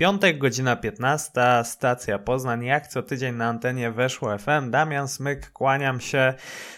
Piątek, 0.00 0.38
godzina 0.38 0.76
15, 0.76 1.32
stacja 1.64 2.18
Poznań, 2.18 2.64
jak 2.64 2.88
co 2.88 3.02
tydzień 3.02 3.34
na 3.34 3.48
antenie 3.48 3.90
weszło 3.90 4.38
FM. 4.38 4.70
Damian 4.70 5.08
Smyk, 5.08 5.50
kłaniam 5.50 6.00
się. 6.00 6.34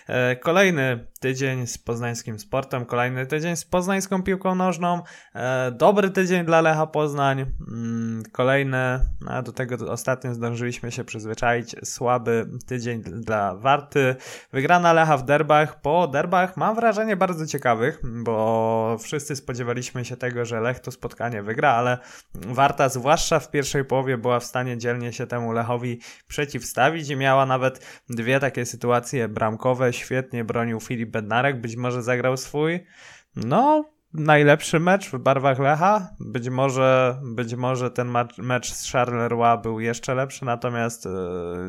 E, 0.09 0.37
kolejny 0.37 1.07
tydzień 1.23 1.67
z 1.67 1.79
poznańskim 1.79 2.39
sportem, 2.39 2.85
kolejny 2.85 3.27
tydzień 3.27 3.57
z 3.57 3.65
poznańską 3.65 4.23
piłką 4.23 4.55
nożną. 4.55 5.03
E, 5.35 5.71
dobry 5.71 6.11
tydzień 6.11 6.45
dla 6.45 6.61
Lecha 6.61 6.87
Poznań. 6.87 7.41
Mm, 7.41 8.23
kolejny, 8.33 9.01
a 9.29 9.43
do 9.43 9.53
tego 9.53 9.93
ostatnio 9.93 10.35
zdążyliśmy 10.35 10.93
się 10.93 11.05
przyzwyczaić, 11.05 11.77
słaby 11.85 12.47
tydzień 12.67 13.03
dla 13.03 13.55
Warty. 13.55 14.17
Wygrana 14.53 14.93
Lecha 14.93 15.17
w 15.17 15.25
derbach. 15.25 15.81
Po 15.81 16.09
derbach 16.09 16.57
mam 16.57 16.75
wrażenie 16.75 17.17
bardzo 17.17 17.47
ciekawych, 17.47 18.01
bo 18.25 18.97
wszyscy 19.01 19.37
spodziewaliśmy 19.37 20.05
się 20.05 20.17
tego, 20.17 20.45
że 20.45 20.61
Lech 20.61 20.81
to 20.81 20.91
spotkanie 20.91 21.43
wygra, 21.43 21.71
ale 21.71 21.99
Warta 22.35 22.89
zwłaszcza 22.89 23.23
zwłaszcza 23.23 23.49
w 23.49 23.51
pierwszej 23.51 23.85
połowie 23.85 24.19
była 24.19 24.41
w 24.41 24.45
stanie 24.45 24.79
dzielnie 24.79 25.13
się 25.13 25.27
temu 25.27 25.53
Lechowi 25.53 26.01
przeciwstawić 26.29 27.11
i 27.11 27.17
miała 27.17 27.47
nawet 27.47 28.03
dwie 28.11 28.41
takie 28.41 28.67
sytuacje 28.67 29.29
bramkowe. 29.29 29.93
Świetnie 29.93 30.45
bronił 30.45 30.81
Filip 30.81 31.11
Bednarek, 31.13 31.61
być 31.61 31.77
może 31.77 32.03
zagrał 32.03 32.37
swój. 32.37 32.87
No, 33.37 33.92
najlepszy 34.15 34.81
mecz 34.81 35.11
w 35.11 35.19
barwach 35.19 35.59
Lecha. 35.59 36.11
Być 36.21 36.49
może, 36.49 37.21
być 37.23 37.55
może 37.55 37.91
ten 37.91 38.15
mecz 38.39 38.73
z 38.73 38.93
Charleroi 38.93 39.63
był 39.63 39.81
jeszcze 39.81 40.15
lepszy, 40.15 40.45
natomiast 40.45 41.07
e, 41.07 41.11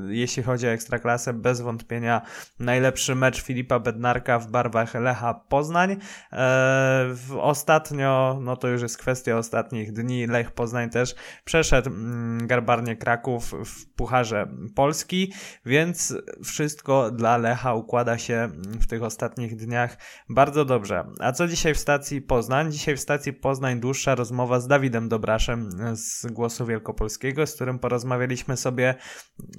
jeśli 0.08 0.44
chodzi 0.44 0.68
o 0.68 0.70
Ekstraklasę, 0.70 1.34
bez 1.34 1.62
wątpienia 1.62 2.22
najlepszy 2.60 3.16
mecz 3.16 3.42
Filipa 3.42 3.80
Bednarka 3.80 4.40
w 4.40 4.48
barwach 4.48 4.94
Lecha 4.94 5.34
Poznań. 5.34 5.98
E, 6.32 7.16
ostatnio, 7.40 8.38
no 8.41 8.57
to 8.57 8.68
już 8.68 8.82
jest 8.82 8.98
kwestia 8.98 9.38
ostatnich 9.38 9.94
dni, 9.94 10.28
Lech 10.28 10.52
Poznań 10.52 10.90
też 10.90 11.16
przeszedł 11.46 11.90
mm, 11.90 12.48
Garbarnie 12.48 12.96
Kraków 12.96 13.54
w 13.66 13.96
Pucharze 13.96 14.48
Polski, 14.76 15.34
więc 15.66 16.16
wszystko 16.44 17.12
dla 17.12 17.38
Lecha 17.38 17.74
układa 17.74 18.18
się 18.18 18.50
w 18.55 18.88
tych 18.88 19.04
ostatnich 19.04 19.55
dniach 19.55 19.98
bardzo 20.30 20.66
dobrze. 20.66 21.04
A 21.20 21.32
co 21.32 21.48
dzisiaj 21.48 21.74
w 21.74 21.80
stacji 21.80 22.22
Poznań. 22.34 22.71
Dzisiaj 22.71 22.95
w 22.95 22.99
stacji 22.99 23.34
Poznań 23.34 23.79
dłuższa 23.79 24.15
rozmowa 24.15 24.59
z 24.59 24.67
Dawidem 24.67 25.09
Dobraszem 25.09 25.70
z 25.95 26.26
Głosu 26.26 26.65
Wielkopolskiego, 26.65 27.48
z 27.48 27.55
którym 27.55 27.79
porozmawialiśmy 27.79 28.57
sobie 28.57 28.95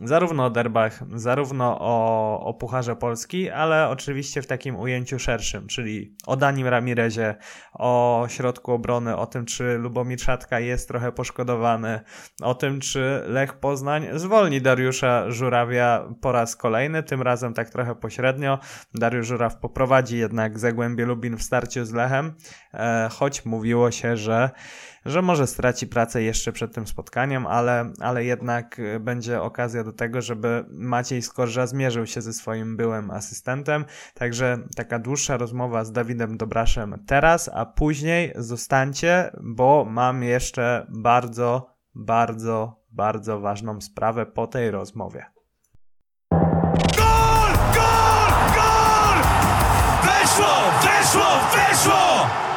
zarówno 0.05 0.44
o 0.44 0.50
derbach, 0.50 1.02
zarówno 1.14 1.78
o, 1.80 2.41
o 2.41 2.55
Pucharze 2.55 2.97
Polski, 2.97 3.50
ale 3.50 3.89
oczywiście 3.89 4.42
w 4.42 4.47
takim 4.47 4.77
ujęciu 4.77 5.19
szerszym, 5.19 5.67
czyli 5.67 6.17
o 6.27 6.36
Danim 6.36 6.67
Ramirezie, 6.67 7.34
o 7.72 8.27
środku 8.28 8.72
obrony, 8.72 9.17
o 9.17 9.27
tym, 9.27 9.45
czy 9.45 9.78
Lubomir 9.78 10.20
Szatka 10.20 10.61
jest 10.61 10.89
trochę 10.89 11.12
poszkodowany, 11.12 12.00
o 12.42 12.55
tym, 12.55 12.80
czy 12.80 13.22
Lech 13.27 13.52
Poznań 13.52 14.06
zwolni 14.14 14.61
Dariusza 14.61 15.30
Żurawia 15.30 16.08
po 16.20 16.33
raz 16.33 16.56
kolejny, 16.56 17.02
tym 17.02 17.22
razem 17.22 17.55
tak 17.55 17.70
trochę 17.70 17.95
pośrednio. 17.95 18.58
Dariusz 18.95 19.27
Żuraw 19.27 19.56
poprowadzi 19.56 20.19
jednak 20.19 20.58
Zagłębie 20.58 21.06
Lubin 21.06 21.36
w 21.36 21.42
starciu 21.42 21.84
z 21.84 21.92
Lechem. 21.92 22.34
E, 22.75 23.08
choć 23.12 23.44
mówiło 23.44 23.91
się, 23.91 24.17
że, 24.17 24.50
że 25.05 25.22
może 25.22 25.47
straci 25.47 25.86
pracę 25.86 26.22
jeszcze 26.22 26.53
przed 26.53 26.75
tym 26.75 26.86
spotkaniem, 26.86 27.47
ale, 27.47 27.92
ale 28.00 28.25
jednak 28.25 28.80
będzie 29.00 29.42
okazja 29.42 29.84
do 29.84 29.92
tego, 29.92 30.22
żeby 30.22 30.64
Maciej 30.70 31.22
Skorża 31.22 31.67
zmierzył 31.67 32.06
się 32.06 32.22
ze 32.22 32.33
swoim 32.33 32.77
byłym 32.77 33.11
asystentem. 33.11 33.84
Także 34.14 34.58
taka 34.77 34.98
dłuższa 34.98 35.36
rozmowa 35.36 35.84
z 35.84 35.92
Dawidem 35.92 36.36
Dobraszem 36.36 37.05
teraz, 37.06 37.50
a 37.55 37.67
później 37.67 38.33
zostańcie, 38.36 39.30
bo 39.42 39.86
mam 39.89 40.22
jeszcze 40.22 40.86
bardzo, 40.89 41.74
bardzo, 41.95 42.84
bardzo 42.90 43.40
ważną 43.40 43.80
sprawę 43.80 44.27
po 44.27 44.46
tej 44.46 44.70
rozmowie. 44.70 45.24
Gol! 46.96 47.52
Gol! 47.74 49.23
Weszło! 50.05 50.55
Weszło! 50.83 51.27
Weszło! 51.55 52.54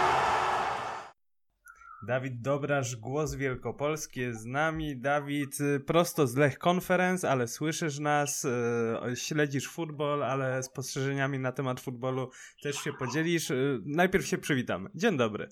Dawid 2.08 2.42
Dobraż, 2.42 2.96
Głos 2.96 3.36
Wielkopolski 3.36 4.20
jest 4.20 4.42
z 4.42 4.46
nami. 4.46 4.98
Dawid, 4.98 5.60
y, 5.60 5.80
prosto 5.80 6.28
z 6.28 6.36
Lech 6.36 6.68
Conference, 6.68 7.30
ale 7.30 7.48
słyszysz 7.48 8.00
nas, 8.00 8.44
yy, 9.04 9.16
śledzisz 9.16 9.68
futbol, 9.70 10.24
ale 10.24 10.64
spostrzeżeniami 10.64 11.40
na 11.40 11.52
temat 11.52 11.80
futbolu 11.80 12.32
też 12.64 12.76
się 12.76 12.94
podzielisz. 12.94 13.50
Yy, 13.50 13.80
najpierw 13.86 14.28
się 14.28 14.38
przywitamy. 14.38 14.90
Dzień 14.96 15.18
dobry. 15.18 15.50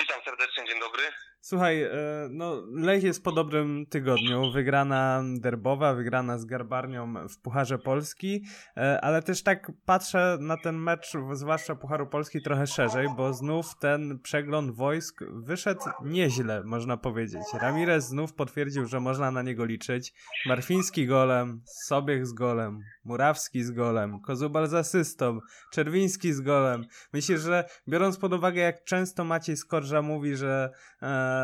Witam 0.00 0.20
serdecznie, 0.24 0.64
dzień 0.66 0.80
dobry. 0.80 1.02
Słuchaj, 1.48 1.82
e, 1.82 1.90
no 2.30 2.62
Lech 2.72 3.02
jest 3.02 3.24
po 3.24 3.32
dobrym 3.32 3.86
tygodniu. 3.86 4.50
Wygrana 4.52 5.22
derbowa, 5.38 5.94
wygrana 5.94 6.38
z 6.38 6.44
Garbarnią 6.44 7.14
w 7.28 7.38
Pucharze 7.38 7.78
Polski, 7.78 8.44
e, 8.76 9.00
ale 9.00 9.22
też 9.22 9.42
tak 9.42 9.72
patrzę 9.84 10.38
na 10.40 10.56
ten 10.56 10.76
mecz, 10.76 11.12
zwłaszcza 11.32 11.74
Pucharu 11.74 12.06
Polski, 12.06 12.42
trochę 12.42 12.66
szerzej, 12.66 13.08
bo 13.16 13.32
znów 13.32 13.78
ten 13.78 14.18
przegląd 14.18 14.70
wojsk 14.70 15.24
wyszedł 15.30 15.80
nieźle, 16.04 16.62
można 16.64 16.96
powiedzieć. 16.96 17.42
Ramirez 17.60 18.08
znów 18.08 18.32
potwierdził, 18.32 18.86
że 18.86 19.00
można 19.00 19.30
na 19.30 19.42
niego 19.42 19.64
liczyć. 19.64 20.14
Marfiński 20.46 21.06
golem, 21.06 21.62
Sobiech 21.64 22.26
z 22.26 22.32
golem, 22.32 22.80
Murawski 23.04 23.64
z 23.64 23.70
golem, 23.70 24.20
Kozubal 24.20 24.66
z 24.66 24.74
asystą, 24.74 25.38
Czerwiński 25.72 26.32
z 26.32 26.40
golem. 26.40 26.84
Myślę, 27.12 27.38
że 27.38 27.64
biorąc 27.88 28.18
pod 28.18 28.32
uwagę, 28.32 28.60
jak 28.60 28.84
często 28.84 29.24
Maciej 29.24 29.56
Skorża 29.56 30.02
mówi, 30.02 30.36
że 30.36 30.70
e, 31.02 31.35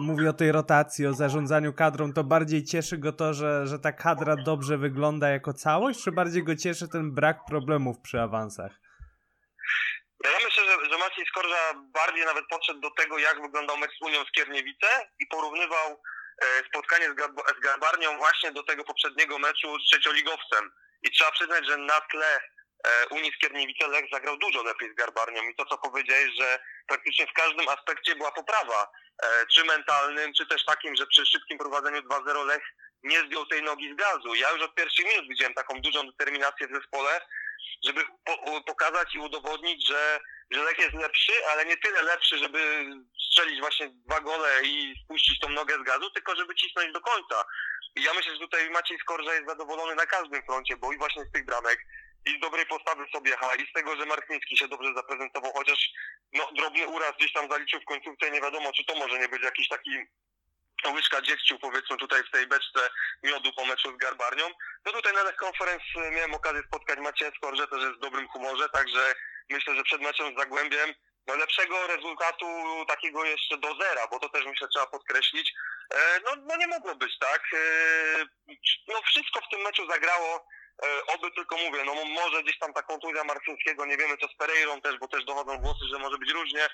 mówi 0.00 0.28
o 0.28 0.32
tej 0.32 0.52
rotacji, 0.52 1.06
o 1.06 1.14
zarządzaniu 1.14 1.72
kadrą, 1.72 2.12
to 2.12 2.24
bardziej 2.24 2.64
cieszy 2.64 2.98
go 2.98 3.12
to, 3.12 3.34
że, 3.34 3.66
że 3.66 3.78
ta 3.78 3.92
kadra 3.92 4.36
dobrze 4.36 4.78
wygląda 4.78 5.28
jako 5.28 5.52
całość, 5.52 6.04
czy 6.04 6.12
bardziej 6.12 6.44
go 6.44 6.56
cieszy 6.56 6.88
ten 6.88 7.14
brak 7.14 7.38
problemów 7.48 7.96
przy 8.02 8.20
awansach? 8.20 8.72
Ja 10.24 10.38
myślę, 10.44 10.62
że, 10.64 10.90
że 10.90 10.98
Maciej 10.98 11.26
Skorża 11.26 11.74
bardziej 11.94 12.24
nawet 12.24 12.44
podszedł 12.50 12.80
do 12.80 12.90
tego, 12.90 13.18
jak 13.18 13.42
wyglądał 13.42 13.76
mecz 13.76 13.98
z 13.98 14.02
Unią 14.02 14.24
Skierniewice 14.24 14.86
i 15.18 15.26
porównywał 15.26 15.96
E, 16.42 16.64
spotkanie 16.68 17.06
z 17.58 17.60
Garbarnią 17.60 18.18
właśnie 18.18 18.52
do 18.52 18.62
tego 18.62 18.84
poprzedniego 18.84 19.38
meczu 19.38 19.78
z 19.78 19.84
trzecioligowcem. 19.90 20.72
I 21.02 21.10
trzeba 21.10 21.32
przyznać, 21.32 21.66
że 21.66 21.76
na 21.76 22.00
tle 22.00 22.40
e, 22.86 23.06
Unii 23.08 23.32
Skierniewice 23.32 23.88
Lech 23.88 24.04
zagrał 24.12 24.36
dużo 24.36 24.62
lepiej 24.62 24.92
z 24.92 24.94
Garbarnią 24.94 25.42
i 25.42 25.54
to, 25.54 25.64
co 25.64 25.78
powiedziałeś, 25.78 26.30
że 26.40 26.58
praktycznie 26.86 27.26
w 27.26 27.32
każdym 27.32 27.68
aspekcie 27.68 28.16
była 28.16 28.32
poprawa, 28.32 28.88
e, 29.22 29.46
czy 29.46 29.64
mentalnym, 29.64 30.32
czy 30.34 30.46
też 30.46 30.64
takim, 30.64 30.96
że 30.96 31.06
przy 31.06 31.26
szybkim 31.26 31.58
prowadzeniu 31.58 32.02
2-0 32.02 32.44
Lech 32.44 32.62
nie 33.02 33.20
zdjął 33.20 33.46
tej 33.46 33.62
nogi 33.62 33.92
z 33.92 33.96
gazu. 33.96 34.34
Ja 34.34 34.50
już 34.50 34.62
od 34.62 34.74
pierwszych 34.74 35.06
minut 35.06 35.28
widziałem 35.28 35.54
taką 35.54 35.80
dużą 35.80 36.06
determinację 36.06 36.68
w 36.68 36.74
zespole, 36.74 37.20
żeby 37.84 38.04
po 38.24 38.62
pokazać 38.62 39.14
i 39.14 39.18
udowodnić, 39.18 39.88
że 39.88 40.20
że 40.50 40.62
Lech 40.62 40.78
jest 40.78 40.94
lepszy, 40.94 41.32
ale 41.50 41.64
nie 41.64 41.76
tyle 41.76 42.02
lepszy, 42.02 42.38
żeby 42.38 42.84
strzelić 43.30 43.60
właśnie 43.60 43.88
dwa 43.88 44.20
gole 44.20 44.60
i 44.62 44.94
spuścić 45.04 45.40
tą 45.40 45.48
nogę 45.48 45.74
z 45.74 45.82
gazu, 45.82 46.10
tylko 46.10 46.36
żeby 46.36 46.54
cisnąć 46.54 46.92
do 46.92 47.00
końca. 47.00 47.44
I 47.96 48.02
ja 48.02 48.14
myślę, 48.14 48.32
że 48.32 48.40
tutaj 48.40 48.70
Maciej 48.70 48.98
Skorża 48.98 49.34
jest 49.34 49.46
zadowolony 49.46 49.94
na 49.94 50.06
każdym 50.06 50.42
froncie, 50.42 50.76
bo 50.76 50.92
i 50.92 50.98
właśnie 50.98 51.24
z 51.24 51.32
tych 51.32 51.44
bramek, 51.44 51.78
i 52.26 52.38
z 52.38 52.40
dobrej 52.40 52.66
postawy 52.66 53.06
Sobiecha, 53.12 53.54
i 53.54 53.66
z 53.70 53.72
tego, 53.72 53.96
że 53.96 54.06
Marknicki 54.06 54.56
się 54.56 54.68
dobrze 54.68 54.94
zaprezentował, 54.94 55.52
chociaż 55.52 55.90
no, 56.32 56.48
drobny 56.52 56.86
uraz 56.86 57.12
gdzieś 57.18 57.32
tam 57.32 57.50
zaliczył 57.50 57.80
w 57.80 57.84
końcówce, 57.84 58.30
nie 58.30 58.40
wiadomo, 58.40 58.72
czy 58.72 58.84
to 58.84 58.94
może 58.94 59.18
nie 59.18 59.28
być 59.28 59.42
jakiś 59.42 59.68
taki 59.68 59.90
łyżka 60.94 61.22
dziegciu 61.22 61.58
powiedzmy 61.58 61.96
tutaj 61.96 62.22
w 62.24 62.30
tej 62.30 62.46
beczce 62.46 62.80
miodu 63.22 63.52
po 63.52 63.64
meczu 63.64 63.92
z 63.92 63.96
Garbarnią. 63.96 64.44
No 64.84 64.92
tutaj 64.92 65.12
na 65.12 65.22
Lech 65.22 65.42
Conference 65.42 65.84
miałem 66.12 66.34
okazję 66.34 66.62
spotkać 66.68 66.98
Macieja 66.98 67.30
Skorżę, 67.36 67.68
też 67.68 67.82
jest 67.82 67.96
w 67.96 68.00
dobrym 68.00 68.28
humorze, 68.28 68.68
także 68.68 69.14
myślę, 69.50 69.74
że 69.74 69.82
przed 69.82 70.00
meczem 70.02 70.34
z 70.34 70.38
Zagłębiem 70.38 70.94
no 71.26 71.36
lepszego 71.36 71.86
rezultatu 71.86 72.46
takiego 72.88 73.24
jeszcze 73.24 73.58
do 73.58 73.74
zera, 73.74 74.06
bo 74.10 74.18
to 74.18 74.28
też 74.28 74.44
myślę 74.46 74.68
trzeba 74.68 74.86
podkreślić. 74.86 75.54
E, 75.94 76.20
no, 76.24 76.30
no 76.36 76.56
nie 76.56 76.66
mogło 76.66 76.94
być, 76.94 77.18
tak? 77.18 77.42
E, 77.52 78.54
no 78.88 79.02
wszystko 79.02 79.40
w 79.40 79.48
tym 79.50 79.60
meczu 79.60 79.90
zagrało. 79.90 80.48
E, 80.82 81.06
oby 81.06 81.30
tylko 81.30 81.56
mówię, 81.56 81.84
no 81.84 81.94
może 81.94 82.42
gdzieś 82.42 82.58
tam 82.58 82.72
ta 82.72 82.82
kontuzja 82.82 83.24
Marfińskiego, 83.24 83.86
nie 83.86 83.96
wiemy 83.96 84.16
co 84.16 84.28
z 84.28 84.34
Pereirą 84.34 84.80
też, 84.80 84.98
bo 84.98 85.08
też 85.08 85.24
dochodzą 85.24 85.58
głosy, 85.58 85.84
że 85.92 85.98
może 85.98 86.18
być 86.18 86.30
różnie. 86.30 86.68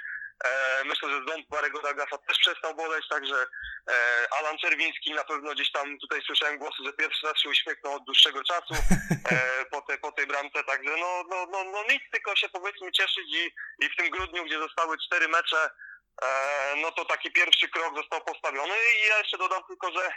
E, 0.44 0.84
myślę, 0.84 1.08
że 1.08 1.20
ząb 1.28 1.48
Barego 1.48 1.82
Dagafa 1.82 2.18
też 2.18 2.38
przestał 2.38 2.74
boleć, 2.74 3.08
także 3.08 3.46
e, 3.88 3.94
Alan 4.38 4.58
Czerwiński 4.58 5.14
na 5.14 5.24
pewno 5.24 5.52
gdzieś 5.54 5.72
tam 5.72 5.98
tutaj 5.98 6.22
słyszałem 6.22 6.58
głosy, 6.58 6.82
że 6.84 6.92
pierwszy 6.92 7.26
raz 7.26 7.38
się 7.38 7.48
uśmiechnął 7.48 7.94
od 7.94 8.04
dłuższego 8.04 8.44
czasu 8.44 8.74
e, 9.30 9.64
po, 9.64 9.82
tej, 9.82 9.98
po 9.98 10.12
tej 10.12 10.26
bramce, 10.26 10.64
także 10.64 10.90
no, 11.00 11.24
no, 11.28 11.46
no, 11.46 11.64
no 11.64 11.82
nic, 11.90 12.02
tylko 12.12 12.36
się 12.36 12.48
powiedzmy 12.48 12.92
cieszyć 12.92 13.26
i, 13.28 13.54
i 13.84 13.88
w 13.90 13.96
tym 13.96 14.10
grudniu, 14.10 14.44
gdzie 14.44 14.58
zostały 14.58 14.96
cztery 14.98 15.28
mecze, 15.28 15.70
no 16.76 16.92
to 16.92 17.04
taki 17.04 17.32
pierwszy 17.32 17.68
krok 17.68 17.96
został 17.96 18.20
postawiony 18.20 18.74
i 18.74 19.08
ja 19.08 19.18
jeszcze 19.18 19.38
dodam 19.38 19.62
tylko, 19.68 19.92
że, 19.92 20.12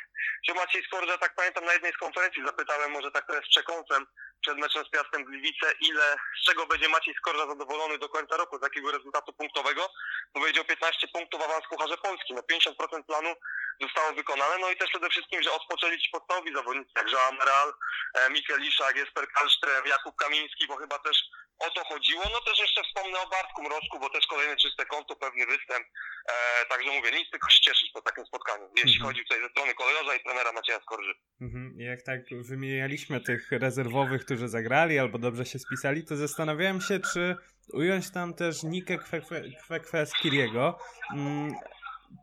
że 0.48 0.54
Maciej 0.54 0.84
Skorża, 0.84 1.18
tak 1.18 1.36
pamiętam 1.36 1.66
na 1.66 1.74
jednej 1.74 1.94
z 1.94 1.98
konferencji 1.98 2.46
zapytałem, 2.46 2.92
może 2.92 3.12
tak 3.12 3.28
teraz 3.28 3.48
przekąsem 3.50 4.06
przed 4.42 4.58
meczem 4.58 4.86
z 4.86 4.90
Piastem 4.90 5.24
Gliwice, 5.24 5.74
ile, 5.80 6.16
z 6.42 6.46
czego 6.46 6.66
będzie 6.68 6.90
Maciej 6.90 7.16
Skorża 7.16 7.48
zadowolony 7.48 7.98
do 7.98 8.10
końca 8.10 8.38
roku, 8.38 8.60
z 8.60 8.62
jakiego 8.62 8.92
rezultatu 8.92 9.34
punktowego. 9.34 9.90
Powiedział 10.34 10.66
15 10.66 11.08
punktów 11.08 11.44
awans 11.44 11.66
Pucharze 11.70 11.98
Polski, 11.98 12.34
no 12.34 12.42
50% 12.42 13.04
planu 13.04 13.36
zostało 13.82 14.14
wykonane, 14.14 14.58
no 14.58 14.70
i 14.72 14.78
też 14.78 14.90
przede 14.90 15.10
wszystkim, 15.10 15.44
że 15.44 15.52
odpoczęli 15.52 16.02
ci 16.02 16.10
podstawowi 16.10 16.56
zawodnicy, 16.56 16.92
jak 16.96 17.12
Joao 17.12 17.32
Meral, 17.32 17.74
e, 18.14 18.30
Mikel 18.30 18.60
Liszak, 18.60 18.96
Jesper 18.96 19.28
Kalsztrem, 19.32 19.86
Jakub 19.86 20.16
Kamiński, 20.16 20.68
bo 20.68 20.78
chyba 20.78 21.00
też 21.00 21.18
o 21.60 21.70
to 21.70 21.84
chodziło. 21.84 22.24
No 22.34 22.42
też 22.42 22.60
jeszcze 22.60 22.84
wspomnę 22.84 23.20
o 23.20 23.28
Bartku 23.28 23.64
Mrożku, 23.64 24.00
bo 24.00 24.10
też 24.10 24.28
kolejne 24.28 24.56
czyste 24.56 24.86
konto, 24.86 25.16
pewny 25.16 25.46
występ. 25.46 25.85
E, 26.30 26.66
także 26.70 26.92
mówię, 26.92 27.12
nic 27.12 27.30
tylko 27.32 27.50
się 27.50 27.62
cieszyć 27.62 27.92
po 27.94 28.02
takim 28.02 28.26
spotkaniu, 28.26 28.70
jeśli 28.76 28.92
Mhm. 28.98 29.08
chodzi 29.10 29.24
tutaj 29.24 29.42
ze 29.44 29.50
strony 29.50 29.74
kolejorza 29.74 30.16
i 30.16 30.20
trenera 30.24 30.52
Macieja 30.52 30.80
Skorży. 30.80 31.14
Mhm. 31.42 31.76
Jak 31.80 32.02
tak 32.02 32.20
wymienialiśmy 32.42 33.22
tych 33.22 33.52
rezerwowych, 33.52 34.26
którzy 34.26 34.48
zagrali 34.48 35.00
albo 35.00 35.18
dobrze 35.18 35.46
się 35.46 35.60
spisali, 35.60 36.06
to 36.06 36.16
zastanawiałem 36.16 36.82
się, 36.82 37.00
czy 37.14 37.36
ująć 37.74 38.12
tam 38.12 38.34
też 38.34 38.64
Nikę 38.64 38.98
Kwekwe- 38.98 39.52
Kwekwe 39.64 40.06
z 40.06 40.14
Kiriego. 40.14 40.80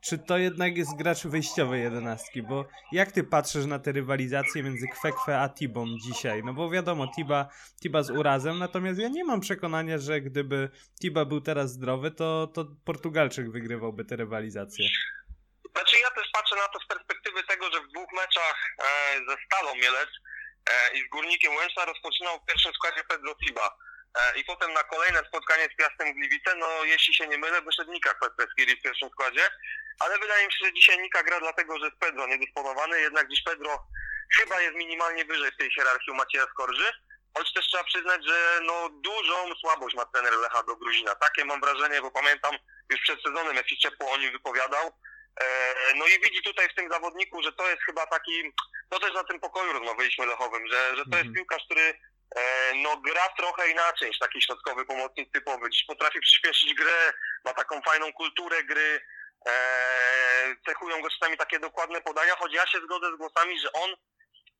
Czy 0.04 0.18
to 0.18 0.38
jednak 0.38 0.76
jest 0.76 0.96
gracz 0.96 1.26
wyjściowej 1.26 1.82
jedenastki? 1.82 2.42
Bo 2.42 2.64
jak 2.92 3.12
ty 3.12 3.24
patrzysz 3.24 3.66
na 3.66 3.78
te 3.78 3.92
rywalizacje 3.92 4.62
między 4.62 4.86
Kwekwe 4.88 5.40
a 5.40 5.48
Tibą 5.48 5.86
dzisiaj? 6.06 6.42
No 6.44 6.52
bo 6.52 6.70
wiadomo, 6.70 7.08
Tiba, 7.16 7.48
Tiba 7.82 8.02
z 8.02 8.10
urazem, 8.10 8.58
natomiast 8.58 9.00
ja 9.00 9.08
nie 9.08 9.24
mam 9.24 9.40
przekonania, 9.40 9.98
że 9.98 10.20
gdyby 10.20 10.70
Tiba 11.00 11.24
był 11.24 11.40
teraz 11.40 11.72
zdrowy, 11.72 12.10
to, 12.10 12.46
to 12.46 12.64
Portugalczyk 12.84 13.50
wygrywałby 13.50 14.04
te 14.04 14.16
rywalizacje. 14.16 14.84
Znaczy 15.72 15.96
ja 15.98 16.10
też 16.10 16.30
patrzę 16.32 16.56
na 16.56 16.68
to 16.68 16.78
z 16.80 16.86
perspektywy 16.86 17.44
tego, 17.44 17.72
że 17.72 17.80
w 17.80 17.88
dwóch 17.88 18.12
meczach 18.12 18.56
e, 18.78 18.84
ze 19.28 19.36
Stalą 19.46 19.74
Mielec 19.74 20.10
e, 20.70 20.96
i 20.96 21.06
z 21.06 21.08
Górnikiem 21.08 21.56
Łęczna 21.56 21.84
rozpoczynał 21.84 22.38
w 22.38 22.46
pierwszym 22.46 22.72
składzie 22.72 23.04
Pedro 23.08 23.34
Tiba. 23.34 23.76
E, 24.18 24.38
I 24.40 24.44
potem 24.44 24.72
na 24.72 24.82
kolejne 24.82 25.20
spotkanie 25.28 25.64
z 25.64 25.76
Piastem 25.76 26.14
Gliwice, 26.14 26.54
no 26.56 26.84
jeśli 26.84 27.14
się 27.14 27.26
nie 27.26 27.38
mylę, 27.38 27.62
wyszedł 27.62 27.92
Nika 27.92 28.14
Kwespeskiri 28.14 28.76
w 28.76 28.82
pierwszym 28.82 29.10
składzie, 29.10 29.44
ale 29.98 30.18
wydaje 30.18 30.46
mi 30.46 30.52
się, 30.52 30.64
że 30.64 30.72
dzisiaj 30.72 30.98
Nika 30.98 31.22
gra 31.22 31.40
dlatego, 31.40 31.78
że 31.78 31.84
jest 31.84 31.98
Pedro 31.98 32.26
niedysponowany, 32.26 33.00
jednak 33.00 33.28
dziś 33.28 33.42
Pedro 33.44 33.86
chyba 34.38 34.60
jest 34.60 34.74
minimalnie 34.76 35.24
wyżej 35.24 35.50
w 35.50 35.56
tej 35.56 35.70
hierarchii 35.70 36.12
u 36.12 36.14
Macieja 36.14 36.46
Skorży, 36.46 36.92
choć 37.38 37.52
też 37.52 37.66
trzeba 37.66 37.84
przyznać, 37.84 38.26
że 38.26 38.60
no 38.62 38.88
dużą 38.88 39.54
słabość 39.60 39.96
ma 39.96 40.04
trener 40.06 40.32
Lecha 40.32 40.62
do 40.62 40.76
Gruzina. 40.76 41.14
Takie 41.14 41.44
mam 41.44 41.60
wrażenie, 41.60 42.02
bo 42.02 42.10
pamiętam 42.10 42.54
już 42.90 43.00
przed 43.00 43.22
sezonem, 43.22 43.56
jak 43.56 43.68
się 43.68 43.76
ciepło 43.76 44.10
o 44.12 44.16
nim 44.16 44.32
wypowiadał, 44.32 44.92
E, 45.40 45.94
No 45.94 46.06
i 46.06 46.20
widzi 46.20 46.42
tutaj 46.42 46.68
w 46.68 46.74
tym 46.74 46.90
zawodniku, 46.90 47.42
że 47.42 47.52
to 47.52 47.70
jest 47.70 47.82
chyba 47.82 48.06
taki, 48.06 48.52
to 48.90 49.00
też 49.00 49.14
na 49.14 49.24
tym 49.24 49.40
pokoju 49.40 49.72
rozmawialiśmy 49.72 50.26
Lechowym, 50.26 50.66
że, 50.66 50.96
że 50.96 51.02
to 51.04 51.10
Mhm. 51.10 51.24
jest 51.24 51.36
piłkarz, 51.36 51.62
który 51.64 51.82
e, 52.36 52.72
no 52.74 52.96
gra 52.96 53.28
trochę 53.38 53.70
inaczej 53.70 54.08
niż 54.08 54.18
taki 54.18 54.42
środkowy 54.42 54.84
pomocnik 54.84 55.32
typowy, 55.32 55.70
dziś 55.70 55.84
potrafi 55.86 56.20
przyspieszyć 56.20 56.74
grę, 56.74 57.12
ma 57.44 57.52
taką 57.52 57.82
fajną 57.82 58.12
kulturę 58.12 58.64
gry, 58.64 59.00
cechują 60.72 61.02
go 61.02 61.10
czasami 61.10 61.36
takie 61.36 61.58
dokładne 61.58 62.00
podania, 62.00 62.36
choć 62.36 62.54
ja 62.54 62.66
się 62.66 62.78
zgodzę 62.78 63.06
z 63.14 63.16
głosami, 63.16 63.58
że 63.60 63.72
on 63.72 63.90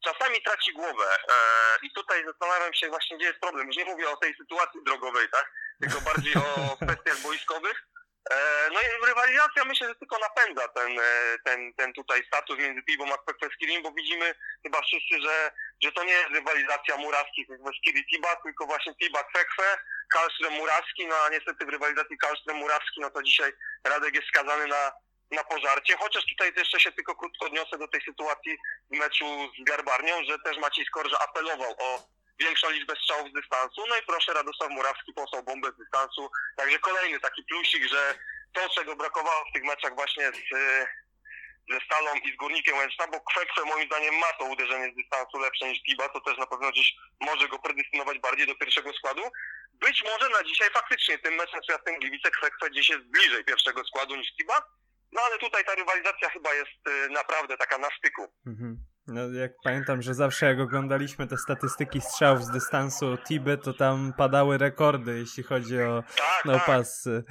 czasami 0.04 0.42
traci 0.42 0.72
głowę 0.72 1.18
e, 1.28 1.36
i 1.82 1.92
tutaj 1.92 2.24
zastanawiam 2.26 2.74
się 2.74 2.88
właśnie, 2.88 3.16
gdzie 3.16 3.26
jest 3.26 3.40
problem. 3.40 3.66
Już 3.66 3.76
nie 3.76 3.84
mówię 3.84 4.10
o 4.10 4.16
tej 4.16 4.34
sytuacji 4.34 4.80
drogowej, 4.86 5.28
tak, 5.32 5.52
tylko 5.80 6.00
bardziej 6.00 6.34
o 6.34 6.44
kwestiach 6.82 7.18
boiskowych. 7.20 7.86
E, 8.30 8.36
No 8.72 8.80
i 8.80 9.06
rywalizacja 9.06 9.64
myślę, 9.64 9.88
że 9.88 9.94
tylko 9.94 10.18
napędza 10.18 10.68
ten, 10.68 10.98
e, 11.00 11.38
ten, 11.44 11.74
ten 11.74 11.92
tutaj 11.92 12.24
status 12.26 12.58
między 12.58 12.82
Pibą 12.82 13.12
a 13.14 13.18
Kwekweskirim, 13.18 13.82
bo 13.82 13.92
widzimy 13.92 14.34
chyba 14.62 14.82
wszyscy, 14.82 15.20
że, 15.26 15.50
że 15.82 15.92
to 15.92 16.04
nie 16.04 16.12
jest 16.12 16.30
rywalizacja 16.30 16.96
Murawski 16.96 17.46
Kwekweskiri 17.46 18.06
Tiba, 18.06 18.36
tylko 18.36 18.66
właśnie 18.66 18.94
Tiba 18.94 19.24
Kwekwe, 19.24 19.78
Karlström 20.14 20.58
Murawski, 20.58 21.06
no 21.06 21.16
a 21.24 21.28
niestety 21.28 21.66
w 21.66 21.68
rywalizacji 21.68 22.16
Karlström 22.18 22.54
Murawski, 22.54 23.00
no 23.00 23.10
to 23.10 23.22
dzisiaj 23.22 23.52
Radek 23.84 24.14
jest 24.14 24.28
skazany 24.28 24.66
na, 24.66 24.92
na 25.32 25.44
pożarcie, 25.44 25.96
chociaż 25.96 26.25
tutaj 26.26 26.52
jeszcze 26.56 26.81
się 26.81 26.93
tylko 26.93 27.14
krótko 27.14 27.46
odniosę 27.46 27.79
do 27.79 27.88
tej 27.88 28.02
sytuacji 28.02 28.58
w 28.90 28.96
meczu 28.96 29.25
z 29.61 29.64
Garbarnią, 29.64 30.25
że 30.25 30.38
też 30.38 30.58
Maciej 30.58 30.84
Skorża 30.84 31.19
apelował 31.19 31.75
o 31.79 32.12
większą 32.38 32.70
liczbę 32.70 32.94
strzałów 32.96 33.31
z 33.31 33.32
dystansu, 33.32 33.84
no 33.88 33.96
i 33.96 34.02
proszę 34.06 34.32
Radosław 34.32 34.70
Murawski 34.70 35.12
posłał 35.12 35.43
bombę 35.43 35.73
z 35.73 35.76
dystansu, 35.76 36.31
Także 36.56 36.79
kolejny 36.79 37.20
taki 37.20 37.43
plusik, 37.44 37.84
że 37.88 38.14
to, 38.52 38.69
czego 38.69 38.96
brakowało 38.96 39.44
w 39.44 39.52
tych 39.52 39.64
meczach 39.64 39.94
właśnie 39.94 40.32
z, 40.32 40.52
y, 40.52 40.87
ze 41.70 41.81
Stalą 41.87 42.14
i 42.14 42.32
z 42.32 42.37
Górnikiem 42.37 42.76
Łęczna, 42.76 43.06
bo 43.06 43.20
Kwekwe 43.20 43.64
moim 43.64 43.87
zdaniem 43.87 44.14
ma 44.14 44.32
to 44.38 44.44
uderzenie 44.44 44.93
z 44.93 44.96
dystansu 44.96 45.38
lepsze 45.38 45.69
niż 45.69 45.82
Tiba, 45.82 46.08
to 46.08 46.20
też 46.20 46.38
na 46.38 46.46
pewno 46.46 46.70
gdzieś 46.70 46.94
może 47.20 47.49
go 47.49 47.58
predestynować 47.58 48.19
bardziej 48.19 48.46
do 48.46 48.55
pierwszego 48.55 48.93
składu. 48.93 49.23
Być 49.73 50.05
może 50.05 50.29
na 50.29 50.43
dzisiaj 50.44 50.70
faktycznie 50.70 51.19
tym 51.19 51.34
meczem 51.34 51.61
z 51.64 51.69
Jastem 51.69 51.99
Gliwice 52.00 52.31
Kwekwe 52.31 52.70
gdzieś 52.70 52.88
jest 52.88 53.05
bliżej 53.05 53.44
pierwszego 53.44 53.84
składu 53.84 54.17
niż 54.17 54.37
Tiba, 54.37 54.62
no 55.12 55.20
ale 55.26 55.38
tutaj 55.38 55.64
ta 55.64 55.74
rywalizacja 55.74 56.28
chyba 56.30 56.54
jest 56.54 56.88
y, 56.88 57.10
naprawdę 57.10 57.56
taka 57.56 57.78
na 57.78 57.88
styku. 57.98 58.22
Mhm. 58.46 58.76
No, 59.06 59.28
jak 59.32 59.52
pamiętam, 59.64 60.02
że 60.02 60.14
zawsze 60.14 60.46
jak 60.46 60.60
oglądaliśmy 60.60 61.26
te 61.26 61.36
statystyki 61.36 62.00
strzałów 62.00 62.44
z 62.44 62.50
dystansu 62.50 63.16
Tiby, 63.28 63.58
to 63.58 63.72
tam 63.74 64.12
padały 64.16 64.58
rekordy, 64.58 65.18
jeśli 65.18 65.42
chodzi 65.42 65.82
o 65.82 66.04
Tak, 66.16 66.44
no 66.44 66.52
tak. 66.52 66.66
pas. 66.66 67.06
y, 67.06 67.24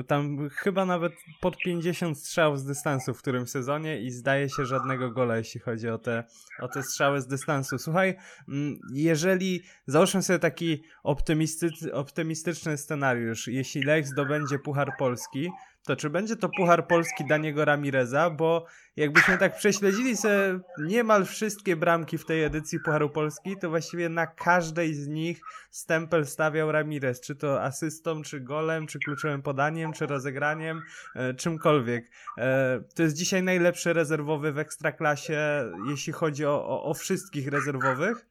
y, 0.00 0.04
Tam 0.04 0.48
chyba 0.50 0.84
nawet 0.84 1.12
pod 1.40 1.56
50 1.56 2.18
strzałów 2.18 2.58
z 2.58 2.64
dystansu 2.64 3.14
w 3.14 3.18
którym 3.18 3.46
sezonie 3.46 4.00
i 4.00 4.10
zdaje 4.10 4.48
się 4.48 4.64
żadnego 4.64 5.10
gola, 5.10 5.36
jeśli 5.36 5.60
chodzi 5.60 5.88
o 5.88 5.98
te, 5.98 6.24
o 6.60 6.68
te 6.68 6.82
strzały 6.82 7.20
z 7.20 7.26
dystansu. 7.26 7.78
Słuchaj, 7.78 8.16
mm, 8.48 8.78
jeżeli 8.92 9.62
załóżmy 9.86 10.22
sobie 10.22 10.38
taki 10.38 10.84
optymisty, 11.02 11.68
optymistyczny 11.92 12.78
scenariusz, 12.78 13.48
jeśli 13.48 13.82
Lech 13.82 14.06
zdobędzie 14.06 14.58
Puchar 14.58 14.88
Polski, 14.98 15.50
to 15.86 15.96
czy 15.96 16.10
będzie 16.10 16.36
to 16.36 16.48
Puchar 16.48 16.86
Polski 16.86 17.26
Daniego 17.26 17.64
Ramireza? 17.64 18.30
Bo 18.30 18.66
jakbyśmy 18.96 19.38
tak 19.38 19.56
prześledzili 19.56 20.16
sobie 20.16 20.60
niemal 20.78 21.24
wszystkie 21.24 21.76
bramki 21.76 22.18
w 22.18 22.24
tej 22.24 22.44
edycji 22.44 22.80
Pucharu 22.84 23.10
Polski, 23.10 23.56
to 23.60 23.68
właściwie 23.68 24.08
na 24.08 24.26
każdej 24.26 24.94
z 24.94 25.08
nich 25.08 25.40
stempel 25.70 26.26
stawiał 26.26 26.72
Ramirez. 26.72 27.20
Czy 27.20 27.36
to 27.36 27.62
asystą, 27.62 28.22
czy 28.22 28.40
golem, 28.40 28.86
czy 28.86 28.98
kluczowym 28.98 29.42
podaniem, 29.42 29.92
czy 29.92 30.06
rozegraniem, 30.06 30.82
e, 31.14 31.34
czymkolwiek. 31.34 32.04
E, 32.38 32.80
to 32.96 33.02
jest 33.02 33.16
dzisiaj 33.16 33.42
najlepszy 33.42 33.92
rezerwowy 33.92 34.52
w 34.52 34.58
Ekstraklasie, 34.58 35.72
jeśli 35.90 36.12
chodzi 36.12 36.46
o, 36.46 36.68
o, 36.68 36.82
o 36.82 36.94
wszystkich 36.94 37.48
rezerwowych. 37.48 38.26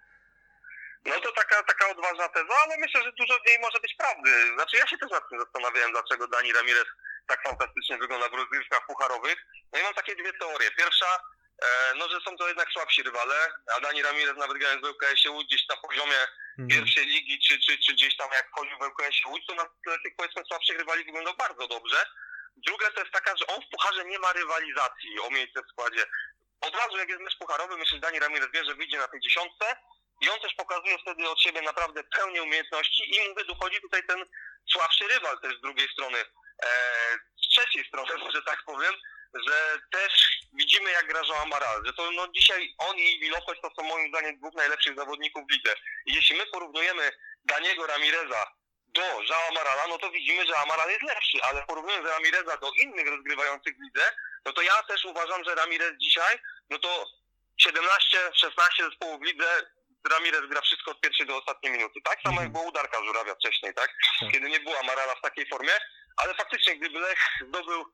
No 1.05 1.13
to 1.23 1.31
taka, 1.31 1.63
taka 1.63 1.89
odważna 1.91 2.29
teza, 2.29 2.53
ale 2.65 2.77
myślę, 2.77 3.03
że 3.03 3.11
dużo 3.11 3.33
w 3.33 3.47
niej 3.47 3.57
może 3.61 3.79
być 3.79 3.95
prawdy. 3.95 4.31
Znaczy 4.55 4.77
ja 4.77 4.87
się 4.87 4.97
też 4.97 5.11
nad 5.11 5.29
tym 5.29 5.39
zastanawiałem, 5.39 5.91
dlaczego 5.91 6.27
Dani 6.27 6.53
Ramirez 6.53 6.87
tak 7.27 7.43
fantastycznie 7.43 7.97
wygląda 7.97 8.29
w 8.29 8.33
rozgrywkach 8.33 8.85
pucharowych. 8.87 9.35
No 9.73 9.79
i 9.79 9.83
mam 9.83 9.93
takie 9.93 10.15
dwie 10.15 10.33
teorie. 10.33 10.71
Pierwsza, 10.71 11.19
e, 11.63 11.93
no 11.95 12.09
że 12.09 12.19
są 12.21 12.37
to 12.37 12.47
jednak 12.47 12.69
słabsi 12.71 13.03
rywale, 13.03 13.35
a 13.75 13.79
Dani 13.81 14.01
Ramirez 14.01 14.37
nawet 14.37 14.57
grając 14.57 14.81
w 14.81 14.85
LKS-ie 14.85 15.31
Łódź 15.31 15.47
gdzieś 15.47 15.67
na 15.67 15.77
poziomie 15.77 16.17
Mhm. 16.59 16.69
pierwszej 16.69 17.05
ligi, 17.05 17.39
czy, 17.39 17.59
czy, 17.59 17.77
czy 17.77 17.93
gdzieś 17.93 18.17
tam 18.17 18.29
jak 18.31 18.47
wchodził 18.49 18.77
w 18.77 18.81
LKS-ie 18.81 19.27
Łódź, 19.27 19.45
to 19.47 19.55
na 19.55 19.65
tle 19.83 19.99
tych 20.03 20.15
powiedzmy 20.17 20.43
słabszych 20.47 20.77
rywali 20.77 21.03
wyglądał 21.05 21.33
bardzo 21.33 21.67
dobrze. 21.67 22.05
Druga 22.57 22.91
to 22.91 22.99
jest 22.99 23.11
taka, 23.13 23.37
że 23.37 23.47
on 23.47 23.61
w 23.61 23.69
pucharze 23.69 24.05
nie 24.05 24.19
ma 24.19 24.33
rywalizacji 24.33 25.19
o 25.19 25.29
miejsce 25.29 25.61
w 25.63 25.71
składzie. 25.71 26.05
Od 26.61 26.75
razu 26.75 26.97
jak 26.97 27.09
jest 27.09 27.21
mecz 27.21 27.37
pucharowy, 27.37 27.77
myślę, 27.77 27.95
że 27.95 28.01
Dani 28.01 28.19
Ramirez 28.19 28.49
wie, 28.53 28.65
że 28.65 28.75
wyjdzie 28.75 28.97
na 28.97 29.07
tej 29.07 29.19
dziesiątce 29.19 29.65
i 30.21 30.29
on 30.29 30.39
też 30.39 30.53
pokazuje 30.53 30.97
wtedy 30.97 31.29
od 31.29 31.41
siebie 31.41 31.61
naprawdę 31.61 32.03
pełnię 32.03 32.43
umiejętności 32.43 33.15
i 33.15 33.29
mówię, 33.29 33.45
dochodzi 33.45 33.81
tutaj 33.81 34.03
ten 34.07 34.25
słabszy 34.71 35.07
rywal 35.07 35.39
też 35.39 35.57
z 35.57 35.61
drugiej 35.61 35.89
strony. 35.89 36.25
E, 36.63 36.69
z 37.43 37.47
trzeciej 37.47 37.85
strony, 37.85 38.11
że 38.35 38.41
tak 38.41 38.63
powiem, 38.65 38.93
że 39.47 39.79
też 39.91 40.39
widzimy 40.53 40.91
jak 40.91 41.07
gra 41.07 41.21
Joao 41.27 41.41
Amaral, 41.41 41.85
że 41.85 41.93
to 41.93 42.11
no 42.11 42.27
dzisiaj 42.27 42.75
on 42.77 42.97
i 42.97 43.19
Wilopes 43.19 43.61
to 43.61 43.69
są 43.75 43.87
moim 43.87 44.09
zdaniem 44.09 44.37
dwóch 44.37 44.53
najlepszych 44.53 44.95
zawodników 44.95 45.43
w 45.47 45.51
lidze. 45.51 45.75
I 46.05 46.15
jeśli 46.15 46.37
my 46.37 46.45
porównujemy 46.45 47.11
Daniego 47.45 47.87
Ramireza 47.87 48.51
do 48.87 49.01
Joao 49.01 49.47
Amarala, 49.49 49.87
no 49.87 49.97
to 49.97 50.11
widzimy, 50.11 50.47
że 50.47 50.57
Amaral 50.57 50.89
jest 50.89 51.03
lepszy, 51.03 51.37
ale 51.43 51.63
porównując 51.63 52.07
Ramireza 52.07 52.57
do 52.57 52.71
innych 52.71 53.07
rozgrywających 53.07 53.77
w 53.77 53.81
lidze, 53.81 54.11
no 54.45 54.53
to 54.53 54.61
ja 54.61 54.83
też 54.83 55.05
uważam, 55.05 55.43
że 55.43 55.55
Ramirez 55.55 55.97
dzisiaj, 55.97 56.39
no 56.69 56.79
to 56.79 57.05
17-16 57.67 58.89
zespołów 58.89 59.21
w 59.21 59.23
lidze 59.23 59.67
Ramirez 60.09 60.41
gra 60.49 60.61
wszystko 60.61 60.91
od 60.91 61.01
pierwszej 61.01 61.25
do 61.25 61.37
ostatniej 61.37 61.73
minuty, 61.73 61.99
tak? 62.03 62.21
Samo 62.21 62.41
jak 62.41 62.51
było 62.51 62.63
udarka 62.63 63.03
Żurawia 63.05 63.35
wcześniej, 63.35 63.73
tak? 63.73 63.93
Tak. 64.19 64.31
Kiedy 64.31 64.49
nie 64.49 64.59
było 64.59 64.79
Amarala 64.79 65.15
w 65.15 65.21
takiej 65.21 65.47
formie, 65.47 65.71
ale 66.17 66.35
faktycznie 66.35 66.75
gdyby 66.75 66.99
Lech 66.99 67.19
zdobył 67.47 67.85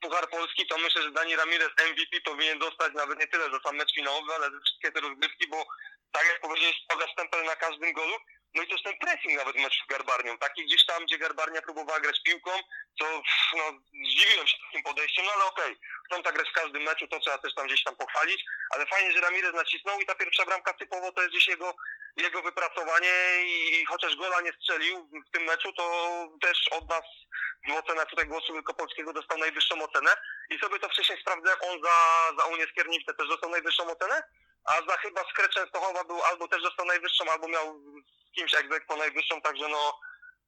Puchar 0.00 0.30
Polski, 0.30 0.66
to 0.66 0.78
myślę, 0.78 1.02
że 1.02 1.10
Dani 1.10 1.36
Ramirez 1.36 1.70
MVP 1.90 2.20
powinien 2.24 2.58
dostać 2.58 2.92
nawet 2.94 3.18
nie 3.18 3.26
tyle 3.26 3.44
za 3.50 3.60
sam 3.60 3.76
mecz 3.76 3.94
finałowy, 3.94 4.34
ale 4.34 4.50
za 4.50 4.60
wszystkie 4.60 4.92
te 4.92 5.00
rozgrywki, 5.00 5.48
bo 5.48 5.64
tak 6.12 6.26
jak 6.26 6.40
powiedziałeś, 6.40 6.76
stawia 6.84 7.12
stempel 7.12 7.44
na 7.44 7.56
każdym 7.56 7.92
golu. 7.92 8.14
No 8.54 8.62
i 8.62 8.68
też 8.68 8.82
ten 8.82 8.98
pressing 8.98 9.38
nawet 9.38 9.56
w 9.56 9.60
meczu 9.60 9.84
z 9.84 9.86
Garbarnią, 9.86 10.38
taki 10.38 10.64
gdzieś 10.64 10.86
tam, 10.86 11.04
gdzie 11.04 11.18
Garbarnia 11.18 11.62
próbowała 11.62 12.00
grać 12.00 12.22
piłką, 12.22 12.50
to 12.98 13.22
no, 13.56 13.64
zdziwiłem 14.06 14.46
się 14.46 14.56
takim 14.66 14.82
podejściem, 14.82 15.24
no 15.24 15.32
ale 15.32 15.44
okej, 15.44 15.72
okay, 15.72 15.78
chcą 16.06 16.22
tak 16.22 16.34
grać 16.34 16.48
w 16.48 16.52
każdym 16.52 16.82
meczu, 16.82 17.06
to 17.08 17.20
trzeba 17.20 17.38
też 17.38 17.54
tam 17.54 17.66
gdzieś 17.66 17.84
tam 17.84 17.96
pochwalić, 17.96 18.44
ale 18.70 18.86
fajnie, 18.86 19.12
że 19.12 19.20
Ramirez 19.20 19.54
nacisnął 19.54 20.00
i 20.00 20.06
ta 20.06 20.14
pierwsza 20.14 20.44
bramka 20.44 20.72
typowo 20.72 21.12
to 21.12 21.22
jest 21.22 21.32
gdzieś 21.34 21.48
jego, 21.48 21.74
jego 22.16 22.42
wypracowanie 22.42 23.12
i 23.44 23.84
chociaż 23.86 24.16
gola 24.16 24.40
nie 24.40 24.52
strzelił 24.52 25.08
w 25.28 25.30
tym 25.30 25.42
meczu, 25.42 25.72
to 25.72 25.84
też 26.40 26.68
od 26.70 26.88
nas 26.88 27.04
w 27.68 27.72
ocenę 27.72 28.06
tutaj 28.06 28.26
głosu 28.26 28.52
Wielkopolskiego 28.52 29.12
dostał 29.12 29.38
najwyższą 29.38 29.82
ocenę. 29.82 30.10
I 30.50 30.58
sobie 30.58 30.78
to 30.78 30.88
wcześniej 30.88 31.20
sprawdzę, 31.20 31.58
on 31.60 31.82
za, 31.82 31.96
za 32.38 32.44
Unię 32.44 32.66
Skierniewicę 32.66 33.14
też 33.14 33.28
dostał 33.28 33.50
najwyższą 33.50 33.90
ocenę, 33.90 34.22
a 34.64 34.72
za 34.88 34.96
chyba 34.96 35.24
z 35.24 35.32
Częstochowa 35.48 36.04
był 36.04 36.22
albo 36.22 36.48
też 36.48 36.62
dostał 36.62 36.86
najwyższą, 36.86 37.24
albo 37.30 37.48
miał 37.48 37.80
z 38.28 38.34
kimś 38.34 38.54
po 38.86 38.96
najwyższą, 38.96 39.40
także 39.40 39.68
no, 39.68 40.00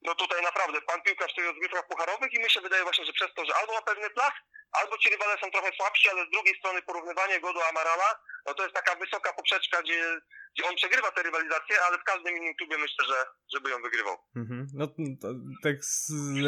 no 0.04 0.14
tutaj 0.14 0.42
naprawdę 0.42 0.80
pan 0.80 1.02
piłkarz 1.02 1.32
w 1.32 1.36
tych 1.36 1.46
rozgrywkach 1.46 1.86
pucharowych 1.88 2.32
i 2.32 2.38
mi 2.38 2.50
się 2.50 2.60
wydaje 2.60 2.82
właśnie, 2.82 3.04
że 3.04 3.12
przez 3.12 3.34
to, 3.34 3.44
że 3.44 3.52
albo 3.60 3.72
ma 3.72 3.82
pewny 3.82 4.10
plac, 4.10 4.34
albo 4.72 4.98
ci 4.98 5.10
rywale 5.10 5.36
są 5.40 5.50
trochę 5.50 5.70
słabsi, 5.76 6.08
ale 6.10 6.26
z 6.26 6.30
drugiej 6.30 6.58
strony 6.58 6.82
porównywanie 6.82 7.40
go 7.40 7.52
do 7.52 7.68
Amarala, 7.68 8.10
no 8.46 8.54
to 8.54 8.62
jest 8.62 8.74
taka 8.74 8.98
wysoka 8.98 9.32
poprzeczka, 9.32 9.82
gdzie, 9.82 10.20
gdzie 10.54 10.68
on 10.68 10.76
przegrywa 10.76 11.10
te 11.10 11.22
rywalizacje, 11.22 11.76
ale 11.88 11.98
w 11.98 12.04
każdym 12.04 12.36
innym 12.36 12.54
klubie 12.54 12.78
myślę, 12.78 13.04
że 13.08 13.14
żeby 13.54 13.70
ją 13.70 13.82
wygrywał. 13.82 14.16
Mhm. 14.36 14.66
No 14.74 14.86
to, 14.86 15.28
tak 15.62 15.76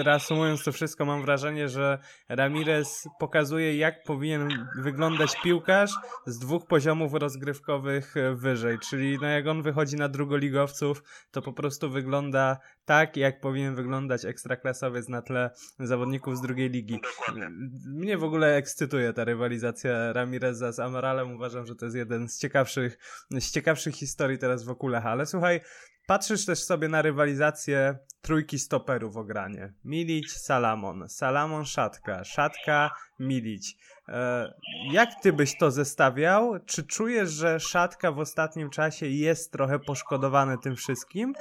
reasumując 0.04 0.64
to 0.64 0.72
wszystko, 0.72 1.04
mam 1.04 1.22
wrażenie, 1.22 1.68
że 1.68 1.98
Ramirez 2.28 3.08
pokazuje, 3.20 3.76
jak 3.76 4.02
powinien 4.02 4.68
wyglądać 4.78 5.30
piłkarz 5.42 5.90
z 6.26 6.38
dwóch 6.38 6.66
poziomów 6.66 7.14
rozgrywkowych 7.14 8.14
wyżej, 8.34 8.78
czyli 8.90 9.18
no 9.20 9.28
jak 9.28 9.46
on 9.46 9.62
wychodzi 9.62 9.96
na 9.96 10.08
drugoligowców, 10.08 11.02
to 11.30 11.42
po 11.42 11.52
prostu 11.52 11.90
wygląda 11.90 12.56
tak, 12.86 13.16
jak 13.16 13.40
powinien 13.40 13.74
wyglądać 13.74 14.24
ekstraklasowiec 14.24 15.08
na 15.08 15.22
tle 15.22 15.50
zawodników 15.78 16.36
z 16.36 16.40
drugiej 16.40 16.70
ligi. 16.70 17.00
Dokładnie. 17.18 17.50
Mnie 17.86 18.18
w 18.18 18.24
ogóle 18.24 18.56
ekscytuje 18.56 19.12
ta 19.12 19.24
rywalizacja 19.24 20.12
Ramireza 20.12 20.72
z 20.72 20.80
Amaralem. 20.80 21.34
Uważam, 21.34 21.66
że 21.66 21.74
to 21.74 21.84
jest 21.84 21.96
jeden 21.96 22.28
z 22.28 22.38
ciekawszych, 22.38 22.98
z 23.30 23.50
ciekawszych 23.50 23.94
historii 23.94 24.38
teraz 24.38 24.64
w 24.64 24.76
Lecha. 24.82 25.10
Ale 25.10 25.26
słuchaj, 25.26 25.60
patrzysz 26.06 26.46
też 26.46 26.64
sobie 26.64 26.88
na 26.88 27.02
rywalizację 27.02 27.98
trójki 28.20 28.58
stoperów 28.58 29.16
o 29.16 29.24
granie. 29.24 29.72
Milić, 29.84 30.32
Salamon, 30.32 31.08
Salamon, 31.08 31.64
Szatka, 31.64 32.24
Szatka, 32.24 32.90
Milić. 33.20 33.76
E, 34.08 34.52
jak 34.92 35.08
ty 35.22 35.32
byś 35.32 35.58
to 35.58 35.70
zestawiał? 35.70 36.58
Czy 36.66 36.86
czujesz, 36.86 37.30
że 37.30 37.60
Szatka 37.60 38.12
w 38.12 38.18
ostatnim 38.18 38.70
czasie 38.70 39.06
jest 39.06 39.52
trochę 39.52 39.78
poszkodowany 39.78 40.58
tym 40.58 40.76
wszystkim? 40.76 41.34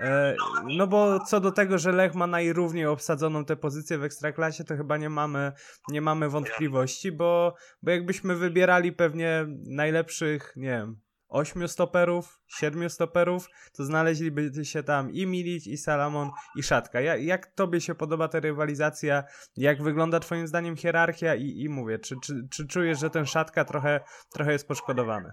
E, 0.00 0.36
no 0.64 0.86
bo 0.86 1.20
co 1.20 1.40
do 1.40 1.52
tego, 1.52 1.78
że 1.78 1.92
Lech 1.92 2.14
ma 2.14 2.26
najrówniej 2.26 2.86
obsadzoną 2.86 3.44
tę 3.44 3.56
pozycję 3.56 3.98
w 3.98 4.04
Ekstraklasie, 4.04 4.64
to 4.64 4.76
chyba 4.76 4.96
nie 4.96 5.10
mamy, 5.10 5.52
nie 5.88 6.00
mamy 6.00 6.28
wątpliwości, 6.28 7.12
bo, 7.12 7.54
bo 7.82 7.90
jakbyśmy 7.90 8.36
wybierali 8.36 8.92
pewnie 8.92 9.46
najlepszych, 9.66 10.52
nie 10.56 10.68
wiem, 10.68 11.00
ośmiu 11.28 11.68
stoperów, 11.68 12.40
siedmiu 12.46 12.88
stoperów, 12.90 13.46
to 13.76 13.84
znaleźliby 13.84 14.64
się 14.64 14.82
tam 14.82 15.10
i 15.10 15.26
Milic, 15.26 15.66
i 15.66 15.76
Salamon, 15.76 16.30
i 16.56 16.62
Szatka. 16.62 17.00
Jak, 17.00 17.22
jak 17.22 17.46
tobie 17.46 17.80
się 17.80 17.94
podoba 17.94 18.28
ta 18.28 18.40
rywalizacja? 18.40 19.24
Jak 19.56 19.82
wygląda 19.82 20.20
twoim 20.20 20.46
zdaniem 20.46 20.76
hierarchia? 20.76 21.34
I, 21.34 21.62
i 21.62 21.68
mówię, 21.68 21.98
czy, 21.98 22.14
czy, 22.24 22.34
czy 22.52 22.66
czujesz, 22.66 22.98
że 22.98 23.10
ten 23.10 23.26
Szatka 23.26 23.64
trochę, 23.64 24.00
trochę 24.32 24.52
jest 24.52 24.68
poszkodowany? 24.68 25.32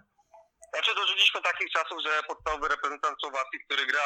Znaczy 0.73 0.91
dożyliśmy 0.95 1.41
takich 1.41 1.71
czasów, 1.71 1.97
że 2.03 2.09
podstawowy 2.27 2.67
reprezentant 2.67 3.15
Słowacji, 3.21 3.59
który 3.65 3.85
gra 3.85 4.01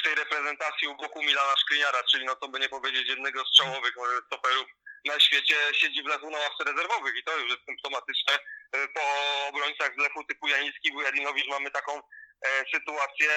w 0.00 0.02
tej 0.02 0.14
reprezentacji 0.14 0.88
u 0.88 0.96
boku 0.96 1.22
Milana 1.22 1.56
Szkliniara, 1.56 2.02
czyli 2.10 2.24
no 2.24 2.36
to 2.36 2.48
by 2.48 2.60
nie 2.60 2.68
powiedzieć 2.68 3.08
jednego 3.08 3.44
z 3.44 3.56
czołowych 3.56 3.94
stoperów 4.26 4.66
na 5.04 5.20
świecie, 5.20 5.54
siedzi 5.72 6.02
w 6.02 6.06
Lechu 6.06 6.30
na 6.30 6.38
ławce 6.38 6.64
rezerwowych 6.64 7.16
i 7.16 7.24
to 7.24 7.38
już 7.38 7.50
jest 7.50 7.64
symptomatyczne. 7.66 8.34
E, 8.72 8.88
po 8.88 9.02
obrońcach 9.48 9.94
z 9.94 9.98
Lechu 9.98 10.24
typu 10.24 10.48
Janicki, 10.48 10.92
Wujadinowicz 10.92 11.48
mamy 11.48 11.70
taką 11.70 11.92
e, 11.98 12.64
sytuację. 12.74 13.28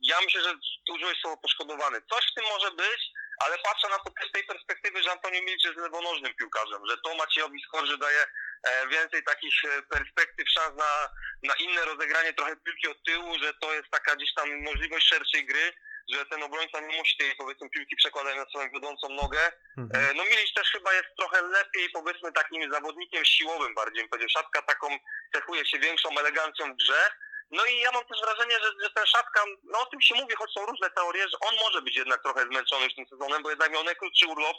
Ja 0.00 0.20
myślę, 0.20 0.42
że 0.42 0.54
użyłeś 0.92 1.18
słowo 1.20 1.36
poszkodowany. 1.36 2.02
Coś 2.10 2.24
w 2.30 2.34
tym 2.34 2.44
może 2.44 2.70
być, 2.70 3.00
ale 3.38 3.58
patrzę 3.58 3.88
na 3.88 3.98
to 3.98 4.10
też 4.10 4.28
z 4.28 4.32
tej 4.32 4.44
perspektywy, 4.44 5.02
że 5.02 5.12
Antonio 5.12 5.40
Milic 5.42 5.64
jest 5.64 5.76
lewonożnym 5.76 6.34
piłkarzem, 6.34 6.86
że 6.90 6.96
to 6.96 7.14
Maciejowi 7.14 7.62
Skorży 7.62 7.98
daje 7.98 8.26
e, 8.62 8.88
więcej 8.88 9.22
takich 9.22 9.54
e, 9.64 9.82
perspektyw, 9.82 10.48
szans 10.50 10.76
na, 10.76 11.08
na 11.42 11.54
inne 11.54 11.84
rozegranie 11.84 12.32
trochę 12.32 12.56
piłki 12.56 12.88
od 12.88 13.02
tyłu, 13.02 13.38
że 13.38 13.54
to 13.54 13.74
jest 13.74 13.90
taka 13.90 14.16
gdzieś 14.16 14.34
tam 14.34 14.62
możliwość 14.62 15.06
szerszej 15.06 15.46
gry 15.46 15.72
że 16.08 16.26
ten 16.26 16.42
obrońca 16.42 16.80
nie 16.80 16.98
musi 16.98 17.16
tej 17.16 17.36
powiedzmy 17.36 17.70
piłki 17.70 17.96
przekładać 17.96 18.36
na 18.36 18.46
swoją 18.46 18.70
wiodącą 18.70 19.08
nogę. 19.08 19.52
Mhm. 19.78 20.04
E, 20.04 20.14
no 20.14 20.24
Milic 20.24 20.54
też 20.54 20.70
chyba 20.70 20.92
jest 20.92 21.08
trochę 21.18 21.42
lepiej 21.42 21.90
powiedzmy 21.90 22.32
takim 22.32 22.72
zawodnikiem 22.72 23.24
siłowym 23.24 23.74
bardziej, 23.74 24.02
bym 24.02 24.08
powiedział. 24.08 24.28
Szatka 24.28 24.62
taką 24.62 24.98
cechuje 25.34 25.66
się 25.66 25.78
większą 25.78 26.18
elegancją 26.18 26.72
w 26.72 26.76
grze. 26.76 27.10
No 27.50 27.66
i 27.66 27.78
ja 27.80 27.92
mam 27.92 28.04
też 28.04 28.20
wrażenie, 28.20 28.54
że, 28.62 28.70
że 28.82 28.90
ten 28.90 29.06
Szatka, 29.06 29.44
no 29.64 29.80
o 29.80 29.86
tym 29.86 30.00
się 30.00 30.14
mówi, 30.14 30.34
choć 30.34 30.50
są 30.52 30.66
różne 30.66 30.90
teorie, 30.90 31.28
że 31.28 31.36
on 31.40 31.54
może 31.64 31.82
być 31.82 31.96
jednak 31.96 32.22
trochę 32.22 32.42
zmęczony 32.42 32.84
już 32.84 32.94
tym 32.94 33.06
sezonem, 33.08 33.42
bo 33.42 33.50
jednak 33.50 33.72
miał 33.72 33.84
najkrótszy 33.84 34.26
urlop, 34.26 34.56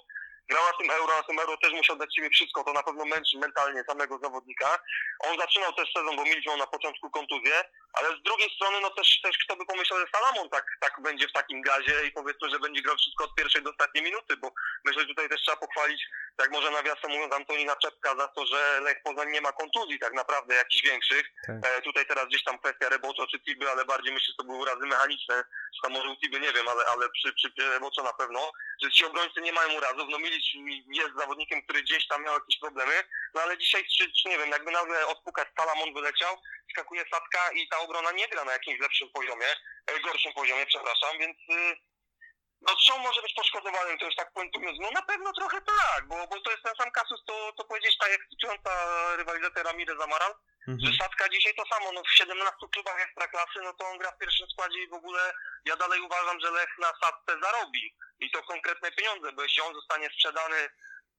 grał 0.49 0.63
na 0.63 0.73
tym 0.79 0.91
euro, 0.91 1.15
na 1.15 1.23
tym 1.23 1.39
euro 1.39 1.57
też 1.57 1.71
musiał 1.71 1.95
dać 1.95 2.15
siebie 2.15 2.29
wszystko, 2.29 2.63
to 2.63 2.73
na 2.73 2.83
pewno 2.83 3.05
męczy 3.05 3.37
mentalnie 3.37 3.83
samego 3.87 4.19
zawodnika. 4.23 4.79
On 5.19 5.39
zaczynał 5.39 5.73
też 5.73 5.93
sezon, 5.93 6.15
bo 6.15 6.23
mieliśmy 6.23 6.57
na 6.57 6.67
początku 6.67 7.09
kontuzję, 7.09 7.63
ale 7.93 8.07
z 8.17 8.21
drugiej 8.23 8.49
strony, 8.55 8.79
no 8.81 8.89
też, 8.89 9.21
też 9.23 9.37
kto 9.37 9.55
by 9.55 9.65
pomyślał, 9.65 9.99
że 9.99 10.05
Salamon 10.15 10.49
tak, 10.49 10.65
tak 10.81 11.01
będzie 11.01 11.27
w 11.27 11.33
takim 11.33 11.61
gazie 11.61 12.07
i 12.07 12.11
powiedzmy, 12.11 12.49
że 12.49 12.59
będzie 12.59 12.81
grał 12.81 12.95
wszystko 12.97 13.23
od 13.23 13.35
pierwszej 13.35 13.61
do 13.63 13.69
ostatniej 13.69 14.03
minuty, 14.03 14.37
bo 14.37 14.51
myślę, 14.85 15.01
że 15.01 15.07
tutaj 15.07 15.29
też 15.29 15.41
trzeba 15.41 15.57
pochwalić, 15.57 16.01
tak 16.37 16.51
może 16.51 16.71
nawiasem 16.71 17.11
mówiąc, 17.11 17.33
Antonina 17.33 17.75
Czepka 17.75 18.15
za 18.15 18.27
to, 18.27 18.45
że 18.45 18.79
Lech 18.81 19.03
Poznań 19.03 19.31
nie 19.31 19.41
ma 19.41 19.51
kontuzji 19.51 19.99
tak 19.99 20.13
naprawdę 20.13 20.55
jakichś 20.55 20.83
większych. 20.83 21.25
Tak. 21.47 21.55
E, 21.77 21.81
tutaj 21.81 22.05
teraz 22.05 22.25
gdzieś 22.25 22.43
tam 22.43 22.59
kwestia 22.59 22.89
Reboczo 22.89 23.27
czy 23.27 23.39
Tiby, 23.39 23.71
ale 23.71 23.85
bardziej 23.85 24.13
myślę, 24.13 24.27
że 24.27 24.37
to 24.37 24.43
były 24.43 24.57
urazy 24.57 24.85
mechaniczne, 24.85 25.43
czy 25.75 25.81
tam 25.83 25.91
może 25.91 26.09
u 26.09 26.15
Tiby 26.15 26.39
nie 26.39 26.53
wiem, 26.53 26.67
ale, 26.67 26.85
ale 26.85 27.09
przy, 27.09 27.33
przy 27.33 27.51
Reboczo 27.57 28.03
na 28.03 28.13
pewno, 28.13 28.51
że 28.83 28.91
ci 28.91 29.05
obrońcy 29.05 29.41
nie 29.41 29.53
mają 29.53 29.73
urazów, 29.77 30.07
no 30.09 30.19
Milic 30.55 30.85
jest 30.87 31.15
zawodnikiem, 31.17 31.61
który 31.61 31.81
gdzieś 31.81 32.07
tam 32.07 32.23
miał 32.23 32.33
jakieś 32.33 32.59
problemy, 32.59 33.03
no 33.33 33.41
ale 33.41 33.57
dzisiaj, 33.57 33.85
czy, 33.97 34.11
czy 34.11 34.29
nie 34.29 34.37
wiem, 34.37 34.49
jakby 34.49 34.71
nagle 34.71 35.07
odpukać 35.07 35.47
Salamon 35.57 35.93
wyleciał, 35.93 36.37
skakuje 36.71 37.03
Satka 37.11 37.51
i 37.51 37.67
ta 37.67 37.77
obrona 37.77 38.11
nie 38.11 38.27
gra 38.27 38.45
na 38.45 38.51
jakimś 38.51 38.79
lepszym 38.79 39.09
poziomie, 39.09 39.47
e, 39.87 39.99
gorszym 39.99 40.33
poziomie, 40.33 40.65
przepraszam, 40.65 41.17
więc 41.19 41.37
y, 41.37 41.77
no 42.61 42.75
co 42.87 42.97
może 42.97 43.21
być 43.21 43.33
poszkodowanym, 43.33 43.97
to 43.97 44.05
już 44.05 44.15
tak 44.15 44.33
puentując, 44.33 44.77
no 44.81 44.91
na 44.91 45.01
pewno 45.01 45.33
trochę 45.33 45.61
tak, 45.61 46.07
bo, 46.07 46.27
bo 46.27 46.41
to 46.41 46.51
jest 46.51 46.63
ten 46.63 46.75
sam 46.75 46.91
kasus, 46.91 47.23
to, 47.25 47.53
to 47.57 47.63
powiedzieć 47.63 47.97
tak 47.97 48.11
ekscytująca 48.11 48.71
rywalizacja 49.15 49.63
Ramirez 49.63 50.01
Amaral, 50.01 50.33
mhm. 50.67 51.31
dzisiaj 51.31 51.53
to 51.55 51.65
samo, 51.65 51.91
no 51.91 52.01
w 52.03 52.11
17 52.11 52.67
klubach 52.73 52.99
ekstraklasy, 53.01 53.59
no 53.63 53.73
to 53.73 53.87
on 53.87 53.97
gra 53.97 54.11
w 54.11 54.17
pierwszym 54.17 54.47
składzie 54.49 54.79
i 54.83 54.87
w 54.87 54.93
ogóle 54.93 55.33
ja 55.65 55.75
dalej 55.75 56.01
uważam, 56.01 56.39
że 56.39 56.51
Lech 56.51 56.77
na 56.79 56.87
Satce 56.87 57.39
zarobi 57.43 57.95
i 58.19 58.31
to 58.31 58.43
konkretne 58.43 58.91
pieniądze, 58.91 59.31
bo 59.31 59.43
jeśli 59.43 59.61
on 59.61 59.73
zostanie 59.73 60.09
sprzedany, 60.09 60.69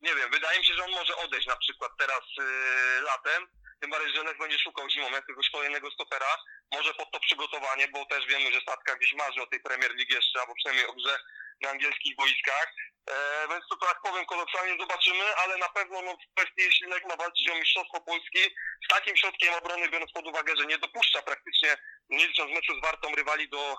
nie 0.00 0.15
wiem, 0.15 0.31
wydaje 0.31 0.59
mi 0.59 0.67
się, 0.67 0.75
że 0.75 0.85
on 0.85 0.91
może 0.91 1.17
odejść 1.17 1.47
na 1.47 1.57
przykład 1.57 1.93
teraz 1.99 2.23
yy, 2.38 3.00
latem, 3.00 3.49
tym 3.80 3.90
bardziej, 3.90 4.14
że 4.14 4.23
Lech 4.23 4.38
będzie 4.38 4.59
szukał 4.59 4.90
zimą 4.90 5.11
jakiegoś 5.11 5.50
kolejnego 5.50 5.90
stopera, 5.90 6.37
może 6.73 6.95
pod 6.95 7.11
to 7.11 7.21
przygotowanie, 7.21 7.88
bo 7.88 8.04
też 8.04 8.26
wiemy, 8.26 8.52
że 8.52 8.61
Statka 8.61 8.97
gdzieś 8.97 9.12
marzy 9.12 9.42
o 9.42 9.47
tej 9.47 9.61
Premier 9.61 9.90
League 9.90 10.14
jeszcze, 10.14 10.40
albo 10.40 10.54
przynajmniej 10.54 10.87
o 10.87 10.92
grze 10.92 11.18
na 11.61 11.71
angielskich 11.71 12.16
boiskach. 12.16 12.75
E, 13.11 13.49
więc 13.49 13.64
to 13.71 13.76
tak 13.76 14.00
powiem 14.02 14.26
kolokwialnie 14.26 14.76
zobaczymy, 14.80 15.37
ale 15.37 15.56
na 15.56 15.68
pewno 15.68 16.02
no, 16.02 16.16
w 16.16 16.35
kwestii, 16.35 16.62
jeśli 16.62 16.87
Lech 16.87 17.04
ma 17.04 17.16
walczyć 17.16 17.50
o 17.50 17.54
Mistrzostwo 17.54 18.00
Polski, 18.00 18.42
z 18.85 18.88
takim 18.88 19.16
środkiem 19.16 19.54
obrony, 19.54 19.88
biorąc 19.88 20.12
pod 20.12 20.26
uwagę, 20.26 20.56
że 20.56 20.66
nie 20.66 20.78
dopuszcza 20.78 21.23
praktycznie, 21.23 21.76
nie 22.09 22.26
licząc 22.26 22.50
meczu 22.52 22.78
z 22.78 22.83
Wartą, 22.83 23.14
rywali 23.14 23.49
do, 23.49 23.76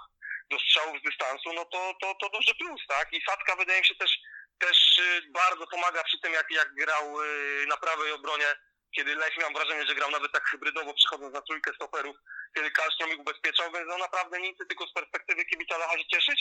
do 0.50 0.60
strzałów 0.60 1.00
z 1.00 1.04
dystansu, 1.04 1.54
no 1.54 1.66
to, 1.66 1.94
to, 2.02 2.16
to 2.16 2.30
duży 2.30 2.56
plus, 2.56 2.82
tak? 2.88 3.14
I 3.14 3.22
Satka 3.30 3.56
wydaje 3.56 3.80
mi 3.80 3.86
się 3.86 3.96
też, 3.96 4.20
też 4.58 4.98
y, 4.98 5.22
bardzo 5.30 5.68
pomaga 5.68 6.04
przy 6.04 6.20
tym, 6.20 6.34
jak, 6.34 6.52
jak 6.52 6.74
grał 6.74 7.22
y, 7.22 7.66
na 7.68 7.78
prawej 7.78 8.12
obronie 8.12 8.56
kiedy 8.98 9.16
Lech 9.16 9.38
miał 9.42 9.52
wrażenie, 9.54 9.86
że 9.86 9.96
grał 9.96 10.12
nawet 10.12 10.32
tak 10.32 10.44
hybrydowo, 10.52 10.94
przychodząc 10.94 11.34
na 11.34 11.42
trójkę 11.42 11.72
stoperów, 11.74 12.16
kiedy 12.56 12.72
Kalszniom 12.72 13.10
ich 13.14 13.20
ubezpieczał, 13.20 13.66
więc 13.74 13.86
no 13.88 13.98
naprawdę 13.98 14.36
nic, 14.42 14.58
tylko 14.70 14.88
z 14.88 14.94
perspektywy 14.94 15.46
kibica 15.46 15.78
Lecha 15.78 15.98
się 16.00 16.08
cieszyć, 16.14 16.40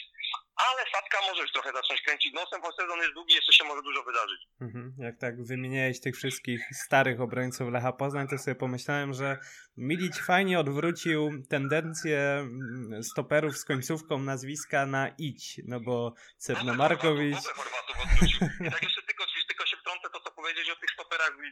ale 0.57 0.81
Sadka 0.93 1.19
może 1.29 1.43
już 1.43 1.53
trochę 1.53 1.73
zacząć 1.73 2.03
kręcić 2.03 2.33
nosem, 2.35 2.61
bo 2.63 2.73
sezon 2.73 2.99
jest 2.99 3.15
długi, 3.15 3.35
jeszcze 3.35 3.53
się 3.53 3.65
może 3.65 3.83
dużo 3.83 4.03
wydarzyć. 4.03 4.41
Mhm. 4.61 4.95
Jak 4.99 5.17
tak 5.19 5.35
wymieniałeś 5.47 6.01
tych 6.01 6.17
wszystkich 6.17 6.61
starych 6.85 7.21
obrońców 7.21 7.73
Lecha 7.73 7.93
Poznań, 7.93 8.29
to 8.29 8.39
sobie 8.39 8.55
pomyślałem, 8.55 9.13
że 9.15 9.39
Milić 9.77 10.17
fajnie 10.21 10.61
odwrócił 10.61 11.31
tendencję 11.51 12.19
mm, 12.19 13.03
stoperów 13.03 13.57
z 13.57 13.65
końcówką 13.65 14.19
nazwiska 14.19 14.87
na 14.87 15.09
idź, 15.19 15.61
no 15.65 15.81
bo 15.81 16.15
Cernomarkowicz... 16.39 17.39
I 18.23 18.71
tak 18.71 18.83
jeszcze 18.83 19.03
tylko, 19.03 19.25
tylko 19.49 19.67
się 19.67 19.77
wtrącę 19.77 20.11
to, 20.13 20.21
co 20.21 20.31
powiedzieć 20.31 20.71
o 20.71 20.77
tych 20.77 20.91
stoperach 20.91 21.37
w 21.37 21.45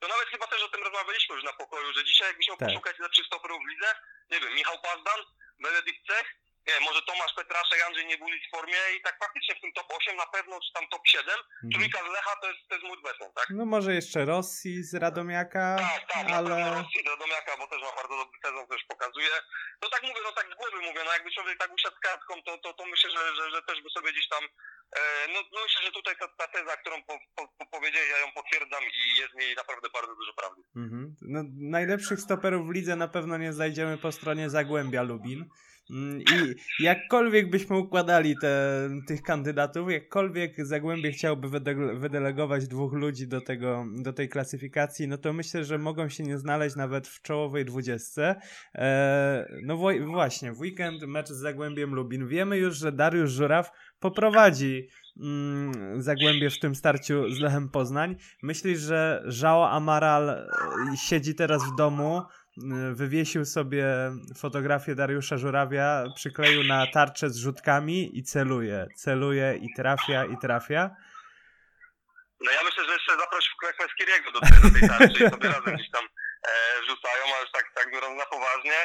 to 0.00 0.08
nawet 0.08 0.28
chyba 0.28 0.46
też 0.46 0.62
o 0.62 0.68
tym 0.68 0.82
rozmawialiśmy 0.82 1.34
już 1.34 1.44
na 1.44 1.52
pokoju, 1.52 1.92
że 1.92 2.04
dzisiaj 2.04 2.28
jakbyś 2.28 2.48
miał 2.48 2.56
tak. 2.56 2.68
poszukać 2.68 2.98
lepszych 2.98 3.26
stoperów 3.26 3.58
w 3.64 3.70
lidze, 3.70 3.94
nie 4.30 4.40
wiem, 4.40 4.54
Michał 4.54 4.78
Pazdan, 4.82 5.20
Benedykt 5.60 6.06
Cech, 6.06 6.34
nie 6.66 6.72
wiem, 6.74 6.82
może 6.88 7.02
Tomasz 7.02 7.34
Petraszek, 7.40 7.78
Andrzej 7.86 8.06
Niebulic 8.06 8.42
w 8.48 8.50
formie 8.56 8.80
i 8.96 9.00
tak 9.06 9.16
faktycznie 9.24 9.54
w 9.54 9.60
tym 9.60 9.72
top 9.72 9.88
8 9.98 10.16
na 10.16 10.26
pewno, 10.26 10.54
czy 10.64 10.70
tam 10.76 10.84
top 10.88 11.04
7, 11.06 11.24
Mhm. 11.28 11.70
trójka 11.74 11.98
z 12.06 12.08
Lecha 12.14 12.32
to 12.42 12.46
jest, 12.50 12.60
to 12.68 12.74
jest 12.74 12.86
mój 12.88 12.98
beton, 13.02 13.30
tak? 13.38 13.46
No 13.58 13.64
może 13.74 13.90
jeszcze 14.00 14.24
Rossi 14.24 14.72
z 14.90 14.94
Radomiaka, 14.94 15.64
Tak, 15.78 16.02
tak, 16.12 16.26
ale... 16.38 16.54
Rosji 16.82 17.04
do 17.04 17.16
Domiaka, 17.16 17.52
bo 17.60 17.66
też 17.66 17.80
ma 17.86 17.92
bardzo 18.00 18.16
dobry 18.22 18.38
sezon, 18.44 18.66
też 18.72 18.82
pokazuje. 18.92 19.30
No 19.82 19.86
tak 19.94 20.02
mówię, 20.02 20.20
no 20.28 20.32
tak 20.38 20.46
z 20.52 20.54
głowy 20.60 20.78
mówię, 20.88 21.00
no 21.06 21.12
jakby 21.12 21.30
człowiek 21.36 21.58
tak 21.58 21.70
usiadł 21.74 21.96
z 21.96 22.00
kartką, 22.08 22.34
to, 22.46 22.58
to, 22.58 22.68
to 22.78 22.82
myślę, 22.86 23.10
że, 23.10 23.22
że, 23.38 23.44
że 23.54 23.60
też 23.68 23.82
by 23.84 23.90
sobie 23.96 24.12
gdzieś 24.12 24.28
tam, 24.28 24.44
e, 24.98 25.00
no, 25.32 25.38
no 25.52 25.58
myślę, 25.66 25.80
że 25.86 25.92
tutaj 25.92 26.14
ta, 26.20 26.26
ta 26.40 26.46
teza, 26.48 26.76
którą 26.76 26.96
po, 27.08 27.14
po, 27.36 27.42
po 27.58 27.66
powiedzieli, 27.66 28.10
ja 28.10 28.18
ją 28.18 28.28
potwierdzam 28.32 28.82
i 28.84 29.20
jest 29.20 29.32
w 29.32 29.40
niej 29.40 29.56
naprawdę 29.56 29.88
bardzo 29.98 30.14
dużo 30.20 30.32
prawdy. 30.40 30.62
Mhm. 30.76 31.16
No, 31.22 31.40
najlepszych 31.80 32.20
stoperów 32.20 32.66
w 32.68 32.70
lidze 32.76 32.96
na 32.96 33.08
pewno 33.08 33.38
nie 33.38 33.52
znajdziemy 33.52 33.98
po 33.98 34.12
stronie 34.12 34.50
Zagłębia 34.50 35.02
Lubin. 35.02 35.40
Mm, 35.90 36.20
I 36.20 36.54
jakkolwiek 36.84 37.50
byśmy 37.50 37.78
układali 37.78 38.34
te, 38.40 38.88
tych 39.06 39.22
kandydatów, 39.22 39.90
jakkolwiek 39.90 40.66
Zagłębie 40.66 41.12
chciałby 41.12 41.48
wyde- 41.48 41.98
wydelegować 41.98 42.68
dwóch 42.68 42.92
ludzi 42.92 43.28
do, 43.28 43.40
tego, 43.40 43.86
do 44.02 44.12
tej 44.12 44.28
klasyfikacji, 44.28 45.08
no 45.08 45.18
to 45.18 45.32
myślę, 45.32 45.64
że 45.64 45.78
mogą 45.78 46.08
się 46.08 46.24
nie 46.24 46.38
znaleźć 46.38 46.76
nawet 46.76 47.08
w 47.08 47.22
czołowej 47.22 47.64
dwudziestce. 47.64 48.36
E, 48.74 49.46
no 49.62 49.76
właśnie, 50.06 50.52
w 50.52 50.60
weekend 50.60 51.02
mecz 51.02 51.28
z 51.28 51.36
Zagłębiem 51.36 51.94
Lubin. 51.94 52.28
Wiemy 52.28 52.58
już, 52.58 52.76
że 52.76 52.92
Dariusz 52.92 53.30
Żuraw 53.30 53.70
poprowadzi 53.98 54.88
mm, 55.22 56.02
Zagłębie 56.02 56.50
w 56.50 56.58
tym 56.58 56.74
starciu 56.74 57.30
z 57.30 57.40
Lechem 57.40 57.68
Poznań. 57.68 58.16
Myślisz, 58.42 58.80
że 58.80 59.22
Żao 59.26 59.70
Amaral 59.70 60.30
e, 60.30 60.46
siedzi 60.96 61.34
teraz 61.34 61.62
w 61.72 61.76
domu, 61.76 62.22
wywiesił 62.92 63.44
sobie 63.44 63.84
fotografię 64.40 64.94
Dariusza 64.94 65.38
Żurawia, 65.38 66.04
przykleił 66.14 66.62
na 66.64 66.86
tarczę 66.86 67.30
z 67.30 67.36
rzutkami 67.36 68.18
i 68.18 68.22
celuje, 68.22 68.86
celuje 68.96 69.58
i 69.62 69.74
trafia, 69.76 70.24
i 70.24 70.36
trafia. 70.38 70.90
No 72.40 72.50
ja 72.50 72.62
myślę, 72.64 72.84
że 72.84 72.92
jeszcze 72.92 73.16
zaprosił 73.16 73.52
Kweskiriego 73.78 74.32
do, 74.32 74.40
do 74.40 74.70
tej 74.78 74.88
tarczy 74.88 75.24
i 75.24 75.30
sobie 75.30 75.48
razem 75.48 75.74
gdzieś 75.74 75.90
tam 75.90 76.04
e, 76.04 76.50
rzucają, 76.88 77.24
ale 77.36 77.46
tak, 77.52 77.66
tak 77.74 77.92
biorąc 77.92 78.18
na 78.18 78.26
poważnie. 78.26 78.78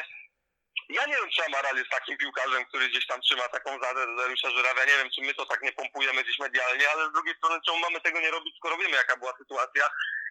Ja 0.88 1.06
nie 1.06 1.16
wiem, 1.20 1.30
czy 1.34 1.44
Amaral 1.44 1.76
jest 1.76 1.90
takim 1.90 2.16
piłkarzem, 2.18 2.64
który 2.64 2.88
gdzieś 2.88 3.06
tam 3.06 3.20
trzyma 3.20 3.48
taką 3.48 3.70
zadę 3.80 4.06
do 4.06 4.16
Dariusza 4.16 4.50
Żurawia. 4.50 4.84
Nie 4.84 4.96
wiem, 4.98 5.10
czy 5.14 5.20
my 5.22 5.34
to 5.34 5.46
tak 5.46 5.62
nie 5.62 5.72
pompujemy 5.72 6.22
gdzieś 6.22 6.38
medialnie, 6.38 6.90
ale 6.90 7.08
z 7.08 7.12
drugiej 7.12 7.34
strony, 7.34 7.60
czemu 7.66 7.78
mamy 7.78 8.00
tego 8.00 8.20
nie 8.20 8.30
robić, 8.30 8.56
skoro 8.56 8.76
wiemy, 8.76 8.96
jaka 8.96 9.16
była 9.16 9.32
sytuacja 9.38 9.84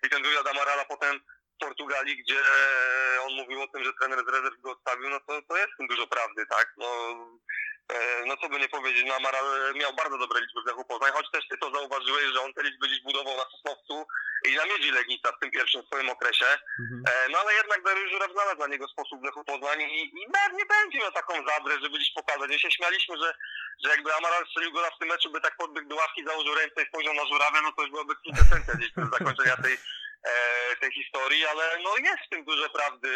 i 0.06 0.10
ten 0.10 0.24
wywiad 0.24 0.48
Amarala 0.48 0.86
potem 0.86 1.20
Portugalii, 1.66 2.18
gdzie 2.24 2.40
on 3.26 3.34
mówił 3.34 3.62
o 3.62 3.68
tym, 3.68 3.84
że 3.84 3.94
trener 3.94 4.20
z 4.26 4.30
rezerw 4.36 4.62
go 4.62 4.72
odstawił, 4.72 5.10
no 5.10 5.20
to, 5.20 5.42
to 5.50 5.58
jest 5.58 5.74
w 5.74 5.78
tym 5.78 5.88
dużo 5.88 6.08
prawdy, 6.08 6.46
tak? 6.46 6.74
No, 6.78 6.88
e, 7.94 8.26
no 8.26 8.38
co 8.38 8.50
by 8.50 8.60
nie 8.60 8.70
powiedzieć, 8.70 9.04
no 9.08 9.16
Amaral 9.16 9.74
miał 9.76 9.94
bardzo 9.94 10.18
dobre 10.18 10.42
liczby 10.42 10.62
w 10.62 10.66
Lechu 10.66 10.86
Poznań, 10.86 11.12
choć 11.14 11.32
też 11.32 11.48
ty 11.48 11.58
to 11.58 11.72
zauważyłeś, 11.72 12.26
że 12.34 12.42
on 12.42 12.54
te 12.54 12.64
liczby 12.64 12.88
gdzieś 12.88 13.02
budował 13.04 13.38
na 13.38 13.46
Sosnowcu 13.52 14.06
i 14.50 14.56
na 14.56 14.66
Miedzi 14.66 14.92
Legnica 14.92 15.32
w 15.32 15.40
tym 15.40 15.52
pierwszym 15.52 15.82
swoim 15.84 16.10
okresie. 16.10 16.46
Mhm. 16.80 17.04
E, 17.08 17.30
No 17.32 17.38
ale 17.40 17.54
jednak 17.54 17.84
Dariusz 17.84 18.12
Żuraw 18.12 18.32
znalazł 18.32 18.58
dla 18.58 18.68
niego 18.68 18.88
sposób 18.88 19.22
w 19.22 19.24
Lechu 19.24 19.44
Poznań 19.44 19.82
i, 19.82 20.02
i 20.04 20.26
pewnie 20.34 20.64
będzie 20.66 20.98
miał 21.00 21.12
taką 21.12 21.34
zadrę, 21.48 21.74
żeby 21.84 21.98
gdzieś 21.98 22.14
pokazać. 22.14 22.50
My 22.50 22.60
się 22.60 22.72
śmialiśmy, 22.72 23.18
że, 23.18 23.34
że 23.84 23.90
jakby 23.90 24.16
Amaral 24.16 24.46
strzelił 24.48 24.72
gola 24.72 24.90
w 24.92 25.00
tym 25.00 25.08
meczu, 25.10 25.32
by 25.32 25.42
tak 25.42 25.58
podbiegł 25.58 25.90
do 25.90 25.96
ławki, 25.96 26.26
założył 26.26 26.56
ręce 26.56 26.84
i 26.84 26.88
spojrzał 26.88 27.14
na 27.14 27.26
Żurawia, 27.26 27.62
no 27.62 27.72
to 27.72 27.82
już 27.82 27.92
byłaby 27.92 28.16
kwintesencja 28.16 28.74
gdzieś 28.74 28.92
zakończenia 29.12 29.58
tej, 29.58 29.78
tej 30.80 30.92
historii, 30.92 31.46
ale 31.46 31.80
no 31.84 31.98
jest 31.98 32.24
w 32.26 32.30
tym 32.30 32.46
dużo 32.46 32.70
prawdy. 32.70 33.10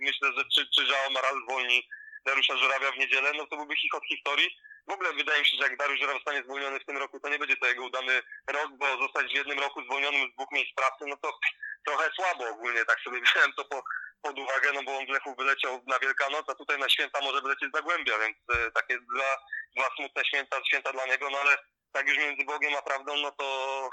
Myślę, 0.00 0.28
że 0.36 0.44
czy, 0.54 0.70
czy 0.74 0.86
Żao 0.86 1.06
Amaral 1.06 1.42
zwolni 1.42 1.88
Dariusza 2.26 2.56
Żurawia 2.56 2.92
w 2.92 2.98
niedzielę, 2.98 3.32
no 3.36 3.46
to 3.46 3.56
byłby 3.56 3.76
chichot 3.76 4.04
historii. 4.08 4.56
W 4.88 4.92
ogóle 4.92 5.12
wydaje 5.12 5.40
mi 5.40 5.46
się, 5.46 5.56
że 5.56 5.62
jak 5.62 5.76
Dariusz 5.76 6.00
Żuraw 6.00 6.14
zostanie 6.16 6.42
zwolniony 6.42 6.80
w 6.80 6.84
tym 6.84 6.98
roku, 6.98 7.20
to 7.20 7.28
nie 7.28 7.38
będzie 7.38 7.56
to 7.56 7.66
jego 7.66 7.84
udany 7.84 8.22
rok, 8.46 8.72
bo 8.72 8.86
zostać 8.98 9.26
w 9.26 9.36
jednym 9.36 9.58
roku 9.58 9.84
zwolnionym 9.84 10.30
z 10.30 10.34
dwóch 10.34 10.52
miejsc 10.52 10.74
pracy, 10.74 11.04
no 11.06 11.16
to 11.16 11.38
trochę 11.86 12.10
słabo 12.16 12.48
ogólnie, 12.48 12.84
tak 12.84 13.00
sobie 13.00 13.20
wziąłem 13.20 13.52
to 13.52 13.64
po, 13.64 13.82
pod 14.22 14.38
uwagę, 14.38 14.72
no 14.74 14.82
bo 14.82 14.98
on 14.98 15.06
z 15.06 15.08
Lechu 15.08 15.34
wyleciał 15.38 15.82
na 15.86 15.98
Wielkanoc, 15.98 16.48
a 16.48 16.54
tutaj 16.54 16.78
na 16.78 16.88
święta 16.88 17.20
może 17.20 17.40
wylecieć 17.42 17.70
Zagłębia, 17.74 18.18
więc 18.18 18.36
e, 18.54 18.70
takie 18.70 18.98
dwa, 18.98 19.36
dwa 19.76 19.88
smutne 19.96 20.24
święta, 20.24 20.56
święta 20.68 20.92
dla 20.92 21.06
niego, 21.06 21.30
no 21.30 21.38
ale 21.38 21.58
tak 21.92 22.08
już 22.08 22.18
między 22.18 22.44
Bogiem 22.44 22.74
a 22.74 22.82
prawdą, 22.82 23.16
no 23.16 23.32
to 23.32 23.88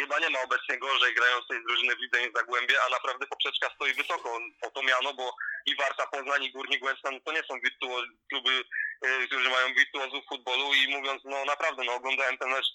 chyba 0.00 0.18
nie 0.18 0.30
ma 0.30 0.42
obecnie 0.42 0.78
gorzej 0.78 1.14
grającej 1.14 1.62
drużyny 1.62 1.94
w 1.96 2.00
niż 2.00 2.32
Zagłębie, 2.34 2.74
a 2.86 2.90
naprawdę 2.90 3.26
poprzeczka 3.26 3.70
stoi 3.74 3.94
wysoko. 3.94 4.38
O 4.62 4.70
to 4.70 4.82
miano, 4.82 5.14
bo 5.14 5.34
i 5.66 5.76
Warta 5.76 6.06
Poznań 6.06 6.44
i 6.44 6.52
Górnik 6.52 6.84
Łęczna, 6.84 7.10
no 7.10 7.20
to 7.24 7.32
nie 7.32 7.42
są 7.42 7.60
wirtuo, 7.60 8.02
kluby, 8.30 8.64
e, 9.02 9.26
którzy 9.26 9.50
mają 9.50 9.74
wirtuozów 9.74 10.24
futbolu 10.28 10.74
i 10.74 10.88
mówiąc, 10.88 11.22
no 11.24 11.44
naprawdę, 11.44 11.84
no 11.84 11.94
oglądałem 11.94 12.38
ten 12.38 12.50
mecz 12.50 12.66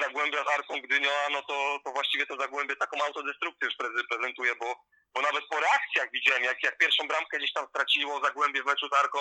Zagłębia 0.00 0.44
z 0.44 0.48
Arką 0.48 0.80
Gdynioa, 0.80 1.28
no 1.30 1.42
to, 1.42 1.80
to 1.84 1.92
właściwie 1.92 2.26
to 2.26 2.36
Zagłębie 2.36 2.76
taką 2.76 3.04
autodestrukcję 3.04 3.66
już 3.68 3.76
pre- 3.76 4.06
prezentuje, 4.10 4.54
bo, 4.54 4.76
bo 5.14 5.22
nawet 5.22 5.44
po 5.50 5.60
reakcjach 5.60 6.10
widziałem, 6.12 6.44
jak, 6.44 6.62
jak 6.62 6.78
pierwszą 6.78 7.08
bramkę 7.08 7.38
gdzieś 7.38 7.52
tam 7.52 7.66
straciło 7.68 8.20
Zagłębie 8.24 8.62
w 8.62 8.66
meczu 8.66 8.88
z 8.88 8.92
Arką, 8.92 9.18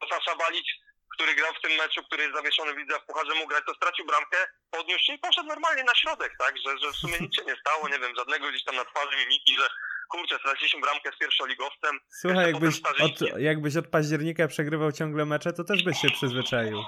to 0.00 0.08
Sasza 0.08 0.36
Balić, 0.36 0.80
który 1.18 1.34
grał 1.34 1.52
w 1.54 1.60
tym 1.60 1.72
meczu, 1.72 2.00
który 2.02 2.22
jest 2.22 2.36
zawieszony 2.36 2.74
w 2.74 2.76
lidze 2.76 2.98
w 2.98 3.06
Pucharze 3.06 3.34
mógł 3.34 3.48
grać, 3.48 3.64
to 3.66 3.74
stracił 3.74 4.06
bramkę, 4.06 4.38
podniósł 4.70 5.04
się 5.04 5.12
i 5.14 5.18
poszedł 5.18 5.48
normalnie 5.48 5.84
na 5.84 5.94
środek, 5.94 6.32
tak, 6.38 6.54
że, 6.58 6.78
że 6.78 6.92
w 6.92 6.96
sumie 6.96 7.16
nic 7.20 7.36
się 7.36 7.44
nie 7.44 7.56
stało, 7.60 7.88
nie 7.88 7.98
wiem, 7.98 8.12
żadnego 8.16 8.48
gdzieś 8.48 8.64
tam 8.64 8.76
na 8.76 8.84
twarzy 8.84 9.16
mimiki, 9.16 9.56
że 9.60 9.68
kurczę, 10.08 10.38
straciliśmy 10.38 10.80
bramkę 10.80 11.10
z 11.12 11.18
pierwszoligowcem. 11.18 12.00
Słuchaj, 12.20 12.46
jakbyś 12.46 12.74
od, 13.06 13.40
jakbyś 13.50 13.76
od 13.76 13.86
października 13.86 14.48
przegrywał 14.48 14.92
ciągle 14.92 15.24
mecze, 15.24 15.52
to 15.52 15.64
też 15.64 15.82
byś 15.82 15.96
się 16.02 16.10
przyzwyczaił. 16.10 16.84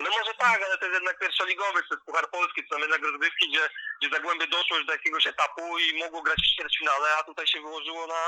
No 0.00 0.10
może 0.18 0.34
tak, 0.38 0.62
ale 0.66 0.78
to 0.78 0.84
jest 0.86 0.94
jednak 0.94 1.18
pierwszoligowy, 1.18 1.78
to 1.88 1.94
jest 1.94 2.06
Puchar 2.06 2.30
Polski, 2.30 2.62
to 2.64 2.74
są 2.74 2.80
jednak 2.80 3.02
rozgrywki, 3.02 3.48
gdzie, 3.50 3.68
gdzie 4.00 4.10
Zagłębie 4.16 4.46
doszło 4.46 4.76
już 4.76 4.86
do 4.86 4.92
jakiegoś 4.92 5.26
etapu 5.26 5.78
i 5.78 5.98
mogło 5.98 6.22
grać 6.22 6.38
w 6.38 6.54
ćwierćfinale, 6.54 7.08
a 7.18 7.22
tutaj 7.22 7.46
się 7.46 7.60
wyłożyło 7.60 8.06
na, 8.06 8.22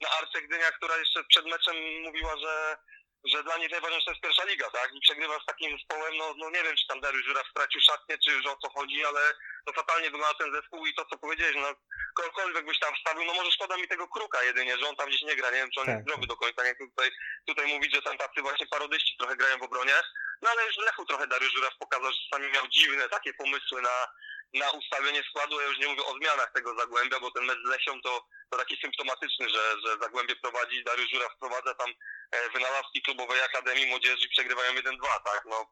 na 0.00 0.08
Arce 0.18 0.42
Gdynia, 0.42 0.70
która 0.70 0.96
jeszcze 0.96 1.24
przed 1.24 1.46
meczem 1.46 1.76
mówiła, 2.02 2.36
że, 2.36 2.76
że 3.24 3.42
dla 3.42 3.56
nich 3.58 3.70
najważniejsza 3.70 4.10
jest 4.10 4.22
pierwsza 4.22 4.44
liga, 4.44 4.70
tak? 4.70 4.94
I 4.94 5.00
przegrywa 5.00 5.38
z 5.40 5.46
takim 5.46 5.78
zespołem, 5.78 6.16
no, 6.16 6.34
no 6.36 6.50
nie 6.50 6.62
wiem, 6.62 6.76
czy 6.76 6.86
tam 6.86 7.00
Dariusz 7.00 7.24
Żuraw 7.24 7.46
stracił 7.50 7.80
szatnię, 7.80 8.18
czy 8.24 8.30
już 8.32 8.46
o 8.46 8.56
co 8.56 8.70
chodzi, 8.70 9.04
ale 9.04 9.20
to 9.66 9.72
fatalnie 9.72 10.10
wygląda 10.10 10.34
ten 10.34 10.52
zespół 10.54 10.86
i 10.86 10.94
to, 10.94 11.04
co 11.04 11.18
powiedziałeś, 11.18 11.56
no 11.56 11.74
kogokolwiek 12.14 12.66
byś 12.66 12.78
tam 12.78 12.94
wstawił, 12.94 13.24
no 13.24 13.34
może 13.34 13.50
szkoda 13.50 13.76
mi 13.76 13.88
tego 13.88 14.08
Kruka 14.08 14.42
jedynie, 14.42 14.78
że 14.78 14.88
on 14.88 14.96
tam 14.96 15.08
gdzieś 15.08 15.22
nie 15.22 15.36
gra, 15.36 15.50
nie 15.50 15.56
wiem, 15.56 15.70
czy 15.74 15.80
on 15.80 15.86
Tak. 15.86 15.94
jest 15.94 16.08
zdrowy 16.08 16.26
do 16.26 16.36
końca, 16.36 16.64
nie 16.64 16.74
chcę 16.74 16.84
tutaj, 16.86 17.10
tutaj 17.46 17.66
mówić, 17.66 17.94
że 17.94 18.02
tam 18.02 18.18
tacy 18.18 18.42
właśnie 18.42 18.66
parodyści 18.66 19.16
trochę 19.18 19.36
grają 19.36 19.58
w 19.58 19.62
obronie, 19.62 19.94
no 20.42 20.50
ale 20.50 20.66
już 20.66 20.74
w 20.76 20.78
Lechu 20.78 21.04
trochę 21.06 21.26
Dariusz 21.26 21.52
Żuraw 21.52 21.78
pokazał, 21.78 22.12
że 22.12 22.18
czasami 22.30 22.50
miał 22.52 22.68
dziwne 22.68 23.08
takie 23.08 23.34
pomysły 23.34 23.82
na, 23.82 24.06
na 24.54 24.70
ustawienie 24.70 25.22
składu. 25.22 25.60
Ja 25.60 25.66
już 25.66 25.78
nie 25.78 25.88
mówię 25.88 26.04
o 26.04 26.16
zmianach 26.18 26.52
tego 26.52 26.74
Zagłębia, 26.80 27.20
bo 27.20 27.30
ten 27.30 27.44
mecz 27.44 27.62
z 27.64 27.68
Lesią 27.68 28.00
to, 28.00 28.26
to 28.50 28.58
taki 28.58 28.76
symptomatyczny, 28.76 29.48
że, 29.48 29.62
że 29.84 29.98
Zagłębie 30.02 30.36
prowadzi, 30.36 30.84
Dariusz 30.84 31.10
Żuraw 31.10 31.32
wprowadza 31.36 31.74
tam 31.74 31.90
e, 32.32 32.50
wynalazki 32.54 33.02
klubowej 33.02 33.40
Akademii 33.42 33.86
Młodzieży 33.86 34.28
przegrywają 34.28 34.72
1-2, 34.72 34.82
tak? 35.24 35.42
No, 35.50 35.66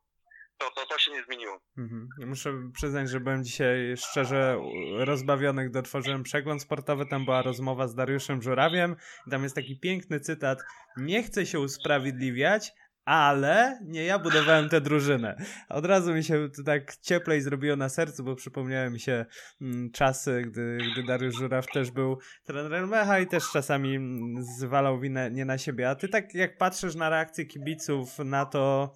to, 0.59 0.71
to, 0.71 0.87
to 0.87 0.99
się 0.99 1.13
nie 1.13 1.25
zmieniło. 1.25 1.61
Mhm. 1.79 2.09
Muszę 2.19 2.53
przyznać, 2.75 3.11
że 3.11 3.21
byłem 3.21 3.45
dzisiaj 3.45 3.95
szczerze 3.97 4.59
rozbawiony, 4.99 5.69
gdy 5.69 5.79
otworzyłem 5.79 6.23
przegląd 6.23 6.63
sportowy. 6.63 7.07
Tam 7.07 7.25
była 7.25 7.43
rozmowa 7.43 7.89
z 7.89 7.95
Dariuszem 7.95 8.43
Żurawiem. 8.43 8.97
Tam 9.31 9.43
jest 9.43 9.55
taki 9.55 9.81
piękny 9.81 10.21
cytat. 10.21 10.59
Nie 10.97 11.23
chcę 11.23 11.47
się 11.47 11.61
usprawiedliwiać, 11.61 12.73
ale 13.09 13.79
nie 13.85 14.05
ja 14.05 14.19
budowałem 14.19 14.69
tę 14.69 14.81
drużynę. 14.81 15.37
Od 15.69 15.87
razu 15.87 16.15
mi 16.15 16.25
się 16.25 16.49
to 16.57 16.63
tak 16.63 16.97
cieplej 16.97 17.41
zrobiło 17.41 17.77
na 17.77 17.89
sercu, 17.89 18.25
bo 18.25 18.35
przypomniały 18.35 18.91
mi 18.91 19.01
się 19.01 19.27
mm, 19.61 19.91
czasy, 19.91 20.43
gdy, 20.47 20.79
gdy 20.93 21.03
Dariusz 21.07 21.35
Żuraw 21.35 21.67
też 21.67 21.91
był 21.91 22.19
trenerem 22.45 22.89
Mecha 22.89 23.21
i 23.21 23.27
też 23.27 23.45
czasami 23.53 23.97
mm, 23.97 24.43
zwalał 24.43 25.01
winę 25.01 25.31
nie 25.31 25.45
na 25.45 25.59
siebie. 25.59 25.91
A 25.91 25.95
ty 25.95 26.09
tak 26.09 26.35
jak 26.35 26.59
patrzysz 26.59 26.95
na 26.95 27.09
reakcję 27.09 27.47
kibiców 27.47 28.19
na 28.19 28.47
to, 28.47 28.95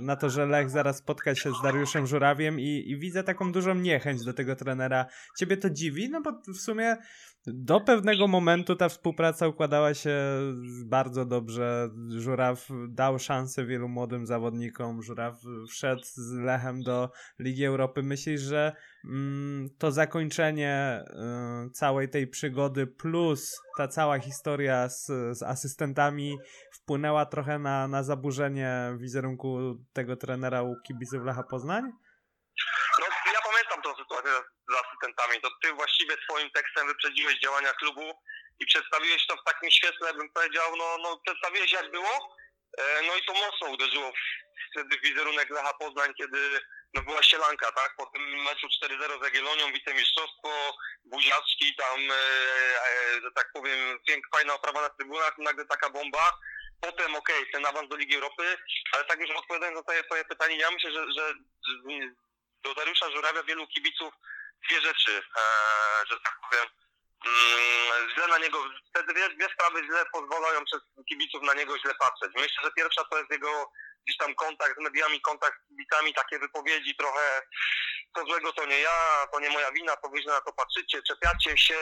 na 0.00 0.16
to, 0.16 0.30
że 0.30 0.46
Lech 0.46 0.70
zaraz 0.70 0.96
spotka 0.96 1.34
się 1.34 1.50
z 1.50 1.62
Dariuszem 1.62 2.06
Żurawiem 2.06 2.60
i, 2.60 2.84
i 2.86 2.98
widzę 2.98 3.24
taką 3.24 3.52
dużą 3.52 3.74
niechęć 3.74 4.24
do 4.24 4.32
tego 4.32 4.56
trenera. 4.56 5.06
Ciebie 5.38 5.56
to 5.56 5.70
dziwi? 5.70 6.10
No 6.10 6.20
bo 6.22 6.32
w 6.54 6.56
sumie 6.56 6.96
do 7.46 7.80
pewnego 7.80 8.28
momentu 8.28 8.76
ta 8.76 8.88
współpraca 8.88 9.48
układała 9.48 9.94
się 9.94 10.16
bardzo 10.84 11.24
dobrze. 11.24 11.90
Żuraw 12.08 12.68
dał 12.88 13.18
szansę 13.18 13.66
wielu 13.66 13.88
młodym 13.88 14.26
zawodnikom. 14.26 15.02
Żuraw 15.02 15.40
wszedł 15.70 16.02
z 16.04 16.32
Lechem 16.32 16.82
do 16.82 17.10
Ligi 17.38 17.64
Europy. 17.64 18.02
Myślisz, 18.02 18.40
że 18.40 18.72
to 19.78 19.92
zakończenie 19.92 21.04
y, 21.66 21.70
całej 21.70 22.08
tej 22.08 22.26
przygody 22.26 22.86
plus 22.86 23.60
ta 23.76 23.88
cała 23.88 24.18
historia 24.18 24.88
z, 24.88 25.06
z 25.38 25.42
asystentami 25.42 26.38
wpłynęła 26.72 27.26
trochę 27.26 27.58
na, 27.58 27.88
na 27.88 28.02
zaburzenie 28.02 28.72
wizerunku 28.96 29.76
tego 29.92 30.16
trenera 30.16 30.62
u 30.62 30.74
kibiców 30.86 31.24
Lecha 31.24 31.42
Poznań? 31.42 31.82
No, 33.00 33.06
ja 33.34 33.40
pamiętam 33.50 33.82
tą 33.82 34.02
sytuację 34.02 34.30
z, 34.30 34.72
z 34.72 34.76
asystentami. 34.84 35.40
To 35.42 35.48
ty 35.62 35.72
właściwie 35.72 36.14
swoim 36.24 36.50
tekstem 36.50 36.86
wyprzedziłeś 36.86 37.40
działania 37.40 37.72
klubu 37.72 38.12
i 38.60 38.66
przedstawiłeś 38.66 39.26
to 39.26 39.36
w 39.36 39.44
takim 39.44 39.70
świetle, 39.70 40.14
bym 40.14 40.32
powiedział, 40.32 40.76
no, 40.78 40.96
no 41.02 41.20
przedstawiłeś 41.26 41.72
jak 41.72 41.90
było. 41.90 42.36
E, 42.78 43.02
no 43.02 43.16
i 43.16 43.22
to 43.22 43.32
mocno 43.32 43.68
uderzyło 43.68 44.12
wtedy 44.70 44.96
w 44.98 45.02
wizerunek 45.02 45.50
Lecha 45.50 45.74
Poznań, 45.74 46.14
kiedy 46.14 46.60
no 46.94 47.02
była 47.02 47.22
sielanka, 47.22 47.72
tak? 47.72 47.94
Po 47.96 48.06
tym 48.06 48.42
meczu 48.42 48.66
4-0 48.84 49.20
z 49.20 49.24
Jagiellonią, 49.24 49.72
wicemistrzostwo, 49.72 50.76
buziaczki, 51.04 51.74
tam, 51.76 52.00
e, 52.10 52.14
e, 52.14 53.20
że 53.22 53.30
tak 53.34 53.52
powiem, 53.52 53.98
piękna, 54.06 54.38
fajna 54.38 54.54
oprawa 54.54 54.82
na 54.82 54.88
trybunach, 54.88 55.38
nagle 55.38 55.64
taka 55.66 55.90
bomba. 55.90 56.38
Potem, 56.80 57.16
okej, 57.16 57.38
okay, 57.38 57.52
ten 57.52 57.66
awans 57.66 57.88
do 57.88 57.96
Ligi 57.96 58.14
Europy, 58.14 58.56
ale 58.92 59.04
tak 59.04 59.20
już 59.20 59.30
odpowiadając 59.30 59.76
na 59.76 59.82
twoje, 59.82 60.04
twoje 60.04 60.24
pytanie, 60.24 60.56
ja 60.56 60.70
myślę, 60.70 60.92
że, 60.92 61.12
że 61.12 61.34
do 62.62 62.74
Dariusza 62.74 63.10
Żurawia 63.10 63.42
wielu 63.42 63.66
kibiców 63.66 64.14
dwie 64.68 64.80
rzeczy, 64.80 65.22
e, 65.36 65.42
że 66.10 66.20
tak 66.20 66.38
powiem, 66.50 66.66
źle 68.14 68.28
na 68.28 68.38
niego, 68.38 68.64
wtedy 68.90 69.14
dwie, 69.14 69.28
dwie 69.28 69.48
sprawy 69.54 69.84
źle 69.84 70.04
pozwalają 70.12 70.64
przez 70.64 70.80
kibiców 71.08 71.42
na 71.42 71.54
niego 71.54 71.78
źle 71.78 71.94
patrzeć. 71.94 72.32
Myślę, 72.36 72.64
że 72.64 72.70
pierwsza 72.76 73.04
to 73.04 73.18
jest 73.18 73.30
jego 73.30 73.70
gdzieś 74.06 74.16
tam 74.16 74.34
kontakt 74.34 74.74
z 74.78 74.82
mediami, 74.82 75.20
kontakt 75.20 75.58
z 75.64 75.68
kibicami, 75.68 76.14
takie 76.14 76.38
wypowiedzi 76.38 76.96
trochę 76.96 77.42
to 78.14 78.24
złego 78.24 78.52
to 78.52 78.66
nie 78.66 78.80
ja, 78.80 79.26
to 79.32 79.40
nie 79.40 79.50
moja 79.50 79.72
wina, 79.72 79.96
to 79.96 80.08
wy 80.08 80.18
na 80.26 80.40
to 80.40 80.52
patrzycie, 80.52 81.02
czepiacie 81.02 81.58
się, 81.58 81.78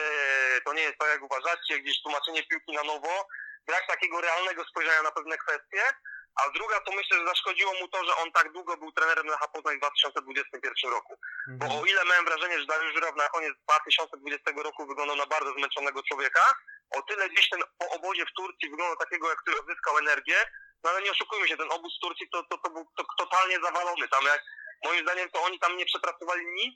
to 0.65 0.73
nie 0.73 0.81
jest 0.81 0.97
tak 0.97 1.09
jak 1.09 1.23
uważacie, 1.23 1.79
gdzieś 1.79 2.01
tłumaczenie 2.01 2.43
piłki 2.43 2.73
na 2.73 2.83
nowo, 2.83 3.27
brak 3.67 3.87
takiego 3.87 4.21
realnego 4.21 4.65
spojrzenia 4.65 5.01
na 5.01 5.11
pewne 5.11 5.37
kwestie, 5.37 5.83
a 6.37 6.49
druga 6.49 6.79
to 6.79 6.91
myślę, 6.91 7.17
że 7.17 7.25
zaszkodziło 7.25 7.73
mu 7.73 7.87
to, 7.87 8.05
że 8.05 8.15
on 8.15 8.31
tak 8.31 8.51
długo 8.51 8.77
był 8.77 8.91
trenerem 8.91 9.27
Lecha 9.27 9.47
Poznań 9.47 9.75
w 9.75 9.79
2021 9.79 10.91
roku. 10.91 11.13
Mhm. 11.47 11.71
Bo 11.71 11.81
o 11.81 11.85
ile 11.85 12.05
miałem 12.05 12.25
wrażenie, 12.25 12.59
że 12.59 12.65
Dariusz 12.65 12.93
Żuraw 12.93 13.15
na 13.15 13.29
koniec 13.29 13.53
2020 13.63 14.51
roku 14.63 14.87
wyglądał 14.87 15.15
na 15.15 15.25
bardzo 15.25 15.53
zmęczonego 15.53 16.03
człowieka, 16.03 16.43
o 16.97 17.01
tyle 17.01 17.29
gdzieś 17.29 17.49
ten 17.49 17.61
po 17.77 17.89
obozie 17.89 18.25
w 18.25 18.33
Turcji 18.33 18.69
wyglądał 18.69 18.97
takiego, 18.97 19.29
jak 19.29 19.37
który 19.41 19.59
odzyskał 19.59 19.97
energię, 19.97 20.37
no 20.83 20.89
ale 20.89 21.01
nie 21.01 21.11
oszukujmy 21.11 21.47
się, 21.47 21.57
ten 21.57 21.71
obóz 21.71 21.97
w 21.97 22.01
Turcji 22.01 22.29
to, 22.29 22.43
to, 22.43 22.57
to 22.57 22.69
był 22.69 22.85
to, 22.97 23.03
totalnie 23.17 23.59
zawalony. 23.63 24.07
Tam 24.07 24.25
jak, 24.25 24.43
moim 24.83 25.03
zdaniem 25.03 25.29
to 25.29 25.43
oni 25.43 25.59
tam 25.59 25.77
nie 25.77 25.85
przepracowali 25.85 26.45
nic, 26.45 26.75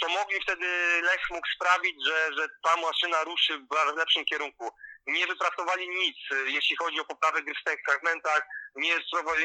co 0.00 0.08
mogli 0.08 0.42
wtedy 0.42 0.66
Lech 1.02 1.30
mógł 1.30 1.46
sprawić, 1.54 1.96
że, 2.06 2.30
że 2.38 2.48
ta 2.62 2.76
maszyna 2.76 3.24
ruszy 3.24 3.58
w 3.58 3.96
lepszym 3.96 4.24
kierunku. 4.24 4.70
Nie 5.06 5.26
wypracowali 5.26 5.88
nic, 5.88 6.16
jeśli 6.46 6.76
chodzi 6.76 7.00
o 7.00 7.04
poprawę 7.04 7.42
gry 7.42 7.54
w 7.54 7.64
tych 7.64 7.80
fragmentach, 7.88 8.42
nie 8.74 8.94
spróbowali, 9.06 9.44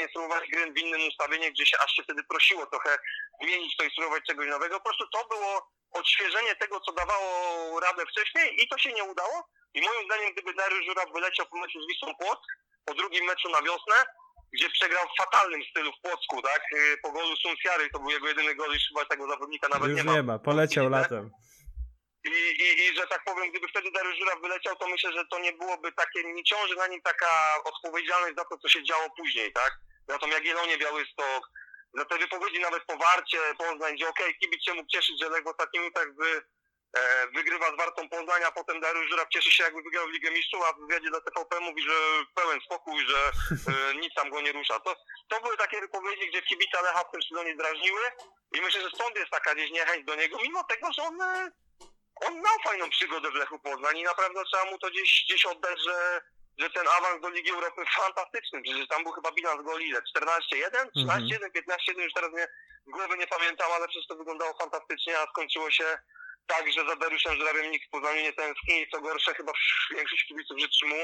gry 0.52 0.74
w 0.74 0.78
innym 0.78 1.08
ustawieniu, 1.08 1.52
gdzie 1.52 1.65
się 1.65 1.78
aż 1.80 1.91
się 1.91 2.04
wtedy 2.04 2.24
prosiło 2.24 2.65
trochę 2.65 2.98
zmienić 3.41 3.78
to 3.78 3.84
i 3.84 3.91
spróbować 3.91 4.24
czegoś 4.24 4.48
nowego. 4.48 4.80
Po 4.80 4.84
prostu 4.84 5.08
to 5.08 5.28
było 5.28 5.72
odświeżenie 5.91 6.56
tego, 6.56 6.80
co 6.80 6.91
dawało 6.91 7.80
radę 7.80 8.04
wcześniej 8.06 8.63
i 8.63 8.67
to 8.67 8.78
się 8.78 8.93
nie 8.93 9.04
udało. 9.04 9.48
I 9.74 9.82
moim 9.82 10.06
zdaniem, 10.06 10.34
gdyby 10.34 10.54
Dariusz 10.54 10.86
Żuraw 10.86 11.13
wyleciał 11.13 11.46
po 11.46 11.58
meczu 11.58 11.82
z 11.82 11.88
Wisłą 11.88 12.15
Płock, 12.15 12.41
po 12.86 12.93
drugim 12.93 13.26
meczu 13.26 13.50
na 13.50 13.62
wiosnę, 13.62 13.96
gdzie 14.54 14.70
przegrał 14.70 15.06
w 15.08 15.17
fatalnym 15.24 15.62
stylu 15.72 15.91
w 15.91 16.02
Płocku, 16.02 16.41
tak? 16.41 16.62
Y, 16.74 16.98
po 17.04 17.12
golu 17.12 17.36
Sunciary, 17.36 17.89
to 17.89 18.00
był 18.00 18.10
jego 18.10 18.28
jedyny 18.28 18.56
gol 18.56 18.76
i 18.76 18.80
chyba 18.88 19.06
tego 19.06 19.28
zawodnika 19.30 19.67
nawet 19.67 19.89
Już 19.89 19.98
nie 19.98 20.04
ma. 20.04 20.13
nie 20.13 20.24
ma, 20.24 20.39
poleciał 20.39 20.89
latem. 20.89 21.32
I, 22.28 22.62
i, 22.63 22.86
I, 22.86 22.96
że 22.96 23.08
tak 23.08 23.24
powiem, 23.24 23.52
gdyby 23.52 23.68
wtedy 23.68 23.92
Dariusz 23.92 24.18
Żuraw 24.18 24.42
wyleciał, 24.42 24.76
to 24.76 24.88
myślę, 24.88 25.12
że 25.13 25.26
to 25.26 25.40
nie 25.40 25.54
byłoby 25.54 25.92
takie, 25.92 26.24
nie 26.24 26.44
ciąży 26.44 26.76
na 26.76 26.88
nim 26.88 27.02
taka 27.02 27.63
odpowiedzialność 27.63 28.36
za 28.36 28.46
to, 28.46 28.58
co 28.58 28.70
się 28.70 28.84
działo 28.84 29.10
później, 29.18 29.54
tak? 29.54 29.72
Za 30.08 30.18
tą 30.20 30.28
Jagiellonię 30.28 30.78
Białystok, 30.78 31.50
za 31.94 32.06
te 32.06 32.18
wypowiedzi 32.18 32.60
nawet 32.60 32.84
po 32.84 32.98
Warcie, 32.98 33.40
Poznań, 33.58 33.96
gdzie 33.96 34.10
okej, 34.10 34.26
okay, 34.26 34.40
kibic 34.40 34.63
się 34.63 34.74
mógł 34.74 34.90
cieszyć, 34.90 35.20
że 35.22 35.30
Lech 35.30 35.44
w 35.44 35.48
ostatnich 35.48 35.82
minutach 35.82 36.13
by 36.13 36.42
E, 36.98 37.28
wygrywa 37.28 37.74
z 37.74 37.78
Wartą 37.78 38.10
Poznań, 38.10 38.44
a 38.44 38.52
potem 38.52 38.82
Dariusz 38.82 39.10
Żuraw 39.10 39.30
cieszy 39.30 39.52
się 39.52 39.63
jakby 39.63 39.82
wygrał 39.82 40.08
w 40.08 40.12
Ligę 40.12 40.32
Mistrzów, 40.32 40.62
a 40.63 40.74
w 40.74 40.80
wywiadzie 40.80 41.10
dla 41.10 41.22
TVP 41.22 41.60
mówi, 41.60 41.82
że 41.82 41.94
pełen 42.36 42.60
spokój, 42.66 43.06
że 43.06 43.32
e, 43.74 43.96
nic 44.02 44.13
tam 44.13 44.30
go 44.30 44.42
nie 44.42 44.52
rusza. 44.52 44.80
To, 44.80 44.96
to 45.28 45.42
były 45.42 45.58
takie 45.58 45.82
wypowiedzi, 45.82 46.28
gdzie 46.30 46.42
kibice 46.42 46.82
Lecha 46.82 47.04
w 47.04 47.12
tym 47.12 47.22
sezonie 47.24 47.54
zdrażniły 47.54 48.02
i 48.52 48.62
myślę, 48.62 48.82
że 48.82 48.90
stąd 48.90 49.16
jest 49.16 49.32
taka 49.32 49.56
gdzieś 49.56 49.72
niechęć 49.72 50.06
do 50.06 50.16
niego, 50.16 50.38
mimo 50.44 50.63
tego, 50.63 50.94
że 50.94 51.04
on, 51.04 51.22
e, 51.22 51.52
on 52.25 52.34
miał 52.36 52.60
fajną 52.63 52.89
przygodę 52.89 53.32
w 53.32 53.36
Lechu 53.36 53.60
Poznań 53.60 53.97
i 53.97 54.03
naprawdę 54.03 54.43
trzeba 54.45 54.65
mu 54.71 54.77
to 54.77 54.89
gdzieś, 54.89 55.25
gdzieś 55.27 55.45
oddać, 55.45 55.80
że, 55.84 56.21
że 56.58 56.69
ten 56.69 56.88
awans 56.97 57.21
do 57.21 57.30
Ligi 57.30 57.51
Europy 57.51 57.82
fantastyczny, 57.95 58.62
przecież 58.62 58.88
tam 58.88 59.03
był 59.03 59.12
chyba 59.12 59.32
bilans 59.32 59.63
goli 59.63 59.88
ile? 59.88 60.01
14-1, 60.01 60.32
13-1, 60.97 61.51
15-1, 61.89 61.99
już 61.99 62.13
teraz 62.13 62.32
nie, 62.34 62.47
głowy 62.88 63.17
nie 63.17 63.27
pamiętam, 63.27 63.71
ale 63.71 63.88
przecież 63.88 64.08
to 64.08 64.15
wyglądało 64.15 64.58
fantastycznie, 64.58 65.19
a 65.19 65.27
skończyło 65.27 65.71
się 65.71 65.97
tak, 66.47 66.71
że 66.71 66.88
za 66.88 66.95
Dariuszem 66.95 67.36
Żurawiem 67.36 67.71
nikt 67.71 67.88
w 67.88 67.89
Poznaniu 67.89 68.21
nie 68.21 68.34
tęskni 68.34 68.82
i 68.82 68.89
co 68.89 69.01
gorsze 69.01 69.34
chyba 69.34 69.51
większość 69.95 70.27
kibiców 70.27 70.60
życzy 70.60 70.86
mu, 70.86 70.95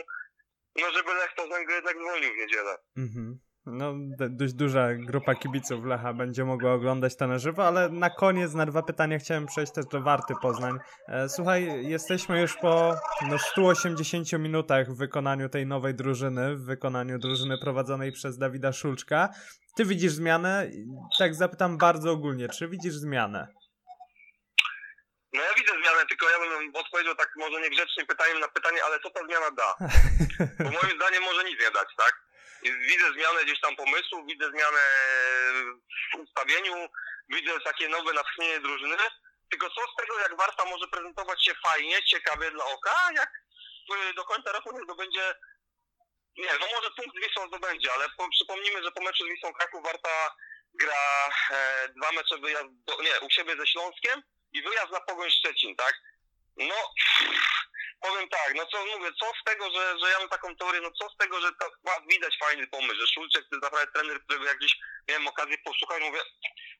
no 0.76 0.92
żeby 0.92 1.14
Lech 1.14 1.36
Poznań 1.36 1.66
go 1.66 1.74
jednak 1.74 1.98
zwolnił 1.98 2.34
w 2.34 2.38
niedzielę. 2.38 2.78
Mhm. 2.98 3.40
No, 3.66 3.94
dość 4.30 4.54
duża 4.54 4.94
grupa 4.94 5.36
kibiców 5.36 5.86
Lecha 5.86 6.14
będzie 6.14 6.46
mogła 6.46 6.74
oglądać 6.74 7.16
to 7.16 7.28
na 7.28 7.40
żywo, 7.40 7.68
ale 7.68 7.90
na 7.90 8.10
koniec 8.10 8.54
na 8.54 8.66
dwa 8.66 8.84
pytania 8.84 9.20
chciałem 9.20 9.46
przejść 9.46 9.74
też 9.74 9.86
do 9.86 10.02
Warty 10.02 10.34
Poznań. 10.42 10.78
E, 11.08 11.30
słuchaj, 11.30 11.88
jesteśmy 11.88 12.42
już 12.42 12.56
po 12.58 12.96
no, 13.30 13.40
180 13.40 14.34
minutach 14.34 14.88
w 14.92 14.98
wykonaniu 14.98 15.50
tej 15.50 15.66
nowej 15.66 15.96
drużyny, 15.96 16.56
w 16.56 16.66
wykonaniu 16.66 17.20
drużyny 17.20 17.58
prowadzonej 17.58 18.12
przez 18.12 18.38
Dawida 18.38 18.74
Szulczka. 18.74 19.30
Ty 19.76 19.86
widzisz 19.86 20.12
zmianę? 20.12 20.70
Tak 21.20 21.36
zapytam 21.36 21.78
bardzo 21.78 22.12
ogólnie, 22.12 22.50
czy 22.50 22.68
widzisz 22.68 22.94
zmianę? 22.94 23.48
No 25.34 25.42
ja 25.42 25.54
widzę 25.58 25.74
zmianę, 25.82 26.06
tylko 26.10 26.26
ja 26.30 26.40
bym 26.40 26.76
odpowiedział 26.76 27.16
tak 27.16 27.30
może 27.38 27.62
niegrzecznie 27.62 28.06
pytaniem 28.06 28.40
na 28.40 28.48
pytanie, 28.48 28.78
ale 28.86 29.00
co 29.00 29.10
ta 29.10 29.20
zmiana 29.26 29.52
da? 29.52 29.76
Bo 30.64 30.64
moim 30.64 30.96
zdaniem 30.98 31.24
może 31.24 31.44
nic 31.44 31.60
nie 31.62 31.72
dać, 31.72 31.88
tak? 31.98 32.33
Widzę 32.64 33.14
zmianę 33.14 33.44
gdzieś 33.44 33.60
tam 33.60 33.76
pomysłu, 33.76 34.26
widzę 34.26 34.50
zmianę 34.50 34.80
w 36.14 36.20
ustawieniu, 36.20 36.90
widzę 37.30 37.60
takie 37.60 37.90
nowe 37.90 38.14
natchnienie 38.14 38.60
drużyny, 38.60 38.98
tylko 39.50 39.70
co 39.70 39.82
z 39.82 39.96
tego, 40.02 40.20
jak 40.20 40.38
Warta 40.38 40.66
może 40.66 40.88
prezentować 40.88 41.46
się 41.46 41.54
fajnie, 41.68 42.04
ciekawie 42.04 42.52
dla 42.52 42.66
oka, 42.66 43.10
jak 43.16 43.32
do 44.16 44.26
końca 44.26 44.52
roku 44.52 44.78
nie 44.78 44.84
zdobędzie, 44.84 45.36
nie, 46.38 46.50
no 46.60 46.68
może 46.76 46.90
punkt 46.98 47.18
z 47.18 47.28
Wisłą 47.28 47.48
zdobędzie, 47.48 47.94
ale 47.94 48.10
po, 48.18 48.30
przypomnijmy, 48.30 48.84
że 48.84 48.92
po 48.92 49.02
meczu 49.02 49.24
z 49.26 49.30
Wisłą 49.30 49.54
Kraków 49.54 49.84
Warta 49.84 50.36
gra 50.74 51.30
e, 51.52 51.90
dwa 51.90 52.12
mecze 52.12 52.38
wyjazd, 52.38 52.68
do, 52.70 53.02
nie, 53.02 53.20
u 53.20 53.30
siebie 53.30 53.56
ze 53.58 53.68
Śląskiem, 53.68 54.24
i 54.54 54.62
wyjazd 54.62 54.92
na 54.92 55.02
Pogoń 55.02 55.32
Szczecin, 55.32 55.76
tak? 55.76 55.94
No, 56.58 56.76
powiem 58.04 58.30
tak, 58.30 58.54
no 58.56 58.66
co 58.66 58.86
mówię, 58.86 59.12
co 59.20 59.26
z 59.42 59.44
tego, 59.44 59.66
że, 59.72 60.00
że 60.00 60.12
ja 60.12 60.20
mam 60.20 60.30
taką 60.30 60.56
teorię, 60.56 60.82
no 60.82 60.92
co 60.92 61.10
z 61.10 61.18
tego, 61.18 61.42
że 61.42 61.52
to 61.52 61.66
widać 62.10 62.38
fajny 62.38 62.68
pomysł, 62.68 62.96
że 62.96 63.08
Szulczek 63.08 63.44
to 63.50 63.56
jest 63.56 63.64
naprawdę 63.64 63.92
trener, 63.92 64.24
którego 64.24 64.46
jak 64.46 64.58
gdzieś 64.58 64.76
miałem 65.10 65.28
okazję 65.28 65.58
posłuchać, 65.58 66.02
mówię, 66.02 66.22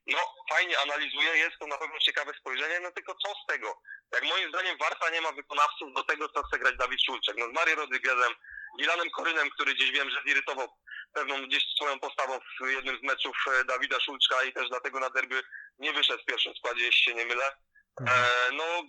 no 0.08 0.20
fajnie 0.50 0.80
analizuje, 0.80 1.38
jest 1.38 1.58
to 1.60 1.68
na 1.68 1.78
pewno 1.78 2.00
ciekawe 2.00 2.34
spojrzenie, 2.40 2.80
no 2.80 2.92
tylko 2.92 3.16
co 3.16 3.34
z 3.44 3.46
tego? 3.48 3.82
Jak 4.14 4.24
moim 4.24 4.50
zdaniem 4.50 4.78
Warta 4.78 5.10
nie 5.10 5.22
ma 5.22 5.32
wykonawców 5.32 5.94
do 5.94 6.04
tego, 6.04 6.30
co 6.30 6.44
chce 6.44 6.60
grać 6.60 6.78
Dawid 6.78 7.04
Szulczek. 7.06 7.36
No 7.38 7.46
z 7.46 7.54
Mario 7.54 7.76
Rodriguezem, 7.76 8.34
Gilanem 8.80 9.10
Korynem, 9.10 9.50
który 9.50 9.74
gdzieś 9.74 9.92
wiem, 9.92 10.10
że 10.10 10.22
zirytował 10.28 10.68
pewną 11.14 11.48
gdzieś 11.48 11.64
swoją 11.76 12.00
postawą 12.00 12.40
w 12.40 12.68
jednym 12.68 12.98
z 13.00 13.04
meczów 13.04 13.38
e, 13.48 13.66
Dawida 13.66 14.00
Szulczka 14.00 14.44
i 14.44 14.54
też 14.54 14.70
dlatego 14.70 15.00
na 15.00 15.10
derby 15.10 15.44
nie 15.80 15.94
wyszedł 15.94 16.24
w 16.24 16.26
pierwszym 16.26 16.56
składzie, 16.56 16.86
jeśli 16.86 17.04
się 17.04 17.14
nie 17.14 17.26
mylę. 17.26 17.52
E, 18.08 18.52
no, 18.52 18.84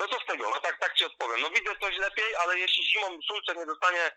no 0.00 0.08
co 0.08 0.20
z 0.20 0.26
tego? 0.26 0.50
No 0.50 0.60
tak, 0.60 0.78
tak 0.78 0.94
ci 0.94 1.04
odpowiem. 1.04 1.40
No 1.40 1.50
widzę 1.50 1.70
coś 1.80 1.98
lepiej, 1.98 2.36
ale 2.36 2.58
jeśli 2.58 2.84
zimą 2.84 3.18
Szulczek 3.28 3.56
nie 3.56 3.66
dostanie 3.66 4.10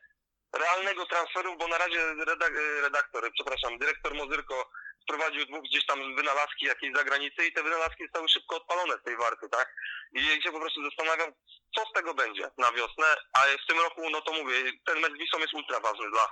realnego 0.54 1.06
transferu, 1.06 1.58
bo 1.58 1.68
na 1.68 1.78
razie 1.78 2.14
redak 2.28 2.54
redaktor, 2.82 3.32
przepraszam, 3.34 3.78
dyrektor 3.78 4.14
Mozyrko 4.16 4.70
wprowadził 5.04 5.46
dwóch 5.46 5.64
gdzieś 5.64 5.86
tam 5.86 6.16
wynalazki 6.16 6.66
jakiejś 6.66 6.96
zagranicy 6.96 7.46
i 7.46 7.54
te 7.54 7.64
wynalazki 7.64 8.04
zostały 8.04 8.30
szybko 8.30 8.56
odpalone 8.56 8.98
z 8.98 9.04
tej 9.04 9.18
warty, 9.18 9.50
tak? 9.50 9.76
I 10.14 10.42
się 10.44 10.52
po 10.52 10.60
prostu 10.60 10.84
zastanawiam, 10.90 11.32
co 11.76 11.86
z 11.86 11.94
tego 11.94 12.14
będzie 12.14 12.52
na 12.58 12.72
wiosnę, 12.72 13.16
a 13.34 13.40
w 13.64 13.68
tym 13.68 13.80
roku, 13.80 14.10
no 14.10 14.22
to 14.22 14.34
mówię, 14.34 14.56
ten 14.86 15.00
mecz 15.00 15.14
Wisłą 15.14 15.40
jest 15.40 15.54
ultra 15.54 15.80
ważny 15.80 16.10
dla, 16.10 16.28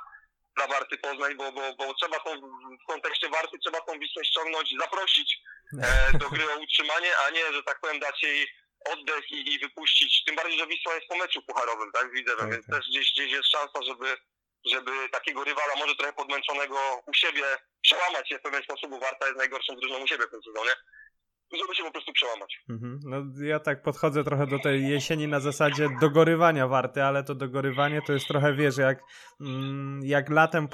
dla 0.55 0.67
Warty 0.67 0.97
Poznań, 0.97 1.35
bo, 1.35 1.51
bo, 1.51 1.73
bo 1.73 1.93
trzeba 1.93 2.19
tą, 2.19 2.41
w 2.83 2.87
kontekście 2.87 3.29
Warty 3.29 3.59
trzeba 3.59 3.81
tą 3.81 3.99
Wisłę 3.99 4.25
ściągnąć, 4.25 4.75
zaprosić 4.79 5.37
e, 5.83 6.17
do 6.17 6.29
gry 6.29 6.53
o 6.53 6.57
utrzymanie, 6.57 7.17
a 7.17 7.29
nie, 7.29 7.53
że 7.53 7.63
tak 7.63 7.79
powiem, 7.79 7.99
dać 7.99 8.23
jej 8.23 8.47
oddech 8.85 9.31
i, 9.31 9.53
i 9.53 9.59
wypuścić, 9.59 10.23
tym 10.25 10.35
bardziej, 10.35 10.59
że 10.59 10.67
Wisła 10.67 10.95
jest 10.95 11.07
po 11.07 11.17
meczu 11.17 11.41
pucharowym, 11.41 11.91
tak, 11.91 12.11
widzę, 12.11 12.33
okay. 12.33 12.49
więc 12.51 12.67
też 12.67 12.85
gdzieś, 12.89 13.13
gdzieś 13.13 13.31
jest 13.31 13.51
szansa, 13.51 13.83
żeby 13.83 14.17
żeby 14.65 14.91
takiego 15.11 15.43
rywala, 15.43 15.75
może 15.75 15.95
trochę 15.95 16.13
podmęczonego 16.13 16.77
u 17.07 17.13
siebie, 17.13 17.43
przełamać 17.81 18.29
się 18.29 18.37
w 18.37 18.41
pewien 18.41 18.63
sposób, 18.63 18.89
bo 18.89 18.99
Warta 18.99 19.25
jest 19.25 19.37
najgorszą 19.37 19.75
drużyną 19.75 20.03
u 20.03 20.07
siebie 20.07 20.27
w 20.27 20.31
tym 20.31 20.43
sezonie 20.43 20.71
żeby 21.57 21.75
się 21.75 21.83
po 21.83 21.91
prostu 21.91 22.13
przełamać. 22.13 22.59
Mhm. 22.69 22.99
No 23.03 23.45
ja 23.45 23.59
tak 23.59 23.81
podchodzę 23.81 24.23
trochę 24.23 24.47
do 24.47 24.59
tej 24.59 24.89
jesieni 24.89 25.27
na 25.27 25.39
zasadzie 25.39 25.89
dogorywania 26.01 26.67
warty, 26.67 27.03
ale 27.03 27.23
to 27.23 27.35
dogorywanie 27.35 28.01
to 28.01 28.13
jest 28.13 28.27
trochę, 28.27 28.53
wiesz, 28.53 28.77
jak 28.77 28.99
jak 30.01 30.29
latem, 30.29 30.67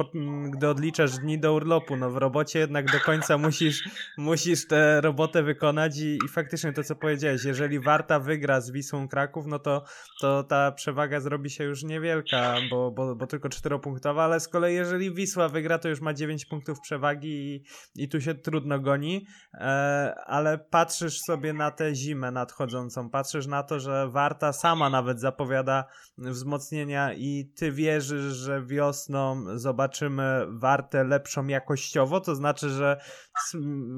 gdy 0.49 0.69
odliczasz 0.69 1.17
dni 1.17 1.39
do 1.39 1.53
urlopu. 1.53 1.97
No 1.97 2.11
w 2.11 2.17
robocie 2.17 2.59
jednak 2.59 2.91
do 2.91 2.99
końca 2.99 3.37
musisz, 3.47 3.89
musisz 4.17 4.67
tę 4.67 5.01
robotę 5.01 5.43
wykonać 5.43 5.97
i, 5.97 6.17
i 6.25 6.27
faktycznie 6.27 6.73
to, 6.73 6.83
co 6.83 6.95
powiedziałeś, 6.95 7.43
jeżeli 7.43 7.79
Warta 7.79 8.19
wygra 8.19 8.61
z 8.61 8.71
Wisłą 8.71 9.07
Kraków, 9.07 9.45
no 9.47 9.59
to, 9.59 9.83
to 10.21 10.43
ta 10.43 10.71
przewaga 10.71 11.19
zrobi 11.19 11.49
się 11.49 11.63
już 11.63 11.83
niewielka, 11.83 12.55
bo, 12.69 12.91
bo, 12.91 13.15
bo 13.15 13.27
tylko 13.27 13.49
czteropunktowa, 13.49 14.23
ale 14.23 14.39
z 14.39 14.47
kolei 14.47 14.75
jeżeli 14.75 15.13
Wisła 15.13 15.49
wygra, 15.49 15.79
to 15.79 15.89
już 15.89 16.01
ma 16.01 16.13
9 16.13 16.45
punktów 16.45 16.79
przewagi 16.79 17.29
i, 17.29 17.63
i 18.03 18.09
tu 18.09 18.21
się 18.21 18.35
trudno 18.35 18.79
goni, 18.79 19.27
e, 19.53 20.15
ale 20.25 20.57
patrzysz 20.57 21.19
sobie 21.19 21.53
na 21.53 21.71
tę 21.71 21.95
zimę 21.95 22.31
nadchodzącą, 22.31 23.09
patrzysz 23.09 23.47
na 23.47 23.63
to, 23.63 23.79
że 23.79 24.09
Warta 24.09 24.53
sama 24.53 24.89
nawet 24.89 25.19
zapowiada 25.19 25.85
wzmocnienia 26.17 27.13
i 27.13 27.51
ty 27.55 27.71
wierzysz, 27.71 28.33
że 28.33 28.54
wiosną 28.61 29.45
zobaczymy 29.59 30.45
Wartę 30.49 31.03
lepszą 31.03 31.47
jakościowo, 31.47 32.21
to 32.21 32.35
znaczy, 32.35 32.69
że 32.69 33.01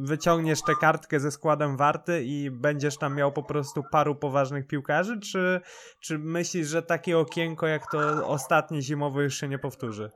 wyciągniesz 0.01 0.61
tę 0.61 0.73
kartkę 0.81 1.19
ze 1.19 1.31
składem 1.31 1.77
Warty 1.77 2.23
i 2.23 2.51
będziesz 2.51 2.97
tam 2.97 3.15
miał 3.15 3.31
po 3.31 3.43
prostu 3.43 3.83
paru 3.91 4.15
poważnych 4.15 4.67
piłkarzy, 4.67 5.19
czy, 5.19 5.61
czy 6.01 6.19
myślisz, 6.19 6.67
że 6.67 6.81
takie 6.81 7.17
okienko 7.17 7.67
jak 7.67 7.91
to 7.91 8.27
ostatnie 8.27 8.81
zimowe 8.81 9.23
już 9.23 9.39
się 9.39 9.47
nie 9.47 9.59
powtórzy? 9.59 10.11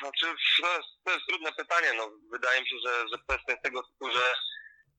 Znaczy, 0.00 0.26
to 0.62 0.76
jest, 0.76 0.88
to 1.04 1.10
jest 1.10 1.26
trudne 1.28 1.52
pytanie. 1.52 1.88
No, 1.96 2.10
wydaje 2.32 2.60
mi 2.60 2.68
się, 2.68 2.76
że, 2.86 3.08
że 3.08 3.18
kwestia 3.28 3.56
tego 3.62 3.82
typu, 3.82 4.10
że 4.10 4.34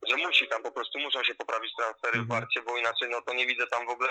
że 0.10 0.18
musi 0.18 0.48
tam 0.48 0.64
po 0.64 0.72
prostu, 0.72 1.00
muszą 1.00 1.24
się 1.24 1.36
poprawić 1.36 1.76
transfery 1.78 2.18
w 2.18 2.22
mhm. 2.22 2.42
Warcie, 2.42 2.62
bo 2.62 2.78
inaczej 2.78 3.10
no 3.10 3.22
to 3.22 3.34
nie 3.34 3.46
widzę 3.48 3.68
tam 3.68 3.86
w 3.86 3.90
ogóle, 3.90 4.10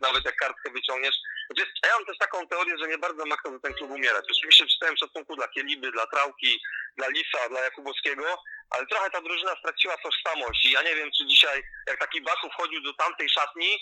nawet 0.00 0.24
jak 0.24 0.36
kartkę 0.36 0.70
wyciągniesz. 0.70 1.16
Znaczy, 1.50 1.72
ja 1.84 1.94
mam 1.96 2.06
też 2.06 2.18
taką 2.18 2.46
teorię, 2.48 2.78
że 2.78 2.88
nie 2.88 2.98
bardzo 2.98 3.26
ma 3.26 3.36
kto 3.36 3.50
za 3.50 3.58
ten 3.58 3.74
klub 3.74 3.90
umierać. 3.90 4.24
Oczywiście 4.30 4.66
czytałem 4.66 4.96
szacunku 4.96 5.36
dla 5.36 5.48
Kieliby, 5.48 5.92
dla 5.92 6.06
Trałki, 6.06 6.60
dla 6.96 7.08
Lisa, 7.08 7.48
dla 7.48 7.60
Jakubowskiego, 7.60 8.42
ale 8.70 8.86
trochę 8.86 9.10
ta 9.10 9.20
drużyna 9.20 9.56
straciła 9.56 9.96
tożsamość 9.96 10.64
i 10.64 10.70
ja 10.70 10.82
nie 10.82 10.94
wiem, 10.94 11.10
czy 11.18 11.26
dzisiaj, 11.26 11.62
jak 11.86 12.00
taki 12.00 12.20
Baku 12.22 12.50
wchodził 12.50 12.80
do 12.82 12.94
tamtej 12.94 13.28
szatni, 13.28 13.78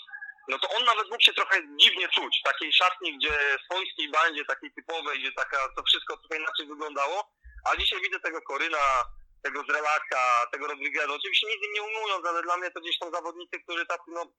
no 0.49 0.59
to 0.59 0.69
on 0.69 0.85
nawet 0.85 1.11
mógł 1.11 1.23
się 1.23 1.33
trochę 1.33 1.57
dziwnie 1.77 2.09
czuć. 2.09 2.41
W 2.41 2.49
takiej 2.49 2.73
szatni, 2.73 3.19
gdzie 3.19 3.33
swojskiej 3.65 4.09
bandzie, 4.09 4.45
takiej 4.45 4.71
typowej, 4.73 5.21
gdzie 5.21 5.33
taka, 5.33 5.59
to 5.77 5.83
wszystko 5.83 6.17
trochę 6.17 6.37
inaczej 6.37 6.67
wyglądało, 6.67 7.31
a 7.65 7.77
dzisiaj 7.77 8.01
widzę 8.01 8.21
tego 8.21 8.43
Koryna, 8.43 9.05
tego 9.43 9.63
Zrelaka, 9.69 10.47
tego 10.53 10.67
Rodrigueza. 10.67 11.15
Oczywiście 11.15 11.47
nic 11.47 11.67
im 11.67 11.73
nie 11.73 11.83
umując, 11.83 12.27
ale 12.27 12.43
dla 12.43 12.57
mnie 12.57 12.71
to 12.71 12.81
gdzieś 12.81 12.99
są 12.99 13.11
zawodnicy, 13.11 13.61
którzy 13.61 13.87
tak, 13.87 14.01
no, 14.09 14.33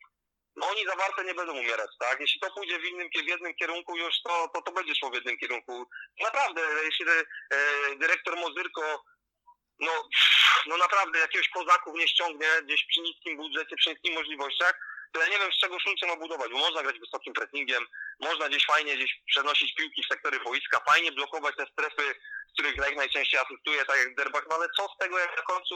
no 0.55 0.67
oni 0.67 0.85
za 0.85 0.95
Wartę 0.95 1.23
nie 1.23 1.33
będą 1.33 1.53
umierać, 1.53 1.91
tak? 1.99 2.19
Jeśli 2.19 2.39
to 2.39 2.53
pójdzie 2.53 2.79
w 2.79 2.85
innym, 2.85 3.09
w 3.25 3.27
jednym 3.27 3.55
kierunku 3.55 3.97
już, 3.97 4.21
to, 4.21 4.47
to, 4.53 4.61
to 4.61 4.71
będzie 4.71 4.95
szło 4.95 5.09
w 5.09 5.13
jednym 5.13 5.37
kierunku. 5.37 5.89
Naprawdę, 6.21 6.61
jeśli 6.83 7.05
e, 7.09 7.95
dyrektor 7.95 8.35
Mozyrko 8.35 9.03
no, 9.79 10.09
no 10.67 10.77
naprawdę 10.77 11.19
jakiegoś 11.19 11.49
kozaków 11.49 11.95
nie 11.95 12.07
ściągnie 12.07 12.47
gdzieś 12.63 12.85
przy 12.85 13.01
niskim 13.01 13.37
budżecie, 13.37 13.75
przy 13.75 13.89
niskich 13.89 14.13
możliwościach, 14.13 14.79
to 15.11 15.19
ja 15.19 15.27
nie 15.27 15.39
wiem 15.39 15.51
z 15.53 15.57
czego 15.57 15.79
szulce 15.79 16.07
ma 16.07 16.15
budować, 16.15 16.51
bo 16.51 16.57
można 16.57 16.83
grać 16.83 16.99
wysokim 16.99 17.33
pressingiem, 17.33 17.85
można 18.19 18.49
gdzieś 18.49 18.65
fajnie 18.65 18.95
gdzieś 18.95 19.21
przenosić 19.27 19.75
piłki 19.75 20.03
w 20.03 20.07
sektory 20.07 20.39
boiska, 20.39 20.79
fajnie 20.79 21.11
blokować 21.11 21.55
te 21.55 21.65
strefy 21.65 22.15
z 22.49 22.53
których 22.53 22.77
Lech 22.77 22.95
najczęściej 22.95 23.39
asystuje, 23.39 23.85
tak 23.85 23.97
jak 23.97 24.15
Derbach, 24.15 24.45
no 24.49 24.55
ale 24.55 24.67
co 24.77 24.87
z 24.95 24.97
tego, 24.97 25.19
jak 25.19 25.37
na 25.37 25.43
końcu, 25.43 25.75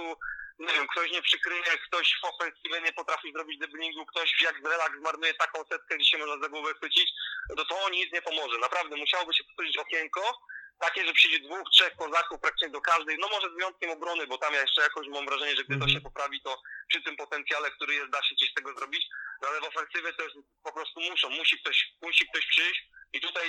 nie 0.60 0.74
wiem, 0.74 0.88
ktoś 0.88 1.12
nie 1.12 1.22
przykryje, 1.22 1.64
ktoś 1.88 2.20
w 2.22 2.26
ofensywie 2.26 2.82
nie 2.82 2.94
potrafi 2.94 3.32
zrobić 3.34 3.60
driblingu, 3.60 4.06
ktoś 4.06 4.42
jak 4.42 4.56
Relak 4.64 4.98
zmarnuje 5.00 5.34
taką 5.34 5.64
setkę, 5.72 5.98
gdzie 5.98 6.06
się 6.06 6.18
można 6.18 6.44
za 6.44 6.50
głowę 6.50 6.74
chwycić, 6.74 7.12
no 7.58 7.66
to 7.66 7.90
nic 7.90 8.14
nie 8.14 8.22
pomoże. 8.22 8.58
Naprawdę, 8.58 8.96
musiałoby 8.96 9.34
się 9.34 9.44
powtórzyć 9.44 9.78
okienko, 9.78 10.22
takie, 10.80 11.06
że 11.08 11.14
przyjdzie 11.14 11.40
dwóch, 11.40 11.70
trzech 11.72 11.96
kozaków 11.96 12.40
praktycznie 12.42 12.70
do 12.70 12.82
każdej, 12.82 13.18
no 13.20 13.28
może 13.30 13.50
z 13.50 13.54
wyjątkiem 13.54 13.90
obrony, 13.90 14.28
bo 14.28 14.38
tam 14.38 14.54
ja 14.54 14.62
jeszcze 14.62 14.82
jakoś 14.82 15.08
mam 15.08 15.26
wrażenie, 15.26 15.56
że 15.56 15.64
gdy 15.64 15.74
to 15.74 15.86
mhm. 15.86 15.92
się 15.92 16.02
poprawi, 16.02 16.42
to 16.42 16.62
przy 16.88 17.02
tym 17.02 17.16
potencjale, 17.18 17.72
który 17.72 17.94
jest, 17.94 18.10
da 18.10 18.24
się 18.24 18.36
coś 18.36 18.50
z 18.50 18.54
tego 18.54 18.74
zrobić, 18.74 19.08
no 19.44 19.50
ale 19.50 19.62
w 19.62 19.64
ofensywie 19.64 20.14
to 20.14 20.24
jest 20.24 20.36
po 20.64 20.74
prostu 20.74 21.02
muszą, 21.02 21.30
musi 21.30 21.60
ktoś, 21.60 21.78
musi 22.02 22.28
ktoś 22.30 22.46
przyjść. 22.48 22.82
I 23.14 23.22
tutaj 23.22 23.48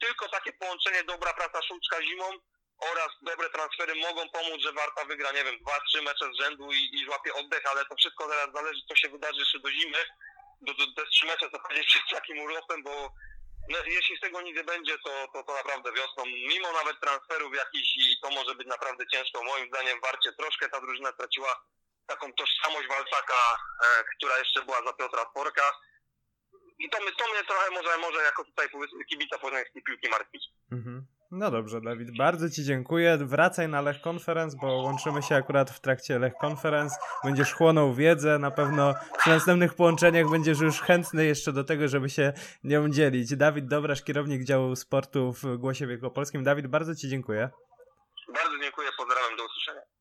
tylko 0.00 0.28
takie 0.28 0.52
połączenie, 0.52 1.04
dobra 1.04 1.32
praca 1.32 1.62
Szulczka 1.62 2.02
zimą, 2.02 2.30
oraz 2.90 3.10
dobre 3.22 3.50
transfery 3.50 3.94
mogą 3.94 4.28
pomóc, 4.28 4.60
że 4.62 4.72
Warta 4.72 5.04
wygra, 5.04 5.32
nie 5.32 5.44
wiem, 5.44 5.58
dwa, 5.58 5.80
trzy 5.88 6.02
mecze 6.02 6.26
z 6.32 6.42
rzędu 6.42 6.72
i, 6.72 6.90
i 6.96 7.04
złapie 7.04 7.34
oddech, 7.34 7.62
ale 7.70 7.84
to 7.84 7.94
wszystko 7.96 8.28
teraz 8.28 8.52
zależy, 8.54 8.80
co 8.88 8.96
się 8.96 9.08
wydarzy 9.08 9.40
jeszcze 9.40 9.58
do 9.58 9.70
zimy, 9.70 9.98
do, 10.60 10.74
do, 10.74 10.84
te 10.96 11.06
trzy 11.06 11.26
mecze 11.26 11.50
co 11.50 11.58
powiedzieć 11.60 11.86
przed 11.86 12.10
takim 12.10 12.38
urlopem, 12.38 12.82
bo 12.82 13.12
no, 13.68 13.78
jeśli 13.86 14.16
z 14.16 14.20
tego 14.20 14.42
nic 14.42 14.56
nie 14.56 14.64
będzie, 14.64 14.98
to, 15.04 15.28
to, 15.32 15.42
to 15.42 15.54
naprawdę 15.54 15.92
wiosną, 15.92 16.26
mimo 16.26 16.72
nawet 16.72 17.00
transferów 17.00 17.54
jakichś 17.56 17.96
i 17.96 18.16
to 18.22 18.30
może 18.30 18.54
być 18.54 18.66
naprawdę 18.66 19.04
ciężko, 19.12 19.44
moim 19.44 19.68
zdaniem 19.68 20.00
Warcie 20.00 20.32
troszkę 20.32 20.68
ta 20.68 20.80
drużyna 20.80 21.12
straciła 21.12 21.62
taką 22.06 22.32
tożsamość 22.32 22.88
Walczaka, 22.88 23.40
e, 23.84 24.04
która 24.16 24.38
jeszcze 24.38 24.62
była 24.62 24.82
za 24.86 24.92
Piotra 24.92 25.24
Sporka 25.30 25.62
i 26.78 26.90
to, 26.90 26.98
to 26.98 27.32
mnie 27.32 27.44
trochę 27.46 27.70
może, 27.70 27.98
może 27.98 28.22
jako 28.22 28.44
tutaj 28.44 28.68
powiedzmy 28.68 29.04
kibica 29.04 29.38
poznańskiej 29.38 29.82
piłki 29.82 30.08
martwić. 30.08 30.44
Mhm. 30.72 31.06
No 31.30 31.50
dobrze, 31.50 31.80
Dawid, 31.80 32.16
bardzo 32.16 32.50
Ci 32.50 32.64
dziękuję. 32.64 33.18
Wracaj 33.20 33.68
na 33.68 33.80
Lech 33.80 34.06
Conference, 34.06 34.56
bo 34.60 34.66
łączymy 34.66 35.22
się 35.22 35.34
akurat 35.34 35.70
w 35.70 35.80
trakcie 35.80 36.18
Lech 36.18 36.32
Conference. 36.44 36.96
Będziesz 37.24 37.52
chłonął 37.52 37.94
wiedzę, 37.94 38.38
na 38.38 38.50
pewno 38.50 38.94
przy 39.18 39.30
następnych 39.30 39.74
połączeniach 39.74 40.30
będziesz 40.30 40.60
już 40.60 40.80
chętny 40.80 41.24
jeszcze 41.24 41.52
do 41.52 41.64
tego, 41.64 41.88
żeby 41.88 42.10
się 42.10 42.32
nią 42.64 42.88
dzielić. 42.88 43.36
Dawid 43.36 43.66
Dobrasz, 43.66 44.02
kierownik 44.02 44.44
działu 44.44 44.76
sportu 44.76 45.32
w 45.32 45.56
Głosie 45.56 45.86
Wielkopolskim. 45.86 46.44
Dawid, 46.44 46.66
bardzo 46.66 46.94
Ci 46.94 47.08
dziękuję. 47.08 47.50
Bardzo 48.34 48.58
dziękuję, 48.62 48.88
pozdrawiam, 48.98 49.36
do 49.36 49.44
usłyszenia. 49.44 49.91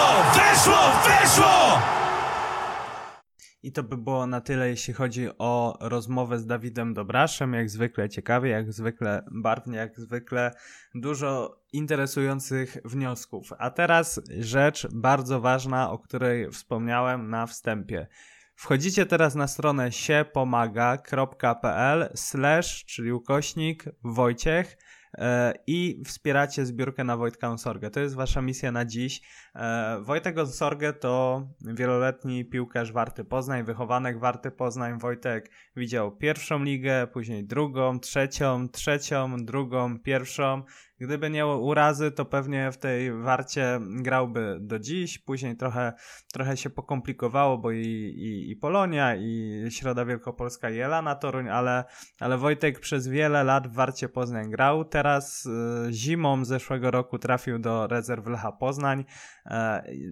Weszło! 0.00 0.24
Weszło! 0.34 0.78
Weszło! 1.04 1.78
I 3.62 3.72
to 3.72 3.82
by 3.82 3.96
było 3.96 4.26
na 4.26 4.40
tyle, 4.40 4.68
jeśli 4.68 4.94
chodzi 4.94 5.28
o 5.38 5.78
rozmowę 5.80 6.38
z 6.38 6.46
Dawidem 6.46 6.94
Dobraszem. 6.94 7.54
Jak 7.54 7.70
zwykle 7.70 8.08
ciekawie, 8.08 8.50
jak 8.50 8.72
zwykle 8.72 9.24
barwnie, 9.30 9.78
jak 9.78 10.00
zwykle 10.00 10.50
dużo 10.94 11.60
interesujących 11.72 12.76
wniosków. 12.84 13.52
A 13.58 13.70
teraz 13.70 14.20
rzecz 14.38 14.86
bardzo 14.92 15.40
ważna, 15.40 15.90
o 15.90 15.98
której 15.98 16.50
wspomniałem 16.50 17.30
na 17.30 17.46
wstępie. 17.46 18.06
Wchodzicie 18.54 19.06
teraz 19.06 19.34
na 19.34 19.46
stronę 19.46 19.92
siepomaga.pl 19.92 22.10
slash, 22.14 22.84
czyli 22.84 23.12
ukośnik 23.12 23.84
Wojciech 24.04 24.76
i 25.66 26.02
wspieracie 26.04 26.66
zbiórkę 26.66 27.04
na 27.04 27.16
Wojtka 27.16 27.48
Onsorgę. 27.48 27.90
To 27.90 28.00
jest 28.00 28.14
wasza 28.14 28.42
misja 28.42 28.72
na 28.72 28.84
dziś. 28.84 29.20
E, 29.54 30.00
Wojtek 30.02 30.38
Onsorgę 30.38 30.92
to 30.92 31.46
wieloletni 31.60 32.44
piłkarz 32.44 32.92
Warty 32.92 33.24
Poznań, 33.24 33.64
wychowanek 33.64 34.18
Warty 34.18 34.50
Poznań. 34.50 34.98
Wojtek 34.98 35.50
widział 35.76 36.16
pierwszą 36.16 36.64
ligę, 36.64 37.06
później 37.06 37.44
drugą, 37.44 38.00
trzecią, 38.00 38.68
trzecią, 38.68 39.36
drugą, 39.36 39.98
pierwszą 39.98 40.62
Gdyby 41.00 41.30
nie 41.30 41.46
urazy, 41.46 42.10
to 42.10 42.24
pewnie 42.24 42.72
w 42.72 42.78
tej 42.78 43.12
warcie 43.12 43.80
grałby 43.82 44.58
do 44.60 44.78
dziś. 44.78 45.18
Później 45.18 45.56
trochę, 45.56 45.92
trochę 46.32 46.56
się 46.56 46.70
pokomplikowało, 46.70 47.58
bo 47.58 47.70
i, 47.70 47.86
i, 47.86 48.50
i 48.50 48.56
Polonia, 48.56 49.16
i 49.16 49.64
Środa 49.70 50.04
Wielkopolska, 50.04 50.70
i 50.70 50.78
Elana 50.78 51.14
Toruń, 51.14 51.48
ale, 51.48 51.84
ale 52.20 52.38
Wojtek 52.38 52.80
przez 52.80 53.08
wiele 53.08 53.44
lat 53.44 53.68
w 53.68 53.72
warcie 53.72 54.08
Poznań 54.08 54.50
grał. 54.50 54.84
Teraz 54.84 55.46
y, 55.46 55.92
zimą 55.92 56.44
zeszłego 56.44 56.90
roku 56.90 57.18
trafił 57.18 57.58
do 57.58 57.86
rezerw 57.86 58.26
Lecha 58.26 58.52
Poznań, 58.52 59.04
y, 59.46 59.50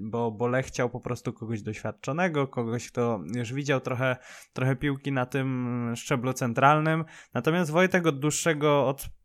bo, 0.01 0.31
bo 0.31 0.48
Lech 0.48 0.66
chciał 0.66 0.90
po 0.90 1.01
prostu 1.01 1.33
kogoś 1.33 1.62
doświadczonego, 1.62 2.46
kogoś, 2.46 2.88
kto 2.88 3.20
już 3.35 3.53
widział 3.53 3.81
trochę, 3.81 4.16
trochę 4.53 4.77
piłki 4.77 5.12
na 5.12 5.27
tym 5.27 5.92
szczeblu 5.96 6.33
centralnym. 6.33 7.05
Natomiast 7.35 7.70
Wojtek 7.70 8.07
od 8.07 8.18
dłuższego, 8.18 8.87
od 8.87 9.18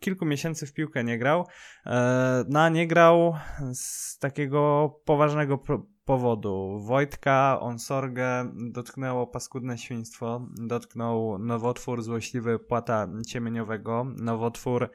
kilku 0.00 0.26
miesięcy 0.26 0.66
w 0.66 0.72
piłkę 0.72 1.04
nie 1.04 1.18
grał. 1.18 1.46
E, 1.86 2.44
no, 2.48 2.68
nie 2.68 2.86
grał 2.86 3.34
z 3.72 4.18
takiego 4.18 4.90
poważnego 5.04 5.58
powodu. 6.04 6.80
Wojtka 6.86 7.58
Onsorgę 7.60 8.52
dotknęło 8.72 9.26
paskudne 9.26 9.78
świństwo, 9.78 10.46
dotknął 10.58 11.38
nowotwór 11.38 12.02
złośliwy 12.02 12.58
płata 12.58 13.08
ciemieniowego, 13.28 14.06
nowotwór 14.16 14.90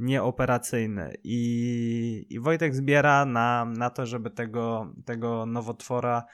nieoperacyjny 0.00 1.14
i, 1.24 2.26
i 2.30 2.40
Wojtek 2.40 2.74
zbiera 2.74 3.24
na, 3.24 3.64
na 3.64 3.90
to, 3.90 4.06
żeby 4.06 4.30
tego, 4.30 4.94
tego 5.04 5.46
nowotwora 5.46 6.24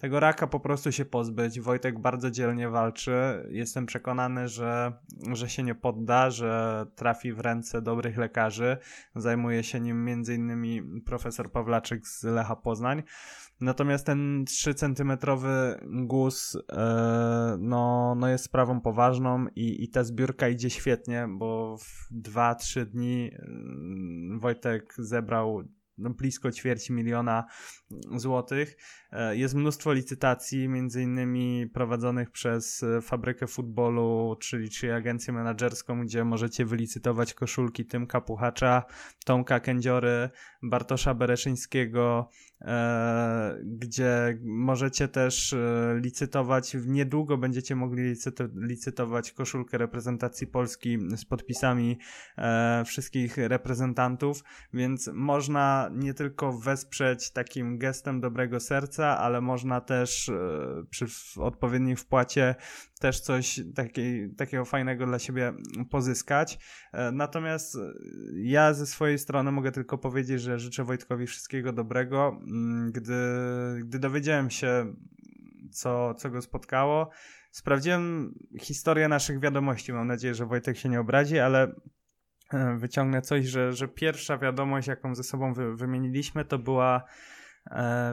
tego 0.00 0.20
raka 0.20 0.46
po 0.46 0.60
prostu 0.60 0.92
się 0.92 1.04
pozbyć. 1.04 1.60
Wojtek 1.60 1.98
bardzo 1.98 2.30
dzielnie 2.30 2.68
walczy. 2.68 3.12
Jestem 3.50 3.86
przekonany, 3.86 4.48
że, 4.48 4.92
że 5.32 5.48
się 5.48 5.62
nie 5.62 5.74
podda, 5.74 6.30
że 6.30 6.86
trafi 6.94 7.32
w 7.32 7.40
ręce 7.40 7.82
dobrych 7.82 8.18
lekarzy. 8.18 8.76
Zajmuje 9.14 9.64
się 9.64 9.80
nim 9.80 10.08
innymi 10.08 10.82
profesor 11.06 11.52
Pawlaczyk 11.52 12.08
z 12.08 12.24
Lecha 12.24 12.56
Poznań. 12.56 13.02
Natomiast 13.60 14.06
ten 14.06 14.44
3-centymetrowy 14.44 15.78
guz 16.06 16.56
e, 16.72 17.56
no, 17.58 18.14
no 18.14 18.28
jest 18.28 18.44
sprawą 18.44 18.80
poważną 18.80 19.46
i, 19.56 19.84
i 19.84 19.88
ta 19.88 20.04
zbiórka 20.04 20.48
idzie 20.48 20.70
świetnie, 20.70 21.28
bo 21.30 21.76
w 21.78 22.08
2-3 22.12 22.84
dni 22.84 23.09
mm, 23.18 24.40
Wojtek 24.40 24.94
zebrał 24.98 25.64
no, 26.00 26.10
blisko 26.10 26.52
ćwierć 26.52 26.90
miliona 26.90 27.44
złotych. 28.16 28.76
E, 29.12 29.36
jest 29.36 29.54
mnóstwo 29.54 29.92
licytacji, 29.92 30.68
między 30.68 31.02
innymi 31.02 31.66
prowadzonych 31.74 32.30
przez 32.30 32.82
e, 32.82 33.00
Fabrykę 33.00 33.46
Futbolu, 33.46 34.36
czyli, 34.40 34.70
czyli 34.70 34.92
agencję 34.92 35.32
menedżerską, 35.32 36.04
gdzie 36.04 36.24
możecie 36.24 36.64
wylicytować 36.64 37.34
koszulki 37.34 37.86
Tymka 37.86 38.20
Puchacza, 38.20 38.82
Tomka 39.24 39.60
Kędziory, 39.60 40.30
Bartosza 40.62 41.14
Bereszyńskiego, 41.14 42.28
gdzie 43.64 44.38
możecie 44.42 45.08
też 45.08 45.54
licytować, 45.94 46.76
niedługo 46.86 47.38
będziecie 47.38 47.76
mogli 47.76 48.14
licytować 48.54 49.32
koszulkę 49.32 49.78
reprezentacji 49.78 50.46
Polski 50.46 50.98
z 51.16 51.24
podpisami 51.24 51.98
wszystkich 52.86 53.36
reprezentantów, 53.36 54.44
więc 54.72 55.10
można 55.14 55.90
nie 55.92 56.14
tylko 56.14 56.52
wesprzeć 56.52 57.30
takim 57.30 57.78
gestem 57.78 58.20
dobrego 58.20 58.60
serca, 58.60 59.18
ale 59.18 59.40
można 59.40 59.80
też 59.80 60.28
e, 60.28 60.34
przy 60.90 61.06
odpowiedniej 61.40 61.96
wpłacie 61.96 62.54
też 63.00 63.20
coś 63.20 63.60
takiego 64.36 64.64
fajnego 64.64 65.06
dla 65.06 65.18
siebie 65.18 65.52
pozyskać. 65.90 66.58
E, 66.92 67.12
natomiast 67.12 67.76
e, 67.76 67.78
ja 68.34 68.74
ze 68.74 68.86
swojej 68.86 69.18
strony 69.18 69.52
mogę 69.52 69.72
tylko 69.72 69.98
powiedzieć, 69.98 70.40
że 70.40 70.58
życzę 70.58 70.84
Wojtkowi 70.84 71.26
wszystkiego 71.26 71.72
dobrego. 71.72 72.40
Mm, 72.42 72.92
gdy, 72.92 73.14
gdy 73.84 73.98
dowiedziałem 73.98 74.50
się, 74.50 74.94
co, 75.72 76.14
co 76.14 76.30
go 76.30 76.42
spotkało, 76.42 77.10
sprawdziłem 77.50 78.34
historię 78.60 79.08
naszych 79.08 79.40
wiadomości. 79.40 79.92
Mam 79.92 80.06
nadzieję, 80.06 80.34
że 80.34 80.46
Wojtek 80.46 80.76
się 80.76 80.88
nie 80.88 81.00
obrazi, 81.00 81.38
ale 81.38 81.74
wyciągnę 82.78 83.22
coś, 83.22 83.46
że, 83.46 83.72
że 83.72 83.88
pierwsza 83.88 84.38
wiadomość, 84.38 84.88
jaką 84.88 85.14
ze 85.14 85.22
sobą 85.22 85.54
wy, 85.54 85.76
wymieniliśmy, 85.76 86.44
to 86.44 86.58
była 86.58 87.04
E, 87.04 87.04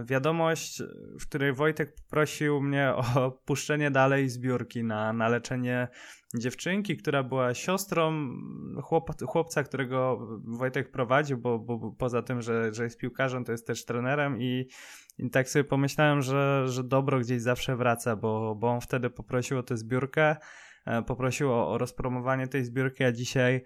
wiadomość, 0.05 0.83
w 1.19 1.27
której 1.27 1.53
Wojtek 1.53 1.95
prosił 2.09 2.61
mnie 2.61 2.93
o 2.95 3.31
puszczenie 3.45 3.91
dalej 3.91 4.29
zbiórki 4.29 4.83
na, 4.83 5.13
na 5.13 5.29
leczenie 5.29 5.87
dziewczynki, 6.35 6.97
która 6.97 7.23
była 7.23 7.53
siostrą 7.53 8.29
chłop, 8.83 9.21
chłopca, 9.27 9.63
którego 9.63 10.27
Wojtek 10.43 10.91
prowadził, 10.91 11.37
bo, 11.37 11.59
bo, 11.59 11.91
poza 11.91 12.21
tym, 12.21 12.41
że, 12.41 12.73
że 12.73 12.83
jest 12.83 12.97
piłkarzem, 12.97 13.45
to 13.45 13.51
jest 13.51 13.67
też 13.67 13.85
trenerem 13.85 14.41
i, 14.41 14.67
i 15.17 15.29
tak 15.29 15.49
sobie 15.49 15.63
pomyślałem, 15.63 16.21
że, 16.21 16.67
że 16.67 16.83
dobro 16.83 17.19
gdzieś 17.19 17.41
zawsze 17.41 17.75
wraca, 17.75 18.15
bo, 18.15 18.55
bo 18.55 18.69
on 18.69 18.81
wtedy 18.81 19.09
poprosił 19.09 19.57
o 19.57 19.63
tę 19.63 19.77
zbiórkę, 19.77 20.35
e, 20.85 21.01
poprosił 21.01 21.51
o, 21.51 21.71
o 21.71 21.77
rozpromowanie 21.77 22.47
tej 22.47 22.65
zbiórki, 22.65 23.03
a 23.03 23.11
dzisiaj 23.11 23.63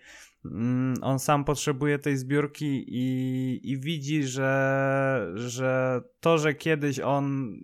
on 1.02 1.20
sam 1.20 1.44
potrzebuje 1.44 2.00
tej 2.00 2.18
zbiórki 2.18 2.86
i, 2.88 3.60
i 3.72 3.78
widzi, 3.78 4.24
że, 4.24 5.32
że 5.36 6.02
to, 6.20 6.38
że 6.38 6.54
kiedyś 6.54 7.00
on 7.00 7.56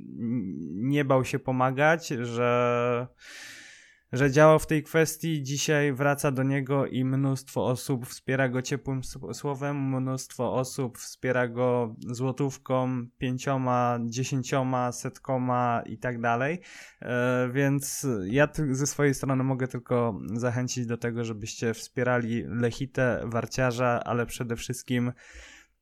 nie 0.73 1.05
bał 1.05 1.25
się 1.25 1.39
pomagać, 1.39 2.07
że 2.07 3.07
że 4.11 4.31
działał 4.31 4.59
w 4.59 4.67
tej 4.67 4.83
kwestii, 4.83 5.43
dzisiaj 5.43 5.93
wraca 5.93 6.31
do 6.31 6.43
niego 6.43 6.85
i 6.85 7.05
mnóstwo 7.05 7.65
osób 7.65 8.07
wspiera 8.07 8.49
go 8.49 8.61
ciepłym 8.61 9.01
słowem, 9.33 9.95
mnóstwo 9.95 10.53
osób 10.53 10.97
wspiera 10.97 11.47
go 11.47 11.95
złotówką, 11.99 13.05
pięcioma, 13.17 13.99
dziesięcioma, 14.05 14.91
setkoma 14.91 15.83
i 15.85 15.97
tak 15.97 16.21
dalej. 16.21 16.59
E, 17.01 17.49
więc 17.53 18.07
ja 18.25 18.47
ze 18.71 18.87
swojej 18.87 19.13
strony 19.13 19.43
mogę 19.43 19.67
tylko 19.67 20.19
zachęcić 20.33 20.85
do 20.85 20.97
tego, 20.97 21.23
żebyście 21.23 21.73
wspierali 21.73 22.43
Lechitę, 22.47 23.21
Warciarza, 23.25 24.03
ale 24.03 24.25
przede 24.25 24.55
wszystkim 24.55 25.11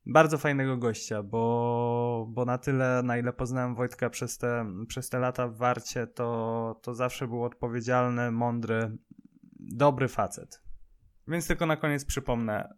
bardzo 0.06 0.38
fajnego 0.38 0.76
gościa, 0.76 1.22
bo, 1.22 2.26
bo 2.30 2.44
na 2.44 2.58
tyle, 2.58 3.02
na 3.04 3.18
ile 3.18 3.32
poznałem 3.32 3.74
Wojtka 3.74 4.10
przez 4.10 4.38
te, 4.38 4.66
przez 4.88 5.08
te 5.08 5.18
lata 5.18 5.48
w 5.48 5.56
Warcie, 5.56 6.06
to, 6.06 6.80
to 6.82 6.94
zawsze 6.94 7.28
był 7.28 7.44
odpowiedzialny, 7.44 8.30
mądry, 8.30 8.96
dobry 9.58 10.08
facet. 10.08 10.62
Więc 11.28 11.46
tylko 11.46 11.66
na 11.66 11.76
koniec 11.76 12.04
przypomnę. 12.04 12.74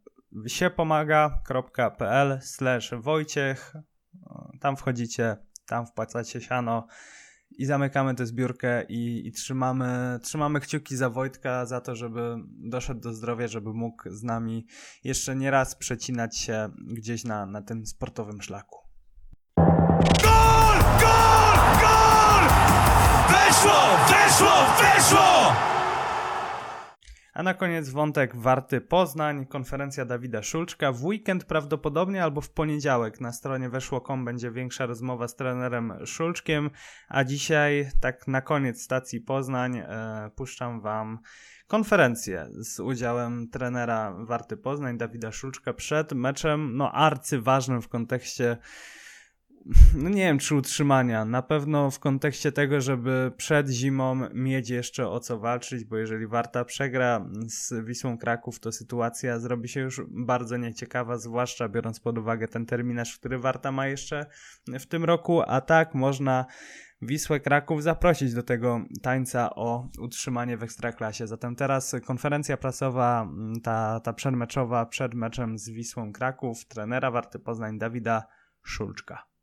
siepomaga.pl 0.47 2.39
slash 2.43 2.95
Wojciech. 2.95 3.75
Tam 4.61 4.77
wchodzicie, 4.77 5.37
tam 5.67 5.87
wpłacacie 5.87 6.41
siano 6.41 6.87
i 7.59 7.65
zamykamy 7.65 8.15
tę 8.15 8.27
zbiórkę 8.27 8.85
i, 8.89 9.27
i, 9.27 9.33
trzymamy, 9.33 10.19
trzymamy 10.23 10.61
kciuki 10.61 10.97
za 10.97 11.11
Wojtka, 11.11 11.67
za 11.67 11.81
to, 11.81 11.97
żeby 11.97 12.37
doszedł 12.49 13.01
do 13.01 13.15
zdrowia, 13.15 13.49
żeby 13.49 13.75
mógł 13.75 14.11
z 14.11 14.23
nami 14.23 14.67
jeszcze 15.05 15.37
nie 15.37 15.51
raz 15.51 15.75
przecinać 15.75 16.37
się 16.37 16.71
gdzieś 16.79 17.25
na, 17.25 17.47
na 17.47 17.63
tym 17.63 17.87
sportowym 17.87 18.43
szlaku. 18.43 18.79
Gol! 20.23 20.79
Gol! 21.01 21.59
Gol! 21.81 22.49
Weszło! 23.29 23.81
Weszło! 24.09 24.53
Weszło! 24.81 25.78
A 27.39 27.43
na 27.43 27.55
koniec 27.55 27.89
wątek 27.89 28.37
Warty 28.37 28.81
Poznań, 28.81 29.47
konferencja 29.47 30.05
Dawida 30.05 30.43
Szulczka. 30.43 30.93
W 30.93 31.05
weekend 31.05 31.45
prawdopodobnie 31.45 32.23
albo 32.23 32.41
w 32.41 32.51
poniedziałek 32.51 33.21
na 33.21 33.33
stronie 33.33 33.69
weszło.com 33.69 34.25
będzie 34.25 34.51
większa 34.51 34.87
rozmowa 34.87 35.29
z 35.29 35.37
trenerem 35.37 35.93
Szulczkiem, 36.07 36.71
a 37.09 37.25
dzisiaj 37.25 37.91
tak 38.01 38.29
na 38.29 38.41
koniec 38.41 38.83
stacji 38.83 39.21
Poznań 39.21 39.77
e, 39.79 40.31
puszczam 40.37 40.81
Wam 40.81 41.19
konferencję 41.67 42.49
z 42.51 42.81
udziałem 42.81 43.49
trenera 43.49 44.15
Warty 44.19 44.57
Poznań 44.57 44.99
Dawida 44.99 45.33
Szulczka 45.33 45.73
przed 45.73 46.13
meczem 46.13 46.77
no 46.77 46.93
arcyważnym 46.93 47.83
w 47.83 47.89
kontekście 47.89 48.57
no 49.95 50.09
nie 50.09 50.23
wiem, 50.23 50.39
czy 50.39 50.55
utrzymania. 50.55 51.25
Na 51.25 51.43
pewno 51.43 51.91
w 51.91 51.99
kontekście 51.99 52.53
tego, 52.53 52.81
żeby 52.81 53.33
przed 53.37 53.69
zimą 53.69 54.21
mieć 54.35 54.71
jeszcze 54.71 55.09
o 55.09 55.21
co 55.21 55.39
walczyć, 55.39 55.85
bo 55.85 55.97
jeżeli 55.97 56.27
Warta 56.27 56.65
przegra 56.65 57.27
z 57.47 57.87
Wisłą 57.87 58.19
Kraków, 58.19 58.61
to 58.61 58.73
sytuacja 58.73 59.39
zrobi 59.39 59.69
się 59.69 59.81
już 59.81 60.03
bardzo 60.09 60.57
nieciekawa, 60.57 61.19
zwłaszcza 61.19 61.69
biorąc 61.69 62.01
pod 62.01 62.19
uwagę 62.19 62.49
ten 62.49 62.67
terminarz, 62.67 63.19
który 63.19 63.39
Warta 63.39 63.73
ma 63.73 63.87
jeszcze 63.87 64.27
w 64.67 64.87
tym 64.87 65.05
roku, 65.05 65.43
a 65.47 65.61
tak 65.61 65.95
można 65.95 66.47
Wisłę 67.03 67.41
Kraków 67.41 67.83
zaprosić 67.83 68.35
do 68.35 68.43
tego 68.43 68.81
tańca 69.03 69.55
o 69.55 69.89
utrzymanie 69.99 70.57
w 70.57 70.63
Ekstraklasie. 70.63 71.27
Zatem 71.27 71.57
teraz 71.57 71.97
konferencja 72.07 72.57
prasowa, 72.57 73.29
ta, 73.63 74.01
ta 74.01 74.13
przedmeczowa, 74.13 74.87
przed 74.87 75.15
meczem 75.15 75.59
z 75.59 75.71
Wisłą 75.71 76.13
Kraków, 76.13 76.65
trenera 76.65 77.11
Warty 77.11 77.39
Poznań 77.39 77.79
Dawida 77.79 78.23
Szulczka. 78.63 79.38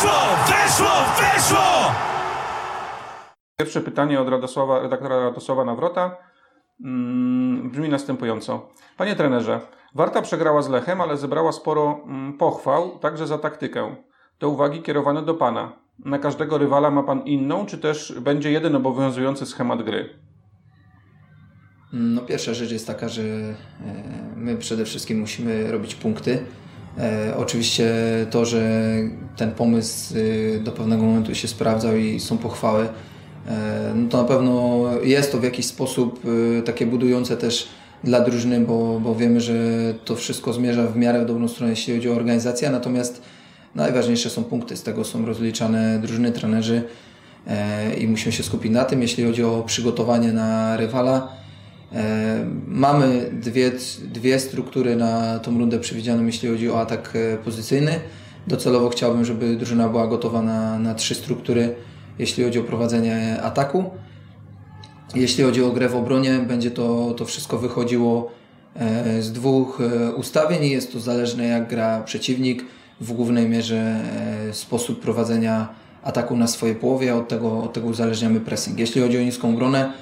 Weszło! 0.00 0.20
Weszło! 0.46 0.90
Weszło! 1.20 1.92
Pierwsze 3.60 3.80
pytanie 3.80 4.20
od 4.20 4.28
Radosława, 4.28 4.80
redaktora 4.80 5.20
Radosława 5.20 5.64
Nawrota 5.64 6.16
mm, 6.84 7.70
brzmi 7.70 7.88
następująco. 7.88 8.68
Panie 8.96 9.16
trenerze, 9.16 9.60
Warta 9.94 10.22
przegrała 10.22 10.62
z 10.62 10.68
Lechem, 10.68 11.00
ale 11.00 11.16
zebrała 11.16 11.52
sporo 11.52 12.00
mm, 12.04 12.38
pochwał, 12.38 12.98
także 12.98 13.26
za 13.26 13.38
taktykę. 13.38 13.96
To 14.38 14.48
uwagi 14.48 14.82
kierowane 14.82 15.22
do 15.22 15.34
Pana. 15.34 15.72
Na 16.04 16.18
każdego 16.18 16.58
rywala 16.58 16.90
ma 16.90 17.02
Pan 17.02 17.20
inną, 17.20 17.66
czy 17.66 17.78
też 17.78 18.14
będzie 18.20 18.50
jeden 18.50 18.76
obowiązujący 18.76 19.46
schemat 19.46 19.82
gry? 19.82 20.18
No 21.92 22.20
pierwsza 22.20 22.54
rzecz 22.54 22.72
jest 22.72 22.86
taka, 22.86 23.08
że 23.08 23.22
e, 23.22 23.54
my 24.36 24.56
przede 24.56 24.84
wszystkim 24.84 25.20
musimy 25.20 25.72
robić 25.72 25.94
punkty. 25.94 26.44
E, 26.98 27.34
oczywiście 27.36 27.92
to, 28.30 28.44
że 28.44 28.92
ten 29.36 29.50
pomysł 29.50 30.14
e, 30.56 30.60
do 30.60 30.72
pewnego 30.72 31.02
momentu 31.02 31.34
się 31.34 31.48
sprawdzał 31.48 31.96
i 31.96 32.20
są 32.20 32.38
pochwały, 32.38 32.88
no 33.94 34.08
to 34.08 34.22
na 34.22 34.28
pewno 34.28 34.84
jest 35.02 35.32
to 35.32 35.38
w 35.38 35.42
jakiś 35.44 35.66
sposób 35.66 36.22
takie 36.64 36.86
budujące 36.86 37.36
też 37.36 37.68
dla 38.04 38.20
drużyny, 38.20 38.60
bo, 38.60 39.00
bo 39.00 39.14
wiemy, 39.14 39.40
że 39.40 39.54
to 40.04 40.16
wszystko 40.16 40.52
zmierza 40.52 40.86
w 40.86 40.96
miarę 40.96 41.24
w 41.24 41.26
dobrą 41.26 41.48
stronę, 41.48 41.70
jeśli 41.70 41.94
chodzi 41.94 42.10
o 42.10 42.14
organizację, 42.14 42.70
natomiast 42.70 43.22
najważniejsze 43.74 44.30
są 44.30 44.44
punkty, 44.44 44.76
z 44.76 44.82
tego 44.82 45.04
są 45.04 45.26
rozliczane 45.26 45.98
drużyny, 45.98 46.32
trenerzy 46.32 46.82
i 48.00 48.08
musimy 48.08 48.32
się 48.32 48.42
skupić 48.42 48.72
na 48.72 48.84
tym. 48.84 49.02
Jeśli 49.02 49.24
chodzi 49.24 49.44
o 49.44 49.62
przygotowanie 49.66 50.32
na 50.32 50.76
rywala, 50.76 51.28
E, 51.28 51.39
mamy 52.66 53.30
dwie, 53.32 53.72
dwie 54.04 54.40
struktury 54.40 54.96
na 54.96 55.38
tą 55.38 55.58
rundę 55.58 55.78
przewidzianą, 55.78 56.26
jeśli 56.26 56.48
chodzi 56.48 56.70
o 56.70 56.80
atak 56.80 57.12
e, 57.16 57.36
pozycyjny. 57.36 58.00
docelowo 58.46 58.88
chciałbym, 58.88 59.24
żeby 59.24 59.56
drużyna 59.56 59.88
była 59.88 60.06
gotowa 60.06 60.42
na, 60.42 60.78
na 60.78 60.94
trzy 60.94 61.14
struktury, 61.14 61.74
jeśli 62.18 62.44
chodzi 62.44 62.58
o 62.58 62.62
prowadzenie 62.62 63.42
ataku. 63.42 63.84
Jeśli 65.14 65.44
chodzi 65.44 65.62
o 65.62 65.70
grę 65.70 65.88
w 65.88 65.96
obronie, 65.96 66.38
będzie 66.38 66.70
to, 66.70 67.14
to 67.14 67.24
wszystko 67.24 67.58
wychodziło 67.58 68.30
e, 68.76 69.22
z 69.22 69.32
dwóch 69.32 69.80
e, 69.80 70.12
ustawień 70.12 70.64
i 70.64 70.70
jest 70.70 70.92
to 70.92 71.00
zależne 71.00 71.44
jak 71.44 71.68
gra 71.68 72.02
przeciwnik, 72.02 72.64
w 73.00 73.12
głównej 73.12 73.48
mierze 73.48 74.00
e, 74.48 74.54
sposób 74.54 75.00
prowadzenia 75.00 75.68
ataku 76.02 76.36
na 76.36 76.46
swojej 76.46 76.76
połowie, 76.76 77.14
od 77.14 77.28
tego, 77.28 77.62
od 77.62 77.72
tego 77.72 77.88
uzależniamy 77.88 78.40
pressing. 78.40 78.78
Jeśli 78.78 79.02
chodzi 79.02 79.18
o 79.18 79.20
niską 79.20 79.48
obronę, 79.48 79.92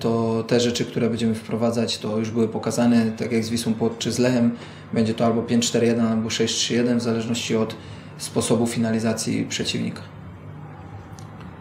to 0.00 0.44
te 0.46 0.60
rzeczy, 0.60 0.84
które 0.84 1.08
będziemy 1.08 1.34
wprowadzać, 1.34 1.98
to 1.98 2.18
już 2.18 2.30
były 2.30 2.48
pokazane, 2.48 3.10
tak 3.10 3.32
jak 3.32 3.44
z 3.44 3.50
Wisłą 3.50 3.74
Płot 3.74 3.98
czy 3.98 4.12
z 4.12 4.18
Lechem, 4.18 4.56
będzie 4.92 5.14
to 5.14 5.26
albo 5.26 5.42
5-4-1, 5.42 6.10
albo 6.10 6.28
6-3-1, 6.28 6.96
w 6.96 7.02
zależności 7.02 7.56
od 7.56 7.76
sposobu 8.18 8.66
finalizacji 8.66 9.46
przeciwnika. 9.48 10.02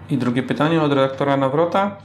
I 0.10 0.18
drugie 0.18 0.44
pytanie 0.44 0.82
od 0.82 0.94
redaktora 0.94 1.38
Nawrota. 1.38 1.98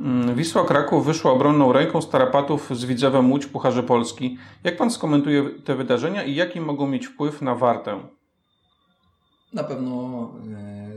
Mm, 0.00 0.34
Wisła 0.34 0.64
Kraków 0.64 1.06
wyszła 1.06 1.32
obronną 1.32 1.72
ręką 1.72 2.02
z 2.02 2.10
tarapatów 2.10 2.70
z 2.70 2.84
Widzewem 2.84 3.30
Łódź 3.30 3.46
Pucharze 3.46 3.82
Polski. 3.82 4.38
Jak 4.64 4.76
pan 4.76 4.90
skomentuje 4.90 5.50
te 5.64 5.74
wydarzenia 5.74 6.22
i 6.24 6.34
jaki 6.34 6.60
mogą 6.60 6.86
mieć 6.86 7.06
wpływ 7.06 7.42
na 7.42 7.54
Wartę? 7.54 7.98
Na 9.52 9.64
pewno 9.64 10.30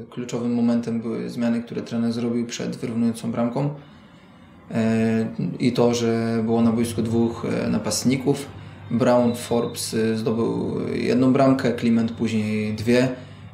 e, 0.01 0.05
kluczowym 0.09 0.53
momentem 0.53 1.01
były 1.01 1.29
zmiany, 1.29 1.63
które 1.63 1.81
trener 1.81 2.13
zrobił 2.13 2.45
przed 2.45 2.75
wyrównującą 2.75 3.31
bramką 3.31 3.61
e, 3.61 3.96
i 5.59 5.71
to, 5.71 5.93
że 5.93 6.41
było 6.45 6.61
na 6.61 6.71
boisku 6.71 7.01
dwóch 7.01 7.45
e, 7.45 7.69
napastników. 7.69 8.45
Brown 8.91 9.35
Forbes 9.35 9.95
zdobył 10.15 10.79
jedną 10.93 11.33
bramkę, 11.33 11.71
Kliment 11.71 12.11
później 12.11 12.73
dwie, 12.73 13.07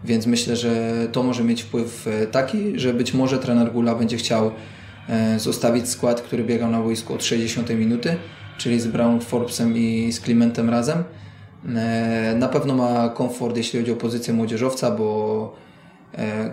więc 0.04 0.28
myślę, 0.28 0.56
że 0.56 0.94
to 1.12 1.24
może 1.24 1.44
mieć 1.44 1.62
wpływ 1.62 2.08
taki, 2.32 2.80
że 2.80 2.94
być 2.94 3.14
może 3.14 3.40
trener 3.40 3.72
Gula 3.72 3.96
będzie 3.96 4.18
chciał 4.18 4.52
E, 5.10 5.40
zostawić 5.40 5.90
skład, 5.90 6.22
który 6.22 6.44
biegał 6.44 6.72
na 6.72 6.82
boisku 6.82 7.14
od 7.14 7.24
60 7.24 7.70
minuty, 7.70 8.16
czyli 8.58 8.80
z 8.80 8.88
Brown, 8.88 9.22
Forbesem 9.22 9.78
i 9.78 10.12
z 10.12 10.20
Clementem 10.20 10.70
razem. 10.70 11.04
E, 11.76 12.36
na 12.40 12.48
pewno 12.48 12.76
ma 12.76 13.10
komfort, 13.10 13.58
jeśli 13.58 13.80
chodzi 13.80 13.92
o 13.92 13.96
pozycję 13.96 14.34
młodzieżowca, 14.34 14.92
bo 14.92 15.56
e, 15.58 15.63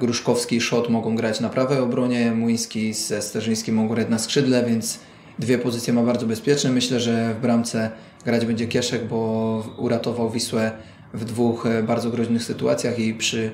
Gruszkowski 0.00 0.56
i 0.56 0.60
Szot 0.60 0.88
mogą 0.88 1.16
grać 1.16 1.40
na 1.40 1.48
prawej 1.48 1.78
obronie, 1.78 2.32
Młyński 2.32 2.94
ze 2.94 3.22
Sterzyńskim 3.22 3.74
mogą 3.74 3.94
grać 3.94 4.08
na 4.08 4.18
skrzydle, 4.18 4.64
więc 4.64 4.98
dwie 5.38 5.58
pozycje 5.58 5.92
ma 5.92 6.02
bardzo 6.02 6.26
bezpieczne. 6.26 6.70
Myślę, 6.70 7.00
że 7.00 7.34
w 7.34 7.40
bramce 7.40 7.90
grać 8.24 8.46
będzie 8.46 8.66
Kieszek, 8.66 9.04
bo 9.04 9.62
uratował 9.76 10.30
Wisłę 10.30 10.72
w 11.14 11.24
dwóch 11.24 11.66
bardzo 11.86 12.10
groźnych 12.10 12.42
sytuacjach 12.42 12.98
i 12.98 13.14
przy 13.14 13.50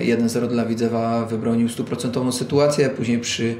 1-0 0.00 0.48
dla 0.48 0.64
Widzewa 0.64 1.26
wybronił 1.26 1.68
stuprocentową 1.68 2.32
sytuację, 2.32 2.88
później 2.88 3.18
przy 3.18 3.56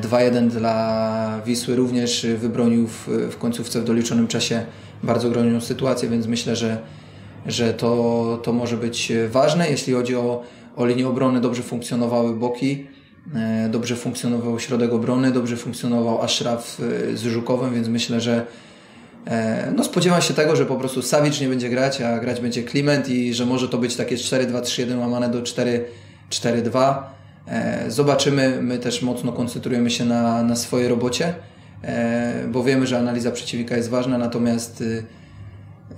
2-1 0.00 0.48
dla 0.48 1.40
Wisły 1.46 1.76
również 1.76 2.26
wybronił 2.38 2.86
w, 2.86 3.08
w 3.30 3.36
końcówce 3.38 3.80
w 3.80 3.84
doliczonym 3.84 4.28
czasie 4.28 4.66
bardzo 5.02 5.30
groźną 5.30 5.60
sytuację, 5.60 6.08
więc 6.08 6.26
myślę, 6.26 6.56
że, 6.56 6.78
że 7.46 7.74
to, 7.74 8.40
to 8.42 8.52
może 8.52 8.76
być 8.76 9.12
ważne. 9.28 9.70
Jeśli 9.70 9.92
chodzi 9.92 10.16
o, 10.16 10.42
o 10.76 10.86
linię 10.86 11.08
obrony, 11.08 11.40
dobrze 11.40 11.62
funkcjonowały 11.62 12.36
boki, 12.36 12.86
e, 13.34 13.68
dobrze 13.68 13.96
funkcjonował 13.96 14.60
środek 14.60 14.92
obrony, 14.92 15.32
dobrze 15.32 15.56
funkcjonował 15.56 16.22
Ashraf 16.22 16.80
e, 17.12 17.16
z 17.16 17.22
Żukowem, 17.22 17.74
więc 17.74 17.88
myślę, 17.88 18.20
że 18.20 18.46
e, 19.26 19.72
no 19.76 19.84
spodziewam 19.84 20.22
się 20.22 20.34
tego, 20.34 20.56
że 20.56 20.66
po 20.66 20.76
prostu 20.76 21.02
Savic 21.02 21.40
nie 21.40 21.48
będzie 21.48 21.68
grać, 21.68 22.00
a 22.00 22.18
grać 22.18 22.40
będzie 22.40 22.62
Kliment 22.62 23.08
i 23.08 23.34
że 23.34 23.46
może 23.46 23.68
to 23.68 23.78
być 23.78 23.96
takie 23.96 24.16
4-2-3-1 24.16 24.98
łamane 24.98 25.30
do 25.30 25.42
4-4-2 25.42 27.02
E, 27.48 27.90
zobaczymy. 27.90 28.62
My 28.62 28.78
też 28.78 29.02
mocno 29.02 29.32
koncentrujemy 29.32 29.90
się 29.90 30.04
na, 30.04 30.42
na 30.42 30.56
swojej 30.56 30.88
robocie, 30.88 31.34
bo 32.48 32.64
wiemy, 32.64 32.86
że 32.86 32.98
analiza 32.98 33.30
przeciwnika 33.30 33.76
jest 33.76 33.90
ważna, 33.90 34.18
natomiast 34.18 34.80
y, 34.80 35.04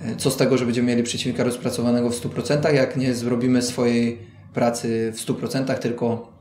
e, 0.05 0.15
co 0.15 0.31
z 0.31 0.37
tego, 0.37 0.57
że 0.57 0.65
będziemy 0.65 0.87
mieli 0.87 1.03
przeciwnika 1.03 1.43
rozpracowanego 1.43 2.09
w 2.09 2.13
100%, 2.13 2.73
jak 2.73 2.97
nie 2.97 3.13
zrobimy 3.13 3.61
swojej 3.61 4.17
pracy 4.53 5.11
w 5.15 5.19
100%, 5.19 5.77
tylko 5.77 6.31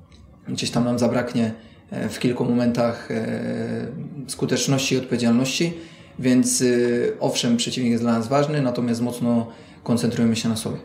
gdzieś 0.48 0.70
tam 0.70 0.84
nam 0.84 0.98
zabraknie 0.98 1.52
w 2.10 2.18
kilku 2.18 2.44
momentach 2.44 3.08
skuteczności 4.26 4.94
i 4.94 4.98
odpowiedzialności. 4.98 5.72
Więc 6.18 6.60
y, 6.60 7.16
owszem, 7.20 7.56
przeciwnik 7.56 7.92
jest 7.92 8.04
dla 8.04 8.12
nas 8.12 8.28
ważny, 8.28 8.62
natomiast 8.62 9.02
mocno 9.02 9.46
koncentrujemy 9.82 10.36
się 10.36 10.48
na 10.48 10.56
sobie. 10.56 10.76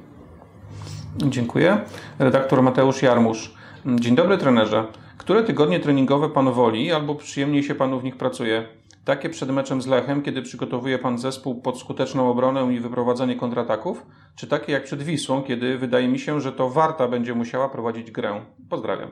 Dziękuję. 1.17 1.77
Redaktor 2.19 2.63
Mateusz 2.63 3.01
Jarmusz. 3.01 3.53
Dzień 3.85 4.15
dobry 4.15 4.37
trenerze. 4.37 4.85
Które 5.17 5.43
tygodnie 5.43 5.79
treningowe 5.79 6.29
Pan 6.29 6.51
woli 6.51 6.91
albo 6.91 7.15
przyjemniej 7.15 7.63
się 7.63 7.75
Panu 7.75 7.99
w 7.99 8.03
nich 8.03 8.17
pracuje? 8.17 8.67
Takie 9.05 9.29
przed 9.29 9.49
meczem 9.49 9.81
z 9.81 9.87
Lechem, 9.87 10.21
kiedy 10.21 10.41
przygotowuje 10.41 10.99
Pan 10.99 11.17
zespół 11.17 11.61
pod 11.61 11.79
skuteczną 11.79 12.29
obronę 12.29 12.73
i 12.73 12.79
wyprowadzanie 12.79 13.35
kontrataków? 13.35 14.05
Czy 14.35 14.47
takie 14.47 14.71
jak 14.71 14.83
przed 14.83 15.03
Wisłą, 15.03 15.43
kiedy 15.43 15.77
wydaje 15.77 16.07
mi 16.07 16.19
się, 16.19 16.41
że 16.41 16.51
to 16.51 16.69
Warta 16.69 17.07
będzie 17.07 17.35
musiała 17.35 17.69
prowadzić 17.69 18.11
grę? 18.11 18.41
Pozdrawiam. 18.69 19.09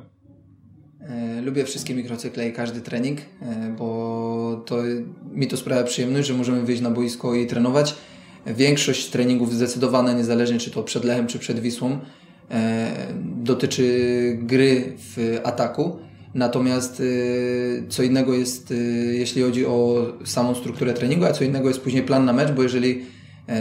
E, 0.99 1.41
lubię 1.41 1.65
wszystkie 1.65 1.95
mikrocykle 1.95 2.47
i 2.47 2.53
każdy 2.53 2.81
trening, 2.81 3.19
e, 3.19 3.75
bo 3.77 4.63
to 4.65 4.77
mi 5.31 5.47
to 5.47 5.57
sprawia 5.57 5.83
przyjemność, 5.83 6.27
że 6.27 6.33
możemy 6.33 6.61
wyjść 6.61 6.81
na 6.81 6.91
boisko 6.91 7.35
i 7.35 7.47
trenować. 7.47 7.95
Większość 8.45 9.09
treningów 9.09 9.53
zdecydowane, 9.53 10.15
niezależnie 10.15 10.59
czy 10.59 10.71
to 10.71 10.83
przed 10.83 11.03
Lechem, 11.03 11.27
czy 11.27 11.39
przed 11.39 11.59
Wisłą, 11.59 11.99
E, 12.51 13.07
dotyczy 13.21 14.37
gry 14.41 14.93
w 14.97 15.39
ataku. 15.43 15.99
Natomiast 16.33 17.01
e, 17.01 17.03
co 17.89 18.03
innego 18.03 18.33
jest, 18.33 18.71
e, 18.71 18.75
jeśli 19.13 19.41
chodzi 19.41 19.65
o 19.65 20.05
samą 20.25 20.55
strukturę 20.55 20.93
treningu, 20.93 21.25
a 21.25 21.31
co 21.31 21.43
innego 21.43 21.67
jest 21.67 21.81
później 21.81 22.03
plan 22.03 22.25
na 22.25 22.33
mecz, 22.33 22.51
bo 22.51 22.63
jeżeli 22.63 23.05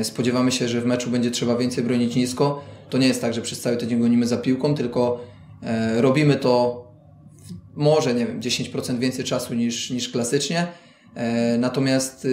spodziewamy 0.03 0.53
się, 0.53 0.68
że 0.68 0.81
w 0.81 0.87
meczu 0.87 1.11
będzie 1.11 1.31
trzeba 1.31 1.57
więcej 1.57 1.85
bronić 1.85 2.16
nisko, 2.16 2.64
to 2.91 2.99
nie 2.99 3.07
jest 3.07 3.21
tak, 3.21 3.35
że 3.35 3.43
przez 3.43 3.61
cały 3.61 3.77
tydzień 3.77 4.01
gonimy 4.01 4.27
za 4.27 4.37
piłką, 4.37 4.75
tylko 4.75 5.25
robimy 5.97 6.37
to 6.37 6.85
może, 7.75 8.14
nie 8.14 8.27
wiem, 8.27 8.41
10% 8.41 8.99
więcej 8.99 9.25
czasu 9.25 9.55
niż, 9.55 9.91
niż 9.91 10.09
klasycznie. 10.09 10.66
Natomiast 11.59 12.27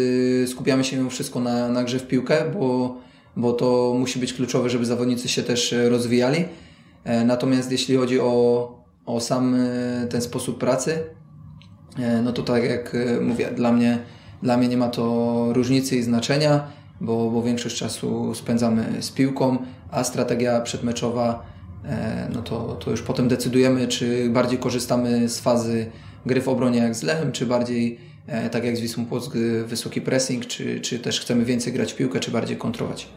skupiamy 0.48 0.84
się 0.84 0.98
mimo 0.98 1.10
wszystko 1.10 1.40
na, 1.40 1.70
na 1.70 1.84
grze 1.84 2.00
w 2.00 2.08
piłkę, 2.08 2.52
bo 2.54 2.98
bo 3.38 3.54
to 3.54 3.96
musi 4.00 4.20
być 4.20 4.34
kluczowe, 4.34 4.70
żeby 4.70 4.86
zawodnicy 4.86 5.28
się 5.28 5.44
też 5.44 5.74
e, 5.74 5.90
rozwijali. 5.90 6.46
E, 7.04 7.26
natomiast 7.26 7.72
jeśli 7.72 7.96
chodzi 7.96 8.20
o, 8.20 8.77
o 9.08 9.20
sam 9.20 9.56
e, 9.56 10.08
ten 10.08 10.22
sposób 10.22 10.58
pracy, 10.58 11.00
no 12.24 12.34
to 12.34 12.44
tak 12.44 12.64
jak 12.64 12.98
mówię, 13.22 13.52
dla 13.56 13.72
mnie, 13.72 14.00
dla 14.44 14.58
mnie 14.58 14.68
nie 14.68 14.78
ma 14.78 14.90
to 14.90 15.48
różnicy 15.54 15.98
i 15.98 16.04
znaczenia, 16.04 16.68
bo, 17.02 17.32
bo 17.32 17.44
większość 17.44 17.78
czasu 17.78 18.36
spędzamy 18.36 19.02
z 19.02 19.12
piłką, 19.12 19.58
a 19.92 20.04
strategia 20.04 20.62
przedmeczowa, 20.62 21.46
no 22.34 22.42
to, 22.42 22.76
to 22.76 22.92
już 22.92 23.02
potem 23.02 23.28
decydujemy, 23.28 23.88
czy 23.88 24.30
bardziej 24.30 24.60
korzystamy 24.60 25.30
z 25.30 25.40
fazy 25.40 25.92
gry 26.26 26.42
w 26.42 26.48
obronie 26.48 26.80
jak 26.80 26.96
z 26.96 27.04
Lechem, 27.04 27.32
czy 27.32 27.46
bardziej 27.46 28.00
tak 28.52 28.64
jak 28.64 28.78
z 28.78 28.80
Wisłą 28.80 29.06
Płock, 29.06 29.34
wysoki 29.66 30.02
pressing, 30.02 30.46
czy, 30.46 30.82
czy 30.82 31.00
też 31.00 31.20
chcemy 31.20 31.46
więcej 31.46 31.74
grać 31.74 31.94
piłkę, 31.94 32.20
czy 32.20 32.32
bardziej 32.32 32.58
kontrolować. 32.58 33.08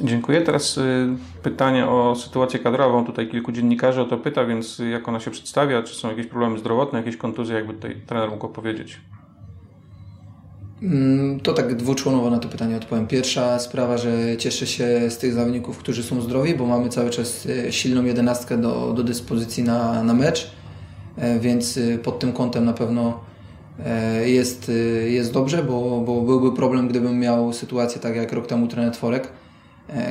Dziękuję. 0.00 0.40
Teraz 0.40 0.78
y, 0.78 1.08
pytanie 1.42 1.86
o 1.86 2.14
sytuację 2.16 2.58
kadrową. 2.58 3.04
Tutaj 3.04 3.28
kilku 3.28 3.52
dziennikarzy 3.52 4.00
o 4.00 4.04
to 4.04 4.18
pyta, 4.18 4.44
więc 4.44 4.82
jak 4.90 5.08
ona 5.08 5.20
się 5.20 5.30
przedstawia? 5.30 5.82
Czy 5.82 5.94
są 5.94 6.08
jakieś 6.08 6.26
problemy 6.26 6.58
zdrowotne, 6.58 6.98
jakieś 6.98 7.16
kontuzje? 7.16 7.54
Jakby 7.54 7.74
tutaj 7.74 7.96
trener 8.06 8.30
mógł 8.30 8.48
powiedzieć? 8.48 9.00
Mm, 10.82 11.40
to 11.40 11.52
tak 11.52 11.74
dwuczłonowo 11.74 12.30
na 12.30 12.38
to 12.38 12.48
pytanie 12.48 12.76
odpowiem. 12.76 13.06
Pierwsza 13.06 13.58
sprawa, 13.58 13.98
że 13.98 14.36
cieszę 14.36 14.66
się 14.66 15.10
z 15.10 15.18
tych 15.18 15.32
zawodników, 15.32 15.78
którzy 15.78 16.02
są 16.02 16.20
zdrowi, 16.20 16.54
bo 16.54 16.66
mamy 16.66 16.88
cały 16.88 17.10
czas 17.10 17.46
y, 17.46 17.72
silną 17.72 18.04
jedenastkę 18.04 18.58
do, 18.58 18.92
do 18.92 19.02
dyspozycji 19.02 19.62
na, 19.62 20.02
na 20.02 20.14
mecz, 20.14 20.50
e, 21.16 21.40
więc 21.40 21.76
y, 21.76 21.98
pod 21.98 22.18
tym 22.18 22.32
kątem 22.32 22.64
na 22.64 22.72
pewno 22.72 23.20
e, 23.84 24.28
jest, 24.30 24.70
jest 25.06 25.32
dobrze, 25.32 25.62
bo, 25.62 26.00
bo 26.00 26.20
byłby 26.20 26.56
problem, 26.56 26.88
gdybym 26.88 27.18
miał 27.18 27.52
sytuację 27.52 28.00
tak 28.00 28.16
jak 28.16 28.32
rok 28.32 28.46
temu 28.46 28.66
trener 28.66 28.92
Tworek, 28.92 29.28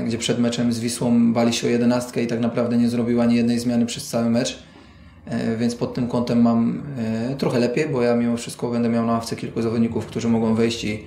gdzie 0.06 0.18
przed 0.18 0.40
meczem 0.40 0.74
z 0.74 0.80
Wisłą 0.80 1.34
bali 1.34 1.54
się 1.54 1.68
o 1.68 1.70
jedenastkę 1.70 2.24
i 2.24 2.28
tak 2.28 2.40
naprawdę 2.40 2.78
nie 2.78 2.90
zrobił 2.90 3.22
ani 3.22 3.36
jednej 3.36 3.60
zmiany 3.60 3.86
przez 3.86 4.08
cały 4.08 4.30
mecz. 4.30 4.64
E, 5.26 5.58
więc 5.58 5.76
pod 5.76 5.94
tym 5.94 6.08
kątem 6.08 6.42
mam 6.42 6.84
e, 6.98 7.36
trochę 7.36 7.60
lepiej, 7.60 7.90
bo 7.90 8.02
ja 8.02 8.16
mimo 8.16 8.38
wszystko 8.38 8.72
będę 8.72 8.90
miał 8.90 9.06
na 9.06 9.14
ławce 9.14 9.36
kilku 9.36 9.62
zawodników, 9.62 10.06
którzy 10.06 10.30
mogą 10.30 10.56
wejść 10.56 10.84
i, 10.84 11.04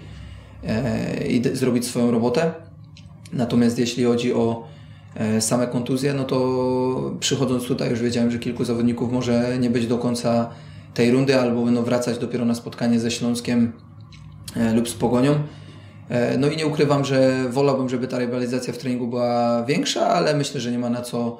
i 1.29 1.43
zrobić 1.53 1.87
swoją 1.87 2.11
robotę. 2.11 2.53
Natomiast 3.33 3.79
jeśli 3.79 4.05
chodzi 4.05 4.35
o 4.35 4.69
same 5.41 5.67
kontuzje, 5.67 6.15
no 6.15 6.25
to 6.25 7.15
przychodząc 7.21 7.65
tutaj 7.65 7.91
już 7.91 8.01
wiedziałem, 8.01 8.31
że 8.31 8.39
kilku 8.39 8.65
zawodników 8.65 9.13
może 9.13 9.59
nie 9.59 9.71
być 9.71 9.87
do 9.87 9.99
końca 9.99 10.51
tej 10.95 11.11
rundy 11.11 11.41
albo 11.41 11.65
będą 11.65 11.83
wracać 11.83 12.19
dopiero 12.19 12.45
na 12.45 12.55
spotkanie 12.55 13.01
ze 13.01 13.11
Śląskiem 13.11 13.73
lub 14.75 14.89
z 14.89 14.95
Pogonią. 14.95 15.35
No 16.39 16.49
i 16.49 16.57
nie 16.57 16.67
ukrywam, 16.67 17.05
że 17.05 17.45
wolałbym, 17.51 17.89
żeby 17.89 18.09
ta 18.09 18.19
rywalizacja 18.19 18.73
w 18.73 18.79
treningu 18.79 19.07
była 19.07 19.65
większa, 19.65 20.07
ale 20.07 20.37
myślę, 20.37 20.61
że 20.61 20.73
nie 20.73 20.79
ma 20.79 20.91
na 20.91 21.03
co, 21.03 21.39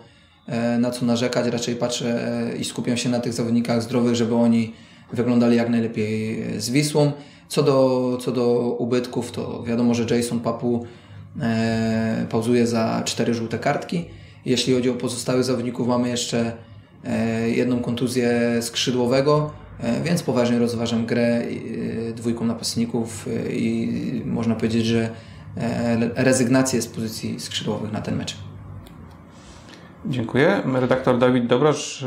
na 0.79 0.91
co 0.91 1.07
narzekać. 1.07 1.47
Raczej 1.47 1.77
patrzę 1.77 2.31
i 2.61 2.65
skupiam 2.65 2.97
się 2.97 3.09
na 3.09 3.21
tych 3.21 3.33
zawodnikach 3.33 3.83
zdrowych, 3.83 4.15
żeby 4.15 4.35
oni 4.35 4.75
wyglądali 5.13 5.57
jak 5.57 5.69
najlepiej 5.69 6.45
z 6.61 6.71
Wisłą. 6.71 7.13
Co 7.49 7.63
do, 7.63 8.19
co 8.21 8.33
do 8.33 8.77
ubytków, 8.79 9.33
to 9.33 9.63
wiadomo, 9.63 9.95
że 9.95 10.17
Jason 10.17 10.41
Papu 10.41 10.87
e, 11.41 12.27
pauzuje 12.31 12.67
za 12.67 13.03
cztery 13.05 13.35
żółte 13.35 13.59
kartki. 13.59 14.05
Jeśli 14.45 14.75
chodzi 14.75 14.91
o 14.91 14.95
pozostałych 14.95 15.45
zawodników, 15.45 15.89
mamy 15.89 16.09
jeszcze 16.09 16.53
e, 17.05 17.51
jedną 17.51 17.81
kontuzję 17.81 18.59
skrzydłowego, 18.61 19.51
e, 19.81 20.03
więc 20.03 20.23
poważnie 20.23 20.59
rozważam 20.59 21.07
grę 21.07 21.43
e, 22.04 22.04
dwójką 22.15 22.45
napastników 22.45 23.29
e, 23.29 23.53
i 23.53 24.23
można 24.25 24.55
powiedzieć, 24.55 24.87
że 24.87 25.11
e, 25.57 26.25
rezygnację 26.25 26.83
z 26.83 26.87
pozycji 26.87 27.41
skrzydłowych 27.41 27.93
na 27.93 28.01
ten 28.01 28.17
mecz. 28.17 28.37
Dziękuję. 30.07 30.63
Redaktor 30.75 31.19
Dawid 31.19 31.47
Dobrosz. 31.47 32.05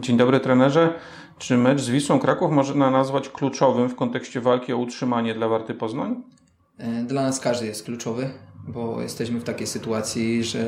Dzień 0.00 0.16
dobry 0.16 0.40
trenerze. 0.40 0.94
Czy 1.38 1.56
mecz 1.56 1.80
z 1.80 1.88
Wisłą 1.88 2.18
Kraków 2.18 2.52
można 2.52 2.90
nazwać 2.90 3.28
kluczowym 3.28 3.88
w 3.88 3.94
kontekście 3.94 4.40
walki 4.40 4.72
o 4.72 4.76
utrzymanie 4.76 5.34
dla 5.34 5.48
Warty 5.48 5.74
Poznań? 5.74 6.22
E, 6.78 7.02
dla 7.02 7.22
nas 7.22 7.40
każdy 7.40 7.66
jest 7.66 7.84
kluczowy, 7.84 8.30
bo 8.68 9.02
jesteśmy 9.02 9.40
w 9.40 9.44
takiej 9.44 9.66
sytuacji, 9.66 10.44
że 10.44 10.64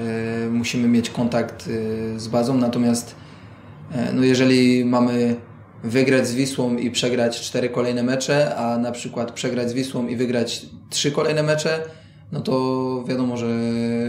musimy 0.50 0.88
mieć 0.88 1.10
kontakt 1.10 1.68
e, 2.14 2.18
z 2.20 2.28
bazą, 2.28 2.56
natomiast 2.56 3.14
e, 3.92 4.12
no 4.12 4.24
jeżeli 4.24 4.84
mamy 4.84 5.36
wygrać 5.84 6.28
z 6.28 6.34
Wisłą 6.34 6.76
i 6.76 6.90
przegrać 6.90 7.40
cztery 7.40 7.68
kolejne 7.68 8.02
mecze, 8.02 8.56
a 8.56 8.78
na 8.78 8.92
przykład 8.92 9.32
przegrać 9.32 9.70
z 9.70 9.72
Wisłą 9.72 10.06
i 10.06 10.16
wygrać 10.16 10.66
trzy 10.90 11.12
kolejne 11.12 11.42
mecze, 11.42 11.80
no 12.32 12.40
to 12.40 13.04
wiadomo, 13.08 13.36
że, 13.36 13.48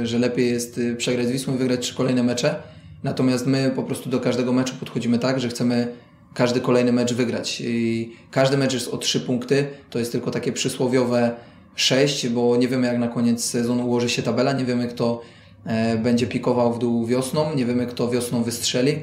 że 0.04 0.20
lepiej 0.20 0.50
jest 0.50 0.80
przegrać 0.98 1.28
z 1.28 1.32
Wisłą 1.32 1.56
i 1.56 1.58
wygrać 1.58 1.80
trzy 1.80 1.96
kolejne 1.96 2.24
mecze. 2.24 2.56
Natomiast 3.04 3.48
my 3.48 3.72
po 3.76 3.84
prostu 3.84 4.10
do 4.10 4.20
każdego 4.20 4.54
meczu 4.54 4.74
podchodzimy 4.80 5.20
tak, 5.20 5.40
że 5.40 5.50
chcemy 5.50 5.88
każdy 6.34 6.62
kolejny 6.62 6.92
mecz 6.92 7.14
wygrać. 7.14 7.62
I 7.66 8.12
każdy 8.32 8.58
mecz 8.58 8.74
jest 8.74 8.88
o 8.88 8.98
trzy 8.98 9.20
punkty, 9.20 9.68
to 9.90 10.00
jest 10.00 10.12
tylko 10.12 10.32
takie 10.32 10.52
przysłowiowe 10.52 11.32
sześć, 11.76 12.28
bo 12.30 12.58
nie 12.58 12.68
wiemy 12.68 12.88
jak 12.88 12.98
na 12.98 13.08
koniec 13.08 13.44
sezonu 13.44 13.86
ułoży 13.86 14.10
się 14.10 14.22
tabela, 14.22 14.54
nie 14.54 14.66
wiemy 14.66 14.88
kto 14.88 15.22
e, 15.66 15.98
będzie 15.98 16.28
pikował 16.28 16.74
w 16.74 16.80
dół 16.80 17.06
wiosną, 17.06 17.56
nie 17.56 17.66
wiemy 17.66 17.88
kto 17.88 18.10
wiosną 18.10 18.44
wystrzeli, 18.44 18.96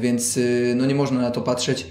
więc 0.00 0.36
y, 0.36 0.74
no 0.76 0.86
nie 0.86 0.94
można 0.94 1.20
na 1.20 1.30
to 1.30 1.40
patrzeć 1.40 1.86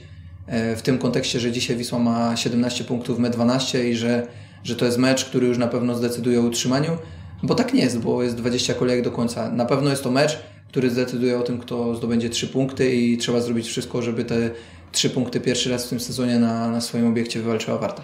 e, 0.48 0.76
w 0.76 0.82
tym 0.82 0.98
kontekście, 0.98 1.40
że 1.40 1.52
dzisiaj 1.52 1.78
Wisła 1.78 2.00
ma 2.00 2.38
17 2.38 2.84
punktów, 2.84 3.20
my 3.20 3.30
12 3.30 3.90
i 3.90 3.96
że, 3.96 4.28
że 4.64 4.76
to 4.76 4.86
jest 4.86 4.98
mecz, 4.98 5.26
który 5.26 5.48
już 5.48 5.58
na 5.58 5.68
pewno 5.68 5.96
zdecyduje 5.96 6.40
o 6.40 6.44
utrzymaniu, 6.44 6.98
bo 7.44 7.56
tak 7.56 7.74
nie 7.74 7.82
jest, 7.82 8.00
bo 8.00 8.24
jest 8.24 8.36
20 8.36 8.74
kolejek 8.74 9.04
do 9.04 9.12
końca. 9.12 9.52
Na 9.52 9.66
pewno 9.66 9.90
jest 9.90 10.04
to 10.04 10.12
mecz, 10.12 10.40
który 10.68 10.90
zdecyduje 10.90 11.40
o 11.40 11.42
tym, 11.42 11.60
kto 11.60 11.96
zdobędzie 11.96 12.30
trzy 12.30 12.48
punkty 12.48 12.96
i 12.96 13.18
trzeba 13.18 13.42
zrobić 13.42 13.68
wszystko, 13.68 14.02
żeby 14.02 14.26
te 14.26 14.50
trzy 14.92 15.10
punkty 15.10 15.40
pierwszy 15.40 15.70
raz 15.70 15.86
w 15.86 15.90
tym 15.90 16.00
sezonie 16.00 16.40
na, 16.40 16.72
na 16.72 16.82
swoim 16.82 17.08
obiekcie 17.08 17.40
wywalczyła 17.40 17.78
Warta. 17.78 18.04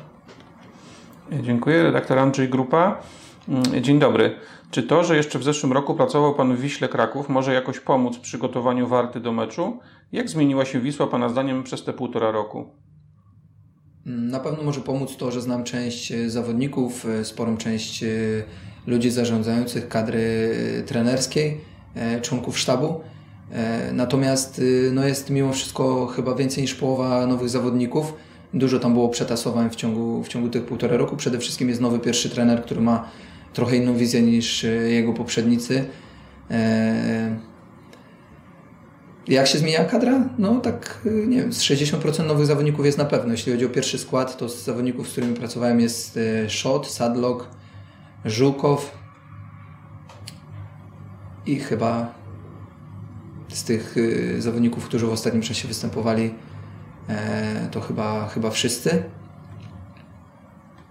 Dziękuję. 1.42 1.84
Redaktor 1.84 2.20
Andrzej 2.20 2.50
Grupa. 2.50 3.02
Mm, 3.50 3.84
dzień 3.84 4.00
dobry. 4.00 4.36
Czy 4.72 4.84
to, 4.84 5.04
że 5.04 5.18
jeszcze 5.18 5.40
w 5.40 5.44
zeszłym 5.44 5.74
roku 5.74 5.96
pracował 5.96 6.36
Pan 6.36 6.56
w 6.56 6.62
Wiśle 6.62 6.90
Kraków, 6.90 7.30
może 7.30 7.54
jakoś 7.54 7.80
pomóc 7.80 8.18
w 8.18 8.20
przygotowaniu 8.20 8.88
Warty 8.88 9.20
do 9.20 9.32
meczu? 9.32 9.80
Jak 10.12 10.30
zmieniła 10.30 10.66
się 10.66 10.80
Wisła 10.80 11.08
Pana 11.08 11.30
zdaniem 11.30 11.64
przez 11.64 11.84
te 11.84 11.94
półtora 11.94 12.32
roku? 12.32 12.70
Na 14.06 14.40
pewno 14.40 14.64
może 14.64 14.82
pomóc 14.82 15.18
to, 15.18 15.32
że 15.32 15.42
znam 15.42 15.64
część 15.64 16.12
e, 16.12 16.30
zawodników, 16.30 17.06
e, 17.06 17.26
sporą 17.26 17.58
część 17.58 18.04
e, 18.04 18.08
ludzi 18.88 19.10
zarządzających 19.10 19.88
kadry 19.88 20.54
trenerskiej 20.86 21.62
członków 22.22 22.60
sztabu. 22.60 23.02
Natomiast 23.94 24.62
no 24.92 25.08
jest 25.08 25.30
mimo 25.30 25.54
wszystko 25.54 26.08
chyba 26.08 26.36
więcej 26.36 26.62
niż 26.64 26.76
połowa 26.76 27.28
nowych 27.28 27.50
zawodników. 27.50 28.14
Dużo 28.54 28.80
tam 28.80 28.94
było 28.94 29.10
przetasowań 29.10 29.70
w 29.70 29.76
ciągu, 29.76 30.24
w 30.24 30.28
ciągu 30.28 30.50
tych 30.50 30.66
półtora 30.66 30.98
roku. 30.98 31.16
Przede 31.16 31.40
wszystkim 31.40 31.70
jest 31.70 31.82
nowy 31.82 32.00
pierwszy 32.00 32.30
trener, 32.30 32.64
który 32.64 32.82
ma 32.82 33.10
trochę 33.54 33.76
inną 33.76 33.95
wizję 33.95 34.22
niż 34.22 34.64
y, 34.64 34.89
jego 34.91 35.14
poprzednicy. 35.14 35.86
E, 36.52 37.39
jak 39.28 39.47
się 39.47 39.58
zmienia 39.58 39.86
kadra? 39.86 40.30
No 40.38 40.60
tak, 40.60 41.02
y, 41.06 41.28
nie 41.28 41.38
wiem, 41.38 41.54
z 41.54 41.62
60% 41.62 42.28
nowych 42.28 42.45
zawodników 42.45 42.86
jest 42.86 42.97
na 42.97 43.06
pewno. 43.06 43.32
Jeśli 43.32 43.52
chodzi 43.52 43.66
o 43.66 43.70
pierwszy 43.70 43.97
skład, 43.97 44.38
to 44.38 44.50
z 44.50 44.64
zawodników, 44.64 45.08
z 45.08 45.12
którymi 45.12 45.36
pracowałem 45.36 45.80
jest 45.80 46.20
Szot, 46.47 46.88
Sadlock, 46.88 47.47
Żukow, 48.26 49.00
i 51.45 51.60
chyba 51.60 52.14
z 53.47 53.64
tych 53.64 53.95
zawodników, 54.39 54.86
którzy 54.86 55.06
w 55.06 55.12
ostatnim 55.12 55.43
czasie 55.43 55.68
występowali, 55.68 56.34
e, 57.10 57.68
to 57.72 57.82
chyba, 57.82 58.28
chyba 58.28 58.50
wszyscy. 58.50 59.04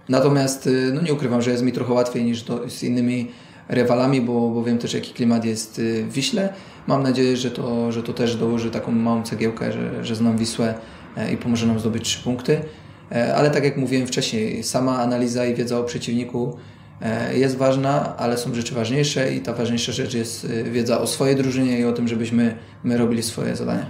Natomiast 0.09 0.67
y, 0.67 0.91
no 0.93 1.01
nie 1.01 1.13
ukrywam, 1.13 1.41
że 1.41 1.51
jest 1.51 1.63
mi 1.63 1.71
trochę 1.71 1.93
łatwiej 1.93 2.23
niż 2.23 2.45
z 2.67 2.83
innymi 2.83 3.31
rywalami, 3.69 4.21
bo, 4.21 4.49
bo 4.49 4.63
wiem 4.63 4.77
też 4.77 4.93
jaki 4.93 5.13
klimat 5.13 5.45
jest 5.45 5.79
y, 5.79 6.03
w 6.03 6.13
Wiśle. 6.13 6.53
Mam 6.87 7.03
nadzieję, 7.03 7.37
że 7.37 7.51
to, 7.51 7.91
że 7.91 8.03
to 8.03 8.13
też 8.13 8.35
dołoży 8.35 8.71
taką 8.71 8.91
małą 8.91 9.23
cegiełkę, 9.23 9.71
że, 9.71 10.05
że 10.05 10.15
znam 10.15 10.37
Wisłę 10.37 10.73
e, 11.17 11.33
i 11.33 11.37
pomoże 11.37 11.67
nam 11.67 11.79
zdobyć 11.79 12.03
trzy 12.03 12.23
punkty. 12.23 12.61
E, 13.11 13.35
ale 13.35 13.49
tak 13.49 13.63
jak 13.63 13.77
mówiłem 13.77 14.07
wcześniej, 14.07 14.63
sama 14.63 14.99
analiza 14.99 15.45
i 15.45 15.55
wiedza 15.55 15.79
o 15.79 15.83
przeciwniku 15.83 16.57
E, 17.01 17.37
jest 17.37 17.57
ważna, 17.57 18.17
ale 18.17 18.37
są 18.37 18.55
rzeczy 18.55 18.75
ważniejsze 18.75 19.33
i 19.33 19.41
ta 19.41 19.53
ważniejsza 19.53 19.91
rzecz 19.91 20.13
jest 20.13 20.45
e, 20.45 20.63
wiedza 20.63 21.01
o 21.01 21.07
swojej 21.07 21.35
drużynie 21.35 21.79
i 21.79 21.85
o 21.85 21.93
tym, 21.93 22.07
żebyśmy 22.07 22.55
my 22.83 22.97
robili 22.97 23.23
swoje 23.23 23.55
zadania. 23.55 23.85